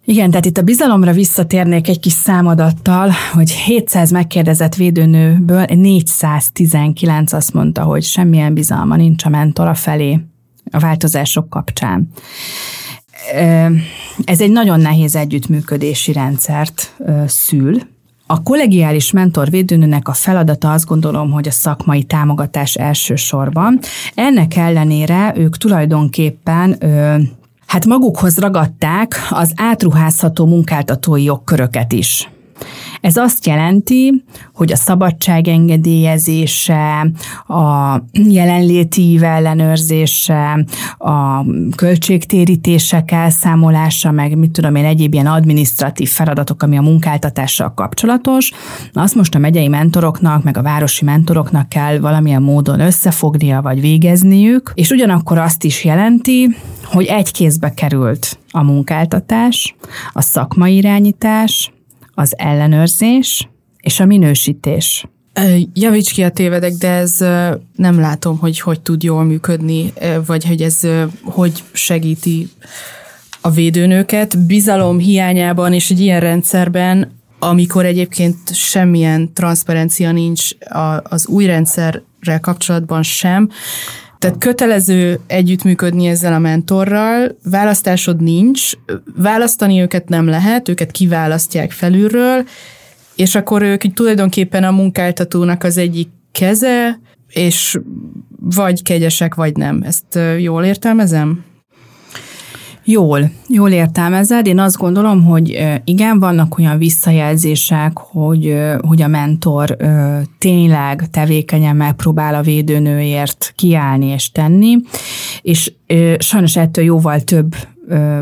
Igen, 0.05 0.31
tehát 0.31 0.47
itt 0.47 0.59
a 0.59 0.63
bizalomra 0.63 1.13
visszatérnék 1.13 1.89
egy 1.89 2.01
kis 2.01 2.13
számadattal, 2.13 3.13
hogy 3.33 3.51
700 3.51 4.11
megkérdezett 4.11 4.75
védőnőből 4.75 5.65
419 5.69 7.33
azt 7.33 7.53
mondta, 7.53 7.83
hogy 7.83 8.03
semmilyen 8.03 8.55
bizalma 8.55 8.97
nincs 8.97 9.25
a 9.25 9.29
mentora 9.29 9.75
felé 9.75 10.21
a 10.71 10.79
változások 10.79 11.49
kapcsán. 11.49 12.09
Ez 14.25 14.41
egy 14.41 14.51
nagyon 14.51 14.81
nehéz 14.81 15.17
együttműködési 15.17 16.13
rendszert 16.13 16.97
szül, 17.27 17.79
a 18.29 18.43
kollegiális 18.43 19.11
mentor 19.11 19.51
védőnőnek 19.51 20.09
a 20.09 20.13
feladata 20.13 20.73
azt 20.73 20.87
gondolom, 20.87 21.31
hogy 21.31 21.49
a 21.49 21.51
szakmai 21.51 22.03
támogatás 22.03 22.75
elsősorban. 22.75 23.79
Ennek 24.15 24.57
ellenére 24.57 25.33
ők 25.37 25.57
tulajdonképpen 25.57 26.79
hát 27.67 27.87
magukhoz 27.87 28.39
ragadták 28.39 29.27
az 29.31 29.53
átruházható 29.57 30.47
munkáltatói 30.47 31.23
jogköröket 31.23 31.93
is. 31.93 32.31
Ez 33.07 33.17
azt 33.17 33.47
jelenti, 33.47 34.25
hogy 34.55 34.73
a 34.73 34.77
szabadság 34.77 35.49
engedélyezése, 35.49 37.11
a 37.47 38.01
jelenléti 38.13 39.19
ellenőrzése, 39.23 40.65
a 40.99 41.45
költségtérítések 41.77 43.11
elszámolása, 43.11 44.11
meg 44.11 44.39
mit 44.39 44.51
tudom 44.51 44.75
én, 44.75 44.85
egyéb 44.85 45.13
ilyen 45.13 45.27
administratív 45.27 46.09
feladatok, 46.09 46.63
ami 46.63 46.77
a 46.77 46.83
munkáltatással 46.83 47.75
kapcsolatos, 47.75 48.53
azt 48.93 49.15
most 49.15 49.35
a 49.35 49.39
megyei 49.39 49.69
mentoroknak, 49.69 50.43
meg 50.43 50.57
a 50.57 50.63
városi 50.63 51.05
mentoroknak 51.05 51.69
kell 51.69 51.99
valamilyen 51.99 52.43
módon 52.43 52.81
összefognia 52.81 53.63
vagy 53.63 53.81
végezniük, 53.81 54.73
és 54.75 54.91
ugyanakkor 54.91 55.39
azt 55.39 55.65
is 55.65 55.85
jelenti, 55.85 56.57
hogy 56.85 57.05
egy 57.05 57.33
kézbe 57.33 57.75
került 57.75 58.39
a 58.51 58.63
munkáltatás, 58.63 59.77
a 60.13 60.21
szakmai 60.21 60.77
irányítás, 60.77 61.71
az 62.19 62.35
ellenőrzés 62.39 63.49
és 63.81 64.01
a 64.01 64.05
minősítés. 64.05 65.07
Javíts 65.73 66.13
ki 66.13 66.23
a 66.23 66.31
tévedek, 66.31 66.73
de 66.73 66.91
ez 66.91 67.17
nem 67.77 68.01
látom, 68.01 68.39
hogy 68.39 68.61
hogy 68.61 68.81
tud 68.81 69.03
jól 69.03 69.25
működni, 69.25 69.93
vagy 70.27 70.45
hogy 70.45 70.63
ez 70.63 70.81
hogy 71.23 71.63
segíti 71.73 72.49
a 73.41 73.51
védőnőket. 73.51 74.47
Bizalom 74.47 74.99
hiányában 74.99 75.73
és 75.73 75.91
egy 75.91 76.01
ilyen 76.01 76.21
rendszerben, 76.21 77.13
amikor 77.39 77.85
egyébként 77.85 78.37
semmilyen 78.55 79.33
transzparencia 79.33 80.13
nincs 80.13 80.49
az 81.03 81.27
új 81.27 81.47
rendszerrel 81.47 82.41
kapcsolatban 82.41 83.03
sem, 83.03 83.51
Tehát 84.27 84.41
kötelező 84.41 85.21
együttműködni 85.27 86.07
ezzel 86.07 86.33
a 86.33 86.39
mentorral, 86.39 87.37
választásod 87.43 88.23
nincs, 88.23 88.73
választani 89.17 89.81
őket 89.81 90.09
nem 90.09 90.27
lehet, 90.29 90.69
őket 90.69 90.91
kiválasztják 90.91 91.71
felülről, 91.71 92.45
és 93.17 93.35
akkor 93.35 93.63
ők 93.63 93.85
így 93.85 93.93
tulajdonképpen 93.93 94.65
a 94.65 94.71
munkáltatónak 94.71 95.65
az 95.65 95.77
egyik 95.77 96.09
keze, 96.33 97.01
és 97.29 97.79
vagy 98.41 98.83
kegyesek, 98.83 99.35
vagy 99.35 99.57
nem. 99.57 99.83
Ezt 99.83 100.19
jól 100.39 100.65
értelmezem? 100.65 101.45
Jól, 102.89 103.31
jól 103.49 103.71
értelmezed. 103.71 104.47
Én 104.47 104.59
azt 104.59 104.77
gondolom, 104.77 105.25
hogy 105.25 105.59
igen, 105.85 106.19
vannak 106.19 106.59
olyan 106.59 106.79
visszajelzések, 106.79 107.99
hogy, 107.99 108.57
hogy 108.81 109.03
a 109.03 109.07
mentor 109.07 109.77
tényleg 110.39 111.11
tevékenyen 111.11 111.77
megpróbál 111.77 112.35
a 112.35 112.43
védőnőért 112.43 113.53
kiállni 113.57 114.07
és 114.07 114.31
tenni, 114.31 114.77
és 115.43 115.73
sajnos 116.19 116.57
ettől 116.57 116.85
jóval 116.85 117.21
több 117.21 117.55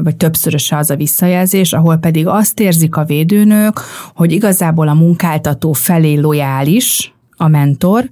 vagy 0.02 0.16
többszöröse 0.16 0.76
az 0.76 0.90
a 0.90 0.96
visszajelzés, 0.96 1.72
ahol 1.72 1.96
pedig 1.96 2.26
azt 2.26 2.60
érzik 2.60 2.96
a 2.96 3.04
védőnők, 3.04 3.80
hogy 4.14 4.32
igazából 4.32 4.88
a 4.88 4.94
munkáltató 4.94 5.72
felé 5.72 6.14
lojális 6.14 7.14
a 7.36 7.48
mentor. 7.48 8.08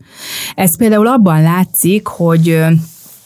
Ez 0.54 0.76
például 0.76 1.06
abban 1.06 1.42
látszik, 1.42 2.06
hogy 2.06 2.64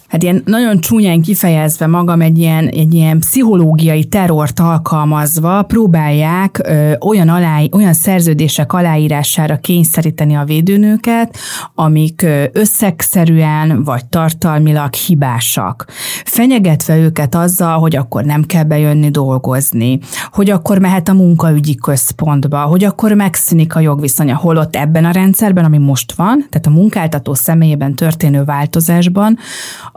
hát 0.08 0.22
ilyen 0.22 0.42
nagyon 0.44 0.80
csúnyán 0.80 1.22
kifejezve 1.22 1.86
magam 1.86 2.20
egy 2.20 2.38
ilyen, 2.38 2.68
egy 2.68 2.94
ilyen 2.94 3.18
pszichológiai 3.18 4.04
terrort 4.04 4.60
alkalmazva 4.60 5.62
próbálják 5.62 6.60
ö, 6.64 6.92
olyan, 7.00 7.28
alá, 7.28 7.60
olyan 7.72 7.92
szerződések 7.92 8.72
aláírására 8.72 9.56
kényszeríteni 9.56 10.36
a 10.36 10.44
védőnőket, 10.44 11.36
amik 11.74 12.26
összegszerűen 12.52 13.84
vagy 13.84 14.04
tartalmilag 14.06 14.94
hibásak. 14.94 15.86
Fenyegetve 16.24 16.96
őket 16.96 17.34
azzal, 17.34 17.78
hogy 17.78 17.96
akkor 17.96 18.24
nem 18.24 18.44
kell 18.44 18.64
bejönni 18.64 19.10
dolgozni, 19.10 19.98
hogy 20.32 20.50
akkor 20.50 20.78
mehet 20.78 21.08
a 21.08 21.12
munkaügyi 21.12 21.74
központba, 21.74 22.60
hogy 22.60 22.84
akkor 22.84 23.12
megszűnik 23.12 23.76
a 23.76 23.80
jogviszonya, 23.80 24.36
holott 24.36 24.76
ebben 24.76 25.04
a 25.04 25.10
rendszerben, 25.10 25.64
ami 25.64 25.78
most 25.78 26.12
van, 26.12 26.46
tehát 26.50 26.66
a 26.66 26.70
munkáltató 26.70 27.34
személyében 27.34 27.94
történő 27.94 28.44
változásban, 28.44 29.38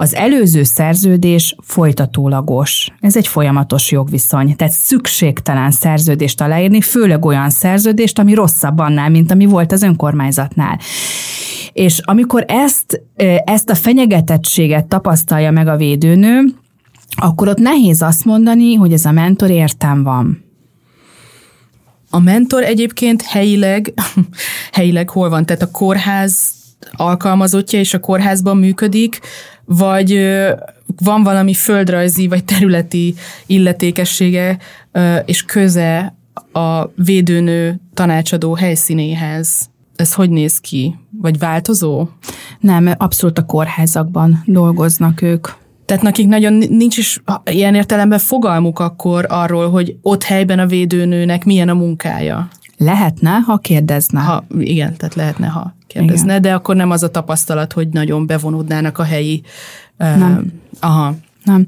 az 0.02 0.16
előző 0.16 0.64
szerződés 0.64 1.56
folytatólagos. 1.62 2.88
Ez 3.00 3.16
egy 3.16 3.28
folyamatos 3.28 3.92
jogviszony, 3.92 4.56
tehát 4.56 4.74
szükségtelen 4.74 5.72
szerződést 5.72 6.42
aláírni, 6.42 6.82
főleg 6.82 7.26
olyan 7.26 7.50
szerződést, 7.50 8.20
ami 8.20 8.34
rosszabb 8.34 8.80
annál, 8.80 9.10
mint 9.10 9.32
ami 9.32 9.46
volt 9.46 9.72
az 9.72 9.84
önkormányzatnál. 9.84 10.80
És 11.74 12.00
amikor 12.04 12.46
ezt, 12.48 13.02
ezt 13.44 13.70
a 13.70 13.76
fenyegetettséget 13.76 14.86
tapasztalja 14.86 15.52
meg 15.52 15.68
a 15.68 15.78
védőnő, 15.78 16.44
akkor 17.16 17.48
ott 17.48 17.60
nehéz 17.60 18.02
azt 18.02 18.26
mondani, 18.26 18.74
hogy 18.74 18.94
ez 18.94 19.06
a 19.06 19.12
mentor 19.12 19.50
értem 19.50 20.04
van. 20.04 20.44
A 22.10 22.20
mentor 22.20 22.64
egyébként 22.64 23.22
helyileg, 23.22 23.94
helyileg 24.72 25.10
hol 25.10 25.30
van? 25.30 25.46
Tehát 25.46 25.62
a 25.62 25.72
kórház 25.72 26.58
alkalmazottja 26.92 27.80
és 27.80 27.94
a 27.94 28.00
kórházban 28.00 28.58
működik, 28.58 29.20
vagy 29.72 30.38
van 31.04 31.24
valami 31.24 31.54
földrajzi 31.54 32.28
vagy 32.28 32.44
területi 32.44 33.16
illetékessége 33.46 34.58
és 35.26 35.44
köze 35.44 36.16
a 36.52 36.88
védőnő 36.96 37.80
tanácsadó 37.94 38.54
helyszínéhez. 38.54 39.70
Ez 39.96 40.14
hogy 40.14 40.30
néz 40.30 40.58
ki? 40.58 40.96
Vagy 41.22 41.38
változó? 41.38 42.08
Nem, 42.60 42.94
abszolút 42.98 43.38
a 43.38 43.46
kórházakban 43.46 44.44
dolgoznak 44.46 45.22
ők. 45.22 45.48
Tehát 45.86 46.04
nekik 46.04 46.28
nagyon 46.28 46.54
nincs 46.54 46.98
is 46.98 47.22
ilyen 47.44 47.76
értelemben 47.76 48.20
fogalmuk 48.20 48.80
akkor 48.80 49.26
arról, 49.30 49.70
hogy 49.70 49.96
ott 50.02 50.24
helyben 50.24 50.60
a 50.60 50.66
védőnőnek 50.66 51.46
milyen 51.46 51.70
a 51.70 51.74
munkája. 51.74 52.48
Lehetne, 52.80 53.30
ha 53.30 53.58
kérdezne. 53.58 54.20
Ha, 54.20 54.44
igen, 54.60 54.96
tehát 54.98 55.16
lehetne, 55.16 55.48
ha 55.48 55.76
kérdezne, 55.88 56.30
igen. 56.30 56.42
de 56.42 56.54
akkor 56.54 56.76
nem 56.76 56.92
az 56.92 57.04
a 57.04 57.12
tapasztalat, 57.12 57.74
hogy 57.74 57.88
nagyon 57.88 58.26
bevonódnának 58.26 58.98
a 58.98 59.04
helyi... 59.04 59.42
Nem. 59.98 60.38
Uh, 60.38 60.52
aha. 60.80 61.16
Nem. 61.50 61.68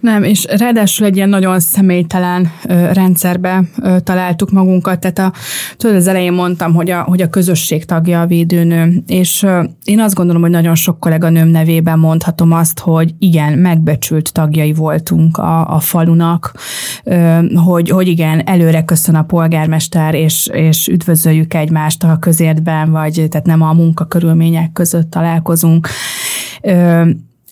Nem, 0.00 0.22
és 0.22 0.46
ráadásul 0.58 1.06
egy 1.06 1.16
ilyen 1.16 1.28
nagyon 1.28 1.60
személytelen 1.60 2.50
ö, 2.68 2.92
rendszerbe 2.92 3.62
ö, 3.82 4.00
találtuk 4.00 4.50
magunkat, 4.50 5.00
tehát 5.00 5.18
a, 5.18 5.32
tudod, 5.76 5.96
az 5.96 6.06
elején 6.06 6.32
mondtam, 6.32 6.74
hogy 6.74 6.90
a, 6.90 7.02
hogy 7.02 7.22
a 7.22 7.28
közösség 7.28 7.84
tagja 7.84 8.20
a 8.20 8.26
védőnő, 8.26 9.02
és 9.06 9.42
ö, 9.42 9.62
én 9.84 10.00
azt 10.00 10.14
gondolom, 10.14 10.42
hogy 10.42 10.50
nagyon 10.50 10.74
sok 10.74 11.00
kollega 11.00 11.28
nőm 11.28 11.48
nevében 11.48 11.98
mondhatom 11.98 12.52
azt, 12.52 12.78
hogy 12.78 13.14
igen, 13.18 13.58
megbecsült 13.58 14.32
tagjai 14.32 14.72
voltunk 14.72 15.36
a, 15.36 15.74
a 15.74 15.80
falunak, 15.80 16.54
ö, 17.04 17.38
hogy, 17.64 17.90
hogy 17.90 18.08
igen, 18.08 18.46
előre 18.46 18.84
köszön 18.84 19.14
a 19.14 19.22
polgármester, 19.22 20.14
és, 20.14 20.48
és 20.52 20.88
üdvözöljük 20.88 21.54
egymást 21.54 22.02
a 22.04 22.16
közértben, 22.20 22.90
vagy 22.90 23.26
tehát 23.30 23.46
nem 23.46 23.62
a 23.62 23.72
munkakörülmények 23.72 24.72
között 24.72 25.10
találkozunk. 25.10 25.88
Ö, 26.62 27.02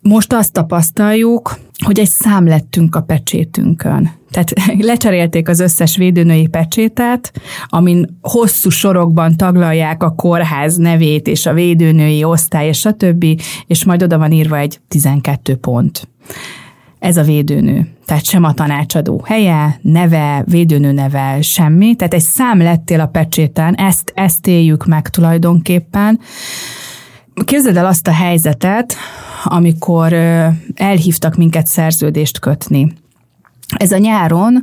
most 0.02 0.32
azt 0.32 0.52
tapasztaljuk, 0.52 1.58
hogy 1.84 1.98
egy 1.98 2.08
szám 2.08 2.46
lettünk 2.46 2.94
a 2.94 3.00
pecsétünkön. 3.00 4.10
Tehát 4.30 4.52
lecserélték 4.78 5.48
az 5.48 5.60
összes 5.60 5.96
védőnői 5.96 6.46
pecsétet, 6.46 7.32
amin 7.66 8.18
hosszú 8.20 8.70
sorokban 8.70 9.36
taglalják 9.36 10.02
a 10.02 10.14
kórház 10.14 10.76
nevét 10.76 11.26
és 11.26 11.46
a 11.46 11.52
védőnői 11.52 12.24
osztály 12.24 12.66
és 12.66 12.84
a 12.84 12.92
többi, 12.92 13.38
és 13.66 13.84
majd 13.84 14.02
oda 14.02 14.18
van 14.18 14.32
írva 14.32 14.58
egy 14.58 14.80
12 14.88 15.56
pont. 15.56 16.08
Ez 16.98 17.16
a 17.16 17.22
védőnő. 17.22 17.88
Tehát 18.06 18.24
sem 18.24 18.44
a 18.44 18.54
tanácsadó 18.54 19.22
helye, 19.24 19.78
neve, 19.82 20.44
védőnő 20.46 20.92
neve, 20.92 21.38
semmi. 21.40 21.94
Tehát 21.94 22.14
egy 22.14 22.20
szám 22.20 22.58
lettél 22.58 23.00
a 23.00 23.06
pecséten, 23.06 23.74
ezt, 23.74 24.12
ezt 24.14 24.46
éljük 24.46 24.86
meg 24.86 25.08
tulajdonképpen. 25.08 26.20
Képzeld 27.34 27.76
el 27.76 27.86
azt 27.86 28.06
a 28.06 28.12
helyzetet, 28.12 28.94
amikor 29.44 30.12
elhívtak 30.74 31.36
minket 31.36 31.66
szerződést 31.66 32.38
kötni. 32.38 32.92
Ez 33.76 33.92
a 33.92 33.98
nyáron, 33.98 34.62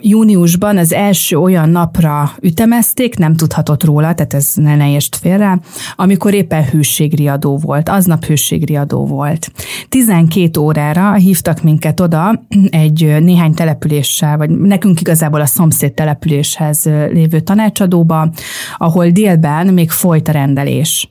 júniusban 0.00 0.76
az 0.76 0.92
első 0.92 1.36
olyan 1.36 1.68
napra 1.68 2.30
ütemezték, 2.40 3.16
nem 3.16 3.34
tudhatott 3.34 3.84
róla, 3.84 4.14
tehát 4.14 4.34
ez 4.34 4.52
ne, 4.54 4.76
ne 4.76 4.90
értsd 4.90 5.14
félre, 5.14 5.60
amikor 5.96 6.34
éppen 6.34 6.64
hőségriadó 6.64 7.56
volt, 7.56 7.88
aznap 7.88 8.24
hőségriadó 8.24 9.06
volt. 9.06 9.52
12 9.88 10.60
órára 10.60 11.12
hívtak 11.12 11.62
minket 11.62 12.00
oda 12.00 12.42
egy 12.70 13.16
néhány 13.20 13.54
településsel, 13.54 14.36
vagy 14.36 14.50
nekünk 14.50 15.00
igazából 15.00 15.40
a 15.40 15.46
szomszéd 15.46 15.92
településhez 15.92 16.84
lévő 17.12 17.40
tanácsadóba, 17.40 18.30
ahol 18.76 19.08
délben 19.08 19.66
még 19.66 19.90
folyt 19.90 20.28
a 20.28 20.32
rendelés. 20.32 21.08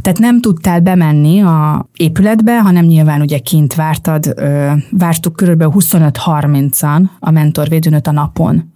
Tehát 0.00 0.18
nem 0.18 0.40
tudtál 0.40 0.80
bemenni 0.80 1.42
a 1.42 1.88
épületbe, 1.96 2.60
hanem 2.60 2.84
nyilván 2.84 3.20
ugye 3.20 3.38
kint 3.38 3.74
vártad, 3.74 4.34
vártuk 4.90 5.36
körülbelül 5.36 5.72
25-30-an 5.76 7.02
a 7.20 7.30
mentorvédőnöt 7.30 8.06
a 8.06 8.12
napon, 8.12 8.72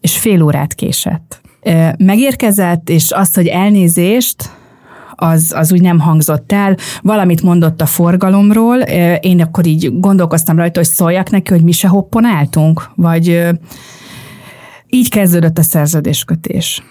és 0.00 0.18
fél 0.18 0.42
órát 0.42 0.74
késett. 0.74 1.40
Megérkezett, 1.98 2.88
és 2.88 3.10
azt, 3.10 3.34
hogy 3.34 3.46
elnézést, 3.46 4.50
az, 5.20 5.52
az 5.56 5.72
úgy 5.72 5.80
nem 5.80 5.98
hangzott 5.98 6.52
el. 6.52 6.76
Valamit 7.02 7.42
mondott 7.42 7.80
a 7.80 7.86
forgalomról, 7.86 8.76
én 9.20 9.40
akkor 9.40 9.66
így 9.66 10.00
gondolkoztam 10.00 10.56
rajta, 10.56 10.78
hogy 10.78 10.88
szóljak 10.88 11.30
neki, 11.30 11.52
hogy 11.52 11.62
mi 11.62 11.72
se 11.72 11.88
hopponáltunk, 11.88 12.90
vagy 12.94 13.48
így 14.86 15.10
kezdődött 15.10 15.58
a 15.58 15.62
szerződéskötés. 15.62 16.82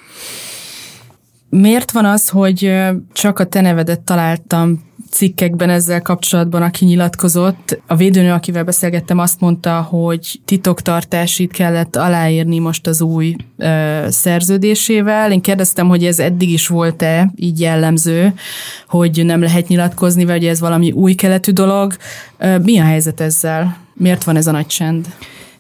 Miért 1.49 1.91
van 1.91 2.05
az, 2.05 2.29
hogy 2.29 2.73
csak 3.13 3.39
a 3.39 3.45
te 3.45 3.61
nevedet 3.61 3.99
találtam 3.99 4.85
cikkekben 5.09 5.69
ezzel 5.69 6.01
kapcsolatban, 6.01 6.61
aki 6.61 6.85
nyilatkozott. 6.85 7.79
A 7.87 7.95
védőnő, 7.95 8.31
akivel 8.31 8.63
beszélgettem, 8.63 9.19
azt 9.19 9.39
mondta, 9.39 9.81
hogy 9.81 10.39
titoktartásit 10.45 11.51
kellett 11.51 11.95
aláírni 11.95 12.59
most 12.59 12.87
az 12.87 13.01
új 13.01 13.35
ö, 13.57 14.05
szerződésével. 14.09 15.31
Én 15.31 15.41
kérdeztem, 15.41 15.87
hogy 15.87 16.05
ez 16.05 16.19
eddig 16.19 16.49
is 16.49 16.67
volt-e 16.67 17.31
így 17.35 17.59
jellemző, 17.59 18.33
hogy 18.87 19.25
nem 19.25 19.41
lehet 19.41 19.67
nyilatkozni, 19.67 20.25
vagy 20.25 20.45
ez 20.45 20.59
valami 20.59 20.91
új 20.91 21.13
keletű 21.13 21.51
dolog. 21.51 21.95
Ö, 22.37 22.57
mi 22.57 22.79
a 22.79 22.83
helyzet 22.83 23.19
ezzel? 23.19 23.77
Miért 23.93 24.23
van 24.23 24.35
ez 24.35 24.47
a 24.47 24.51
nagy 24.51 24.67
csend? 24.67 25.07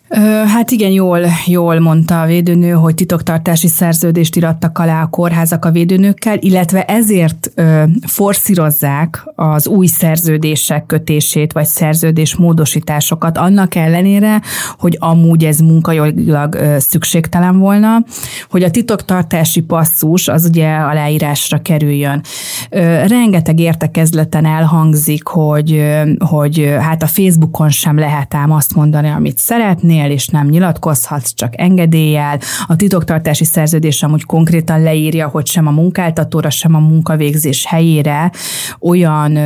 Hát 0.09 0.71
igen, 0.71 0.91
jól, 0.91 1.19
jól 1.45 1.79
mondta 1.79 2.21
a 2.21 2.25
védőnő, 2.25 2.71
hogy 2.71 2.95
titoktartási 2.95 3.67
szerződést 3.67 4.35
irattak 4.35 4.77
alá 4.77 5.01
a 5.01 5.07
kórházak 5.07 5.65
a 5.65 5.71
védőnőkkel, 5.71 6.37
illetve 6.39 6.83
ezért 6.83 7.51
ö, 7.55 7.83
forszírozzák 8.05 9.23
az 9.35 9.67
új 9.67 9.87
szerződések 9.87 10.85
kötését, 10.85 11.53
vagy 11.53 11.65
szerződés 11.65 12.35
módosításokat, 12.35 13.37
annak 13.37 13.75
ellenére, 13.75 14.41
hogy 14.77 14.97
amúgy 14.99 15.45
ez 15.45 15.59
munkajogilag 15.59 16.53
ö, 16.55 16.75
szükségtelen 16.79 17.57
volna, 17.57 18.03
hogy 18.49 18.63
a 18.63 18.71
titoktartási 18.71 19.61
passzus 19.61 20.27
az 20.27 20.45
ugye 20.45 20.75
a 20.75 20.93
leírásra 20.93 21.61
kerüljön. 21.61 22.21
Ö, 22.69 22.79
rengeteg 23.07 23.59
értekezleten 23.59 24.45
elhangzik, 24.45 25.27
hogy, 25.27 25.71
ö, 25.71 26.11
hogy 26.19 26.75
hát 26.79 27.03
a 27.03 27.07
Facebookon 27.07 27.69
sem 27.69 27.97
lehet 27.99 28.33
ám 28.33 28.51
azt 28.51 28.75
mondani, 28.75 29.09
amit 29.09 29.37
szeretné, 29.37 29.95
ennél, 29.97 30.11
és 30.11 30.27
nem 30.27 30.47
nyilatkozhatsz, 30.47 31.33
csak 31.33 31.53
engedéllyel. 31.61 32.39
A 32.67 32.75
titoktartási 32.75 33.45
szerződés 33.45 34.03
amúgy 34.03 34.23
konkrétan 34.23 34.81
leírja, 34.81 35.27
hogy 35.27 35.47
sem 35.47 35.67
a 35.67 35.71
munkáltatóra, 35.71 36.49
sem 36.49 36.75
a 36.75 36.79
munkavégzés 36.79 37.65
helyére 37.65 38.31
olyan 38.79 39.37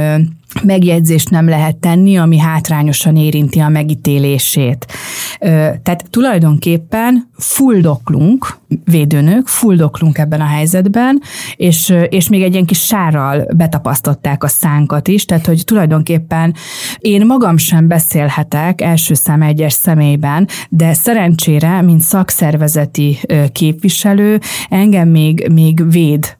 megjegyzést 0.64 1.30
nem 1.30 1.49
lehet 1.49 1.76
tenni, 1.78 2.18
ami 2.18 2.38
hátrányosan 2.38 3.16
érinti 3.16 3.60
a 3.60 3.70
megítélését. 3.70 4.86
Tehát 5.84 6.06
tulajdonképpen 6.10 7.30
fuldoklunk, 7.38 8.58
védőnök, 8.86 9.47
fuldoklunk 9.47 10.18
ebben 10.18 10.41
a 10.41 10.45
helyzetben, 10.45 11.22
és, 11.56 11.93
és 12.10 12.30
még 12.30 12.43
egy 12.43 12.54
ilyen 12.54 12.66
kis 12.66 12.86
sárral 12.86 13.45
betapasztották 13.56 14.43
a 14.43 14.47
szánkat 14.47 15.08
is, 15.08 15.26
tehát 15.26 15.45
hogy 15.45 15.64
tulajdonképpen 15.66 16.56
én 16.99 17.26
magam 17.26 17.58
sem 17.58 17.88
beszélhetek 17.88 18.82
első 18.82 19.14
szem 19.14 19.41
egyes 19.41 19.74
személyben, 19.74 20.47
de 20.70 20.93
szerencsére, 20.93 21.82
mint 21.82 22.02
szakszervezeti 22.02 23.20
képviselő, 23.52 24.39
engem 24.70 25.10
még, 25.10 25.49
még 25.54 25.91
véd 25.91 26.39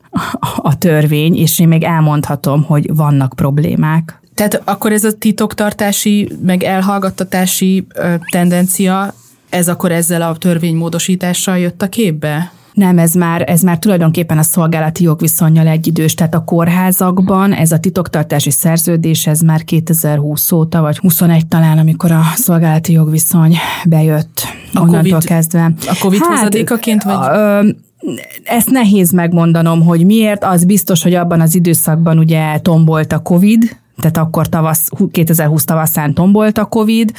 a 0.58 0.78
törvény, 0.78 1.38
és 1.38 1.60
én 1.60 1.68
még 1.68 1.84
elmondhatom, 1.84 2.64
hogy 2.64 2.96
vannak 2.96 3.34
problémák. 3.36 4.22
Tehát 4.36 4.62
akkor 4.66 4.92
ez 4.92 5.04
a 5.04 5.18
titoktartási, 5.18 6.32
meg 6.44 6.64
elhallgattatási 6.64 7.88
tendencia, 8.32 9.14
ez 9.50 9.68
akkor 9.68 9.92
ezzel 9.92 10.22
a 10.22 10.38
törvénymódosítással 10.38 11.58
jött 11.58 11.82
a 11.82 11.90
képbe? 11.90 12.52
Nem, 12.74 12.98
ez 12.98 13.14
már, 13.14 13.44
ez 13.50 13.62
már 13.62 13.80
tulajdonképpen 13.80 14.38
a 14.38 14.44
szolgálati 14.44 15.04
jogviszonyjal 15.04 15.68
egyidős, 15.68 16.14
tehát 16.14 16.34
a 16.34 16.44
kórházakban 16.44 17.54
ez 17.54 17.72
a 17.72 17.80
titoktartási 17.80 18.52
szerződés, 18.52 19.28
ez 19.28 19.42
már 19.42 19.64
2020 19.64 20.52
óta, 20.52 20.82
vagy 20.82 20.98
21 20.98 21.48
talán, 21.48 21.78
amikor 21.78 22.12
a 22.12 22.22
szolgálati 22.36 22.92
jogviszony 22.92 23.56
bejött 23.86 24.42
a 24.74 24.80
onnantól 24.80 25.02
COVID, 25.02 25.24
kezdve. 25.24 25.74
A 25.88 25.98
COVID 26.00 26.20
hát, 26.20 26.30
hozadékaként, 26.30 27.04
vagy? 27.04 27.18
Ö, 27.32 27.70
ezt 28.44 28.70
nehéz 28.70 29.12
megmondanom, 29.12 29.82
hogy 29.82 30.06
miért. 30.06 30.44
Az 30.44 30.66
biztos, 30.66 31.04
hogy 31.04 31.14
abban 31.14 31.42
az 31.42 31.56
időszakban 31.56 32.18
ugye 32.18 32.60
tombolt 32.60 33.12
a 33.12 33.20
COVID, 33.20 33.80
tehát 34.02 34.18
akkor 34.18 34.50
tavasz, 34.50 34.90
2020 35.12 35.66
tavaszán 35.66 36.14
tombolt 36.14 36.58
a 36.58 36.66
Covid. 36.66 37.12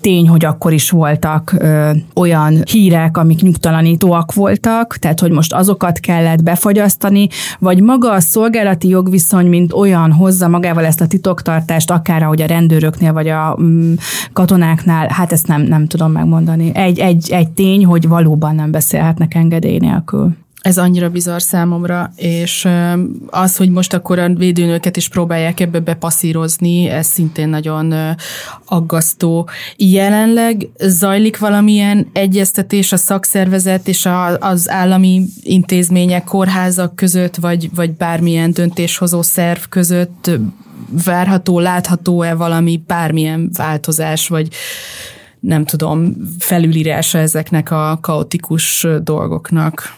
Tény, 0.00 0.28
hogy 0.28 0.44
akkor 0.44 0.72
is 0.72 0.90
voltak 0.90 1.56
olyan 2.14 2.62
hírek, 2.70 3.16
amik 3.16 3.42
nyugtalanítóak 3.42 4.34
voltak, 4.34 4.96
tehát 4.96 5.20
hogy 5.20 5.30
most 5.30 5.52
azokat 5.52 5.98
kellett 5.98 6.42
befagyasztani, 6.42 7.28
vagy 7.58 7.80
maga 7.80 8.12
a 8.12 8.20
szolgálati 8.20 8.88
jogviszony, 8.88 9.46
mint 9.46 9.72
olyan 9.72 10.12
hozza 10.12 10.48
magával 10.48 10.84
ezt 10.84 11.00
a 11.00 11.06
titoktartást, 11.06 11.90
akár 11.90 12.22
ahogy 12.22 12.42
a 12.42 12.46
rendőröknél, 12.46 13.12
vagy 13.12 13.28
a 13.28 13.58
mm, 13.60 13.92
katonáknál, 14.32 15.08
hát 15.08 15.32
ezt 15.32 15.46
nem, 15.46 15.62
nem 15.62 15.86
tudom 15.86 16.12
megmondani. 16.12 16.70
Egy, 16.74 16.98
egy, 16.98 17.30
egy 17.30 17.48
tény, 17.48 17.84
hogy 17.84 18.08
valóban 18.08 18.54
nem 18.54 18.70
beszélhetnek 18.70 19.34
engedély 19.34 19.78
nélkül. 19.78 20.36
Ez 20.66 20.78
annyira 20.78 21.08
bizarr 21.08 21.40
számomra, 21.40 22.12
és 22.16 22.68
az, 23.26 23.56
hogy 23.56 23.70
most 23.70 23.94
akkor 23.94 24.18
a 24.18 24.28
védőnőket 24.28 24.96
is 24.96 25.08
próbálják 25.08 25.60
ebbe 25.60 25.80
bepasszírozni, 25.80 26.88
ez 26.88 27.06
szintén 27.06 27.48
nagyon 27.48 27.94
aggasztó. 28.64 29.48
Jelenleg 29.76 30.68
zajlik 30.78 31.38
valamilyen 31.38 32.06
egyeztetés 32.12 32.92
a 32.92 32.96
szakszervezet 32.96 33.88
és 33.88 34.08
az 34.38 34.70
állami 34.70 35.24
intézmények, 35.42 36.24
kórházak 36.24 36.96
között, 36.96 37.36
vagy, 37.36 37.70
vagy 37.74 37.90
bármilyen 37.90 38.52
döntéshozó 38.52 39.22
szerv 39.22 39.60
között 39.68 40.30
várható, 41.04 41.58
látható-e 41.58 42.34
valami 42.34 42.82
bármilyen 42.86 43.50
változás, 43.56 44.28
vagy 44.28 44.48
nem 45.46 45.64
tudom, 45.64 46.16
felülírása 46.38 47.18
ezeknek 47.18 47.70
a 47.70 47.98
kaotikus 48.00 48.86
dolgoknak? 49.02 49.94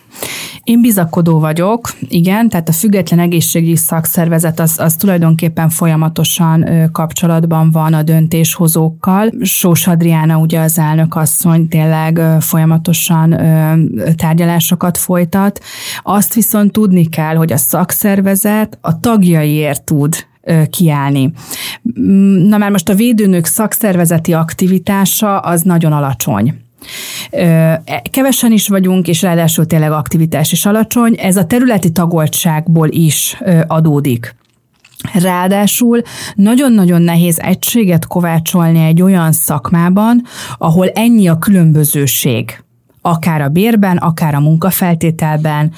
Én 0.64 0.80
bizakodó 0.80 1.38
vagyok, 1.38 1.90
igen, 2.00 2.48
tehát 2.48 2.68
a 2.68 2.72
független 2.72 3.18
egészségügyi 3.18 3.76
szakszervezet 3.76 4.60
az, 4.60 4.78
az 4.78 4.94
tulajdonképpen 4.94 5.68
folyamatosan 5.68 6.90
kapcsolatban 6.92 7.70
van 7.70 7.94
a 7.94 8.02
döntéshozókkal. 8.02 9.30
Sós 9.42 9.86
Adriána, 9.86 10.38
ugye 10.38 10.60
az 10.60 10.78
elnök 10.78 11.14
asszony 11.14 11.68
tényleg 11.68 12.20
folyamatosan 12.40 13.30
tárgyalásokat 14.16 14.98
folytat. 14.98 15.60
Azt 16.02 16.34
viszont 16.34 16.72
tudni 16.72 17.08
kell, 17.08 17.34
hogy 17.34 17.52
a 17.52 17.56
szakszervezet 17.56 18.78
a 18.80 19.00
tagjaiért 19.00 19.84
tud 19.84 20.27
kiállni. 20.70 21.32
Na 22.48 22.56
már 22.56 22.70
most 22.70 22.88
a 22.88 22.94
védőnök 22.94 23.44
szakszervezeti 23.44 24.32
aktivitása 24.32 25.38
az 25.38 25.62
nagyon 25.62 25.92
alacsony. 25.92 26.54
Kevesen 28.10 28.52
is 28.52 28.68
vagyunk, 28.68 29.08
és 29.08 29.22
ráadásul 29.22 29.66
tényleg 29.66 29.92
aktivitás 29.92 30.52
is 30.52 30.66
alacsony. 30.66 31.14
Ez 31.18 31.36
a 31.36 31.44
területi 31.44 31.92
tagoltságból 31.92 32.88
is 32.90 33.38
adódik. 33.66 34.36
Ráadásul 35.12 36.02
nagyon-nagyon 36.34 37.02
nehéz 37.02 37.38
egységet 37.38 38.06
kovácsolni 38.06 38.84
egy 38.84 39.02
olyan 39.02 39.32
szakmában, 39.32 40.22
ahol 40.58 40.88
ennyi 40.88 41.28
a 41.28 41.38
különbözőség 41.38 42.62
akár 43.02 43.40
a 43.40 43.48
bérben, 43.48 43.96
akár 43.96 44.34
a 44.34 44.40
munkafeltételben, 44.40 45.72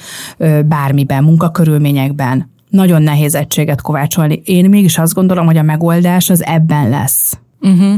bármiben, 0.65 1.23
munkakörülményekben 1.23 2.50
nagyon 2.71 3.01
nehéz 3.01 3.35
egységet 3.35 3.81
kovácsolni. 3.81 4.41
Én 4.45 4.69
mégis 4.69 4.97
azt 4.97 5.13
gondolom, 5.13 5.45
hogy 5.45 5.57
a 5.57 5.63
megoldás 5.63 6.29
az 6.29 6.43
ebben 6.43 6.89
lesz. 6.89 7.39
Uh-huh. 7.59 7.93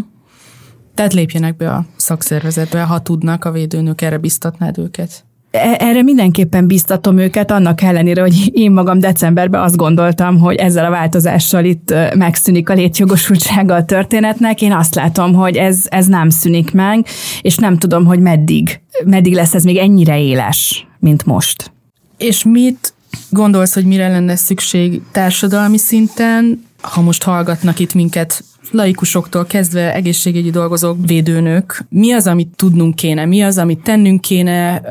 Tehát 0.93 1.13
lépjenek 1.13 1.55
be 1.55 1.71
a 1.71 1.85
szakszervezetbe, 1.95 2.81
ha 2.81 3.01
tudnak, 3.01 3.45
a 3.45 3.51
védőnök 3.51 4.01
erre 4.01 4.17
biztatnád 4.17 4.77
őket? 4.77 5.25
E, 5.51 5.75
erre 5.79 6.01
mindenképpen 6.01 6.67
biztatom 6.67 7.17
őket, 7.17 7.51
annak 7.51 7.81
ellenére, 7.81 8.21
hogy 8.21 8.49
én 8.53 8.71
magam 8.71 8.99
decemberben 8.99 9.61
azt 9.61 9.75
gondoltam, 9.75 10.39
hogy 10.39 10.55
ezzel 10.55 10.85
a 10.85 10.89
változással 10.89 11.65
itt 11.65 11.93
megszűnik 12.15 12.69
a 12.69 12.73
létjogosultsága 12.73 13.75
a 13.75 13.85
történetnek. 13.85 14.61
Én 14.61 14.71
azt 14.71 14.95
látom, 14.95 15.33
hogy 15.33 15.55
ez, 15.55 15.79
ez 15.89 16.05
nem 16.05 16.29
szűnik 16.29 16.71
meg, 16.71 17.05
és 17.41 17.55
nem 17.55 17.77
tudom, 17.77 18.05
hogy 18.05 18.19
meddig, 18.19 18.81
meddig 19.05 19.33
lesz 19.33 19.53
ez 19.53 19.63
még 19.63 19.77
ennyire 19.77 20.19
éles, 20.19 20.87
mint 20.99 21.25
most. 21.25 21.71
És 22.17 22.43
mit 22.43 22.92
gondolsz, 23.29 23.73
hogy 23.73 23.85
mire 23.85 24.07
lenne 24.07 24.35
szükség 24.35 25.01
társadalmi 25.11 25.77
szinten, 25.77 26.65
ha 26.81 27.01
most 27.01 27.23
hallgatnak 27.23 27.79
itt 27.79 27.93
minket 27.93 28.43
laikusoktól 28.71 29.45
kezdve 29.45 29.93
egészségügyi 29.93 30.49
dolgozók, 30.49 30.97
védőnök, 31.05 31.85
mi 31.89 32.11
az, 32.11 32.27
amit 32.27 32.55
tudnunk 32.55 32.95
kéne, 32.95 33.25
mi 33.25 33.41
az, 33.41 33.57
amit 33.57 33.83
tennünk 33.83 34.21
kéne, 34.21 34.81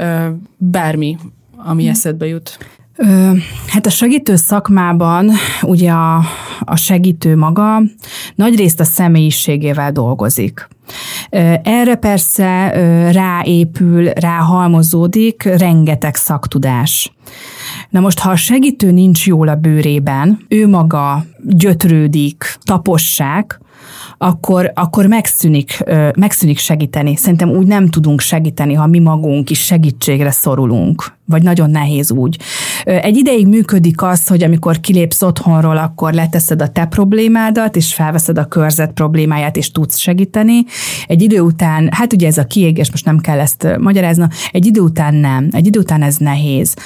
bármi, 0.57 1.17
ami 1.57 1.85
hm. 1.85 1.91
eszedbe 1.91 2.27
jut? 2.27 2.59
Hát 3.67 3.87
a 3.87 3.91
segítő 3.91 4.37
szakmában 4.37 5.31
ugye 5.63 5.91
a, 5.91 6.25
a 6.61 6.77
segítő 6.77 7.37
maga 7.37 7.83
nagyrészt 8.35 8.81
a 8.81 8.85
személyiségével 8.85 9.93
dolgozik. 9.93 10.69
Erre 11.63 11.95
persze 11.95 12.69
ráépül, 13.13 14.05
ráhalmozódik 14.05 15.43
rengeteg 15.43 16.15
szaktudás. 16.15 17.13
Na 17.93 18.01
most, 18.01 18.19
ha 18.19 18.31
a 18.31 18.37
segítő 18.37 18.91
nincs 18.91 19.27
jól 19.27 19.49
a 19.49 19.55
bőrében, 19.55 20.39
ő 20.49 20.69
maga 20.69 21.25
gyötrődik, 21.45 22.57
tapossák, 22.63 23.61
akkor, 24.23 24.73
akkor 24.75 25.07
megszűnik, 25.07 25.85
megszűnik 26.17 26.59
segíteni. 26.59 27.17
Szerintem 27.17 27.51
úgy 27.51 27.67
nem 27.67 27.89
tudunk 27.89 28.21
segíteni, 28.21 28.75
ha 28.75 28.87
mi 28.87 28.99
magunk 28.99 29.51
is 29.51 29.61
segítségre 29.65 30.31
szorulunk, 30.31 31.17
vagy 31.27 31.43
nagyon 31.43 31.71
nehéz 31.71 32.13
úgy. 32.13 32.39
Egy 32.85 33.17
ideig 33.17 33.47
működik 33.47 34.03
az, 34.03 34.27
hogy 34.27 34.43
amikor 34.43 34.81
kilépsz 34.81 35.23
otthonról, 35.23 35.77
akkor 35.77 36.13
leteszed 36.13 36.63
a 36.63 36.69
te 36.69 36.85
problémádat, 36.85 37.77
és 37.77 37.95
felveszed 37.95 38.39
a 38.39 38.45
körzet 38.45 38.93
problémáját, 38.93 39.57
és 39.57 39.71
tudsz 39.71 39.99
segíteni. 39.99 40.65
Egy 41.07 41.23
idő 41.23 41.41
után, 41.41 41.89
hát 41.93 42.13
ugye 42.13 42.27
ez 42.27 42.39
a 42.39 42.45
kiégés, 42.45 42.91
most 42.91 43.05
nem 43.05 43.19
kell 43.19 43.41
ezt 43.41 43.77
magyarázni, 43.79 44.27
egy 44.51 44.67
idő 44.67 44.81
után 44.81 45.15
nem. 45.15 45.49
Egy 45.51 45.67
idő 45.67 45.79
után 45.79 46.03
ez 46.03 46.17
nehéz. 46.17 46.77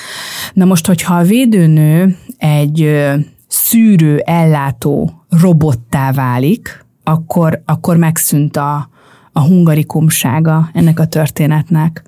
Na 0.53 0.64
most, 0.64 0.87
hogyha 0.87 1.14
a 1.14 1.22
védőnő 1.22 2.16
egy 2.39 3.05
szűrő, 3.49 4.18
ellátó 4.18 5.24
robottá 5.41 6.12
válik, 6.12 6.84
akkor, 7.09 7.62
akkor 7.64 7.96
megszűnt 7.96 8.57
a, 8.57 8.88
a 9.32 9.40
hungarikumsága 9.40 10.70
ennek 10.72 10.98
a 10.98 11.07
történetnek. 11.07 12.02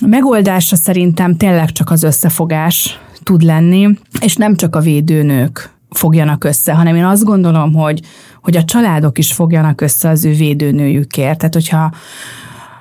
A 0.00 0.06
megoldása 0.06 0.76
szerintem 0.76 1.36
tényleg 1.36 1.72
csak 1.72 1.90
az 1.90 2.02
összefogás 2.02 3.00
tud 3.22 3.42
lenni, 3.42 3.98
és 4.20 4.36
nem 4.36 4.56
csak 4.56 4.76
a 4.76 4.80
védőnők 4.80 5.72
fogjanak 5.90 6.44
össze, 6.44 6.74
hanem 6.74 6.96
én 6.96 7.04
azt 7.04 7.24
gondolom, 7.24 7.72
hogy, 7.72 8.00
hogy 8.42 8.56
a 8.56 8.64
családok 8.64 9.18
is 9.18 9.32
fogjanak 9.32 9.80
össze 9.80 10.08
az 10.08 10.24
ő 10.24 10.32
védőnőjükért. 10.32 11.38
Tehát, 11.38 11.54
hogyha 11.54 11.92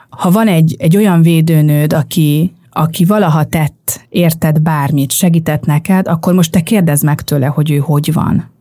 ha 0.09 0.31
van 0.31 0.47
egy, 0.47 0.75
egy 0.79 0.97
olyan 0.97 1.21
védőnőd, 1.21 1.93
aki, 1.93 2.53
aki 2.69 3.05
valaha 3.05 3.43
tett, 3.43 4.05
érted 4.09 4.59
bármit, 4.59 5.11
segített 5.11 5.65
neked, 5.65 6.07
akkor 6.07 6.33
most 6.33 6.51
te 6.51 6.61
kérdezd 6.61 7.03
meg 7.03 7.21
tőle, 7.21 7.45
hogy 7.45 7.71
ő 7.71 7.77
hogy 7.77 8.13
van. 8.13 8.52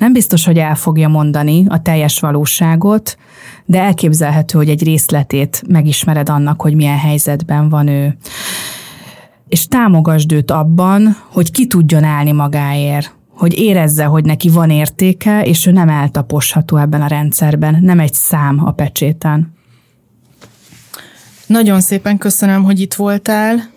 Nem 0.00 0.12
biztos, 0.12 0.44
hogy 0.44 0.58
el 0.58 0.74
fogja 0.74 1.08
mondani 1.08 1.64
a 1.68 1.82
teljes 1.82 2.20
valóságot, 2.20 3.16
de 3.64 3.80
elképzelhető, 3.80 4.58
hogy 4.58 4.68
egy 4.68 4.82
részletét 4.82 5.62
megismered 5.68 6.28
annak, 6.28 6.60
hogy 6.60 6.74
milyen 6.74 6.98
helyzetben 6.98 7.68
van 7.68 7.86
ő. 7.86 8.16
És 9.48 9.66
támogasd 9.66 10.32
őt 10.32 10.50
abban, 10.50 11.16
hogy 11.32 11.50
ki 11.50 11.66
tudjon 11.66 12.04
állni 12.04 12.32
magáért, 12.32 13.14
hogy 13.36 13.58
érezze, 13.58 14.04
hogy 14.04 14.24
neki 14.24 14.48
van 14.48 14.70
értéke, 14.70 15.44
és 15.44 15.66
ő 15.66 15.70
nem 15.70 15.88
eltaposható 15.88 16.76
ebben 16.76 17.02
a 17.02 17.06
rendszerben, 17.06 17.78
nem 17.80 18.00
egy 18.00 18.14
szám 18.14 18.66
a 18.66 18.70
pecséten. 18.70 19.52
Nagyon 21.46 21.80
szépen 21.80 22.18
köszönöm, 22.18 22.64
hogy 22.64 22.80
itt 22.80 22.94
voltál. 22.94 23.70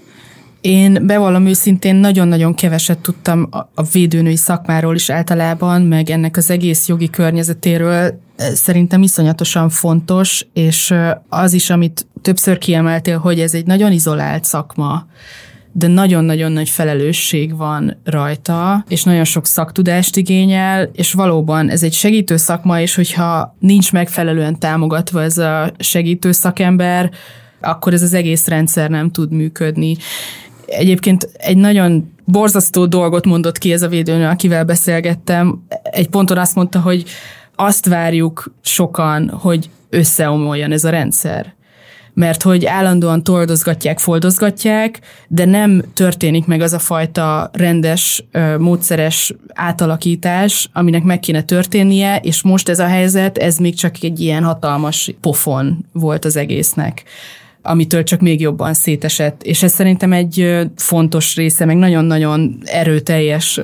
Én 0.64 1.06
bevallom 1.06 1.46
őszintén 1.46 1.96
nagyon-nagyon 1.96 2.54
keveset 2.54 2.98
tudtam 2.98 3.48
a 3.74 3.84
védőnői 3.92 4.36
szakmáról 4.36 4.96
is 4.96 5.10
általában, 5.10 5.82
meg 5.82 6.10
ennek 6.10 6.38
az 6.38 6.50
egész 6.50 6.88
jogi 6.88 7.10
környezetéről. 7.10 8.20
Szerintem 8.38 9.02
iszonyatosan 9.02 9.70
fontos, 9.70 10.46
és 10.54 10.94
az 11.30 11.54
is, 11.54 11.70
amit 11.70 12.06
többször 12.22 12.58
kiemeltél, 12.58 13.18
hogy 13.18 13.40
ez 13.40 13.54
egy 13.54 13.66
nagyon 13.66 13.92
izolált 13.92 14.44
szakma 14.44 15.06
de 15.76 15.88
nagyon-nagyon 15.88 16.52
nagy 16.52 16.70
felelősség 16.70 17.58
van 17.58 17.98
rajta, 18.04 18.84
és 18.88 19.04
nagyon 19.04 19.24
sok 19.24 19.46
szaktudást 19.46 20.18
igényel, 20.18 20.90
és 20.94 21.14
valóban 21.14 21.70
ez 21.70 21.84
egy 21.84 21.94
segítő 21.94 22.38
szakma, 22.38 22.82
és 22.82 22.96
hogyha 22.96 23.56
nincs 23.60 23.92
megfelelően 23.92 24.60
támogatva 24.60 25.22
ez 25.22 25.38
a 25.38 25.72
segítő 25.80 26.32
szakember, 26.32 27.12
akkor 27.62 27.94
ez 27.94 28.02
az 28.02 28.14
egész 28.14 28.48
rendszer 28.48 28.90
nem 28.90 29.12
tud 29.12 29.32
működni. 29.32 29.98
Egyébként 30.66 31.30
egy 31.34 31.58
nagyon 31.58 32.14
borzasztó 32.26 32.86
dolgot 32.86 33.26
mondott 33.26 33.58
ki 33.58 33.72
ez 33.72 33.82
a 33.82 33.88
védőnő, 33.88 34.26
akivel 34.26 34.64
beszélgettem. 34.64 35.64
Egy 35.84 36.10
ponton 36.10 36.38
azt 36.38 36.56
mondta, 36.56 36.80
hogy 36.80 37.04
azt 37.56 37.86
várjuk 37.86 38.54
sokan, 38.62 39.30
hogy 39.30 39.70
összeomoljon 39.90 40.72
ez 40.72 40.84
a 40.84 40.90
rendszer 40.90 41.54
mert 42.14 42.42
hogy 42.42 42.66
állandóan 42.66 43.24
toldozgatják, 43.24 44.00
foldozgatják, 44.00 45.00
de 45.28 45.46
nem 45.46 45.84
történik 45.94 46.46
meg 46.46 46.62
az 46.62 46.74
a 46.74 46.80
fajta 46.80 47.50
rendes, 47.54 48.26
módszeres 48.58 49.34
átalakítás, 49.54 50.70
aminek 50.74 51.04
meg 51.04 51.20
kéne 51.20 51.42
történnie, 51.42 52.18
és 52.18 52.42
most 52.44 52.70
ez 52.70 52.80
a 52.80 52.88
helyzet, 52.88 53.38
ez 53.38 53.58
még 53.58 53.76
csak 53.76 53.96
egy 54.02 54.20
ilyen 54.20 54.44
hatalmas 54.44 55.14
pofon 55.22 55.86
volt 55.92 56.26
az 56.26 56.36
egésznek 56.36 57.04
amitől 57.64 58.04
csak 58.04 58.20
még 58.20 58.42
jobban 58.42 58.74
szétesett. 58.74 59.44
És 59.44 59.64
ez 59.64 59.74
szerintem 59.74 60.14
egy 60.14 60.68
fontos 60.76 61.36
része, 61.36 61.66
meg 61.66 61.78
nagyon-nagyon 61.78 62.58
erőteljes 62.64 63.60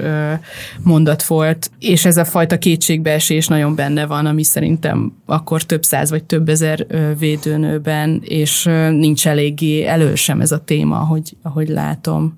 mondat 0.84 1.24
volt, 1.24 1.72
és 1.80 2.06
ez 2.06 2.18
a 2.18 2.26
fajta 2.26 2.58
kétségbeesés 2.58 3.48
nagyon 3.48 3.76
benne 3.76 4.06
van, 4.06 4.26
ami 4.26 4.44
szerintem 4.44 5.14
akkor 5.26 5.64
több 5.64 5.84
száz 5.84 6.10
vagy 6.10 6.24
több 6.24 6.50
ezer 6.50 6.86
védőnőben, 7.20 8.22
és 8.24 8.64
nincs 8.92 9.28
eléggé 9.28 9.86
elő 9.86 10.16
sem 10.16 10.42
ez 10.42 10.52
a 10.52 10.64
téma, 10.64 11.00
ahogy, 11.00 11.36
ahogy 11.42 11.68
látom 11.68 12.38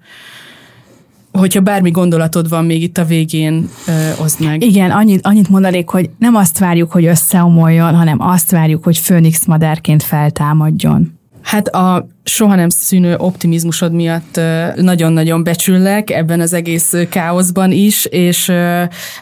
hogyha 1.31 1.61
bármi 1.61 1.91
gondolatod 1.91 2.49
van 2.49 2.65
még 2.65 2.81
itt 2.81 2.97
a 2.97 3.05
végén, 3.05 3.69
oszd 4.21 4.45
meg. 4.45 4.63
Igen, 4.63 4.91
annyit, 4.91 5.25
annyit 5.25 5.49
mondanék, 5.49 5.89
hogy 5.89 6.09
nem 6.17 6.35
azt 6.35 6.57
várjuk, 6.57 6.91
hogy 6.91 7.05
összeomoljon, 7.05 7.95
hanem 7.95 8.21
azt 8.21 8.51
várjuk, 8.51 8.83
hogy 8.83 8.97
főnix 8.97 9.45
madárként 9.45 10.03
feltámadjon. 10.03 11.19
Hát 11.51 11.67
a 11.67 12.05
soha 12.23 12.55
nem 12.55 12.69
szűnő 12.69 13.15
optimizmusod 13.17 13.93
miatt 13.93 14.39
nagyon-nagyon 14.75 15.43
becsüllek 15.43 16.09
ebben 16.09 16.39
az 16.39 16.53
egész 16.53 16.93
káoszban 17.09 17.71
is, 17.71 18.05
és 18.05 18.51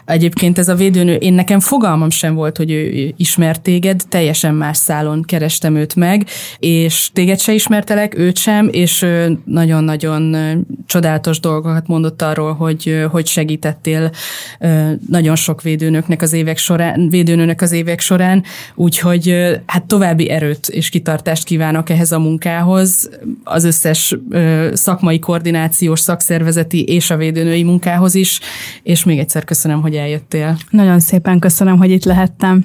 egyébként 0.04 0.58
ez 0.58 0.68
a 0.68 0.74
védőnő, 0.74 1.14
én 1.14 1.32
nekem 1.32 1.60
fogalmam 1.60 2.10
sem 2.10 2.34
volt, 2.34 2.56
hogy 2.56 2.70
ő 2.70 3.12
ismert 3.16 3.60
téged, 3.60 4.02
teljesen 4.08 4.54
más 4.54 4.76
szálon 4.76 5.22
kerestem 5.22 5.76
őt 5.76 5.94
meg, 5.94 6.26
és 6.58 7.10
téged 7.12 7.40
se 7.40 7.52
ismertelek, 7.52 8.18
őt 8.18 8.38
sem, 8.38 8.68
és 8.72 9.06
nagyon-nagyon 9.44 10.36
csodálatos 10.86 11.40
dolgokat 11.40 11.86
mondott 11.86 12.22
arról, 12.22 12.54
hogy, 12.54 13.04
hogy 13.10 13.26
segítettél 13.26 14.10
nagyon 15.08 15.36
sok 15.36 15.62
védőnöknek 15.62 16.22
az 16.22 16.32
évek 16.32 16.58
során, 16.58 17.08
védőnőnek 17.08 17.62
az 17.62 17.72
évek 17.72 18.00
során, 18.00 18.44
úgyhogy 18.74 19.34
hát 19.66 19.84
további 19.84 20.30
erőt 20.30 20.68
és 20.68 20.88
kitartást 20.88 21.44
kívánok 21.44 21.90
ehhez 21.90 22.12
a 22.12 22.18
munkához, 22.18 22.99
az 23.44 23.64
összes 23.64 24.16
szakmai 24.72 25.18
koordinációs, 25.18 26.00
szakszervezeti 26.00 26.84
és 26.84 27.10
a 27.10 27.16
védőnői 27.16 27.62
munkához 27.62 28.14
is, 28.14 28.40
és 28.82 29.04
még 29.04 29.18
egyszer 29.18 29.44
köszönöm, 29.44 29.80
hogy 29.80 29.94
eljöttél. 29.94 30.56
Nagyon 30.70 31.00
szépen 31.00 31.38
köszönöm, 31.38 31.78
hogy 31.78 31.90
itt 31.90 32.04
lehettem. 32.04 32.64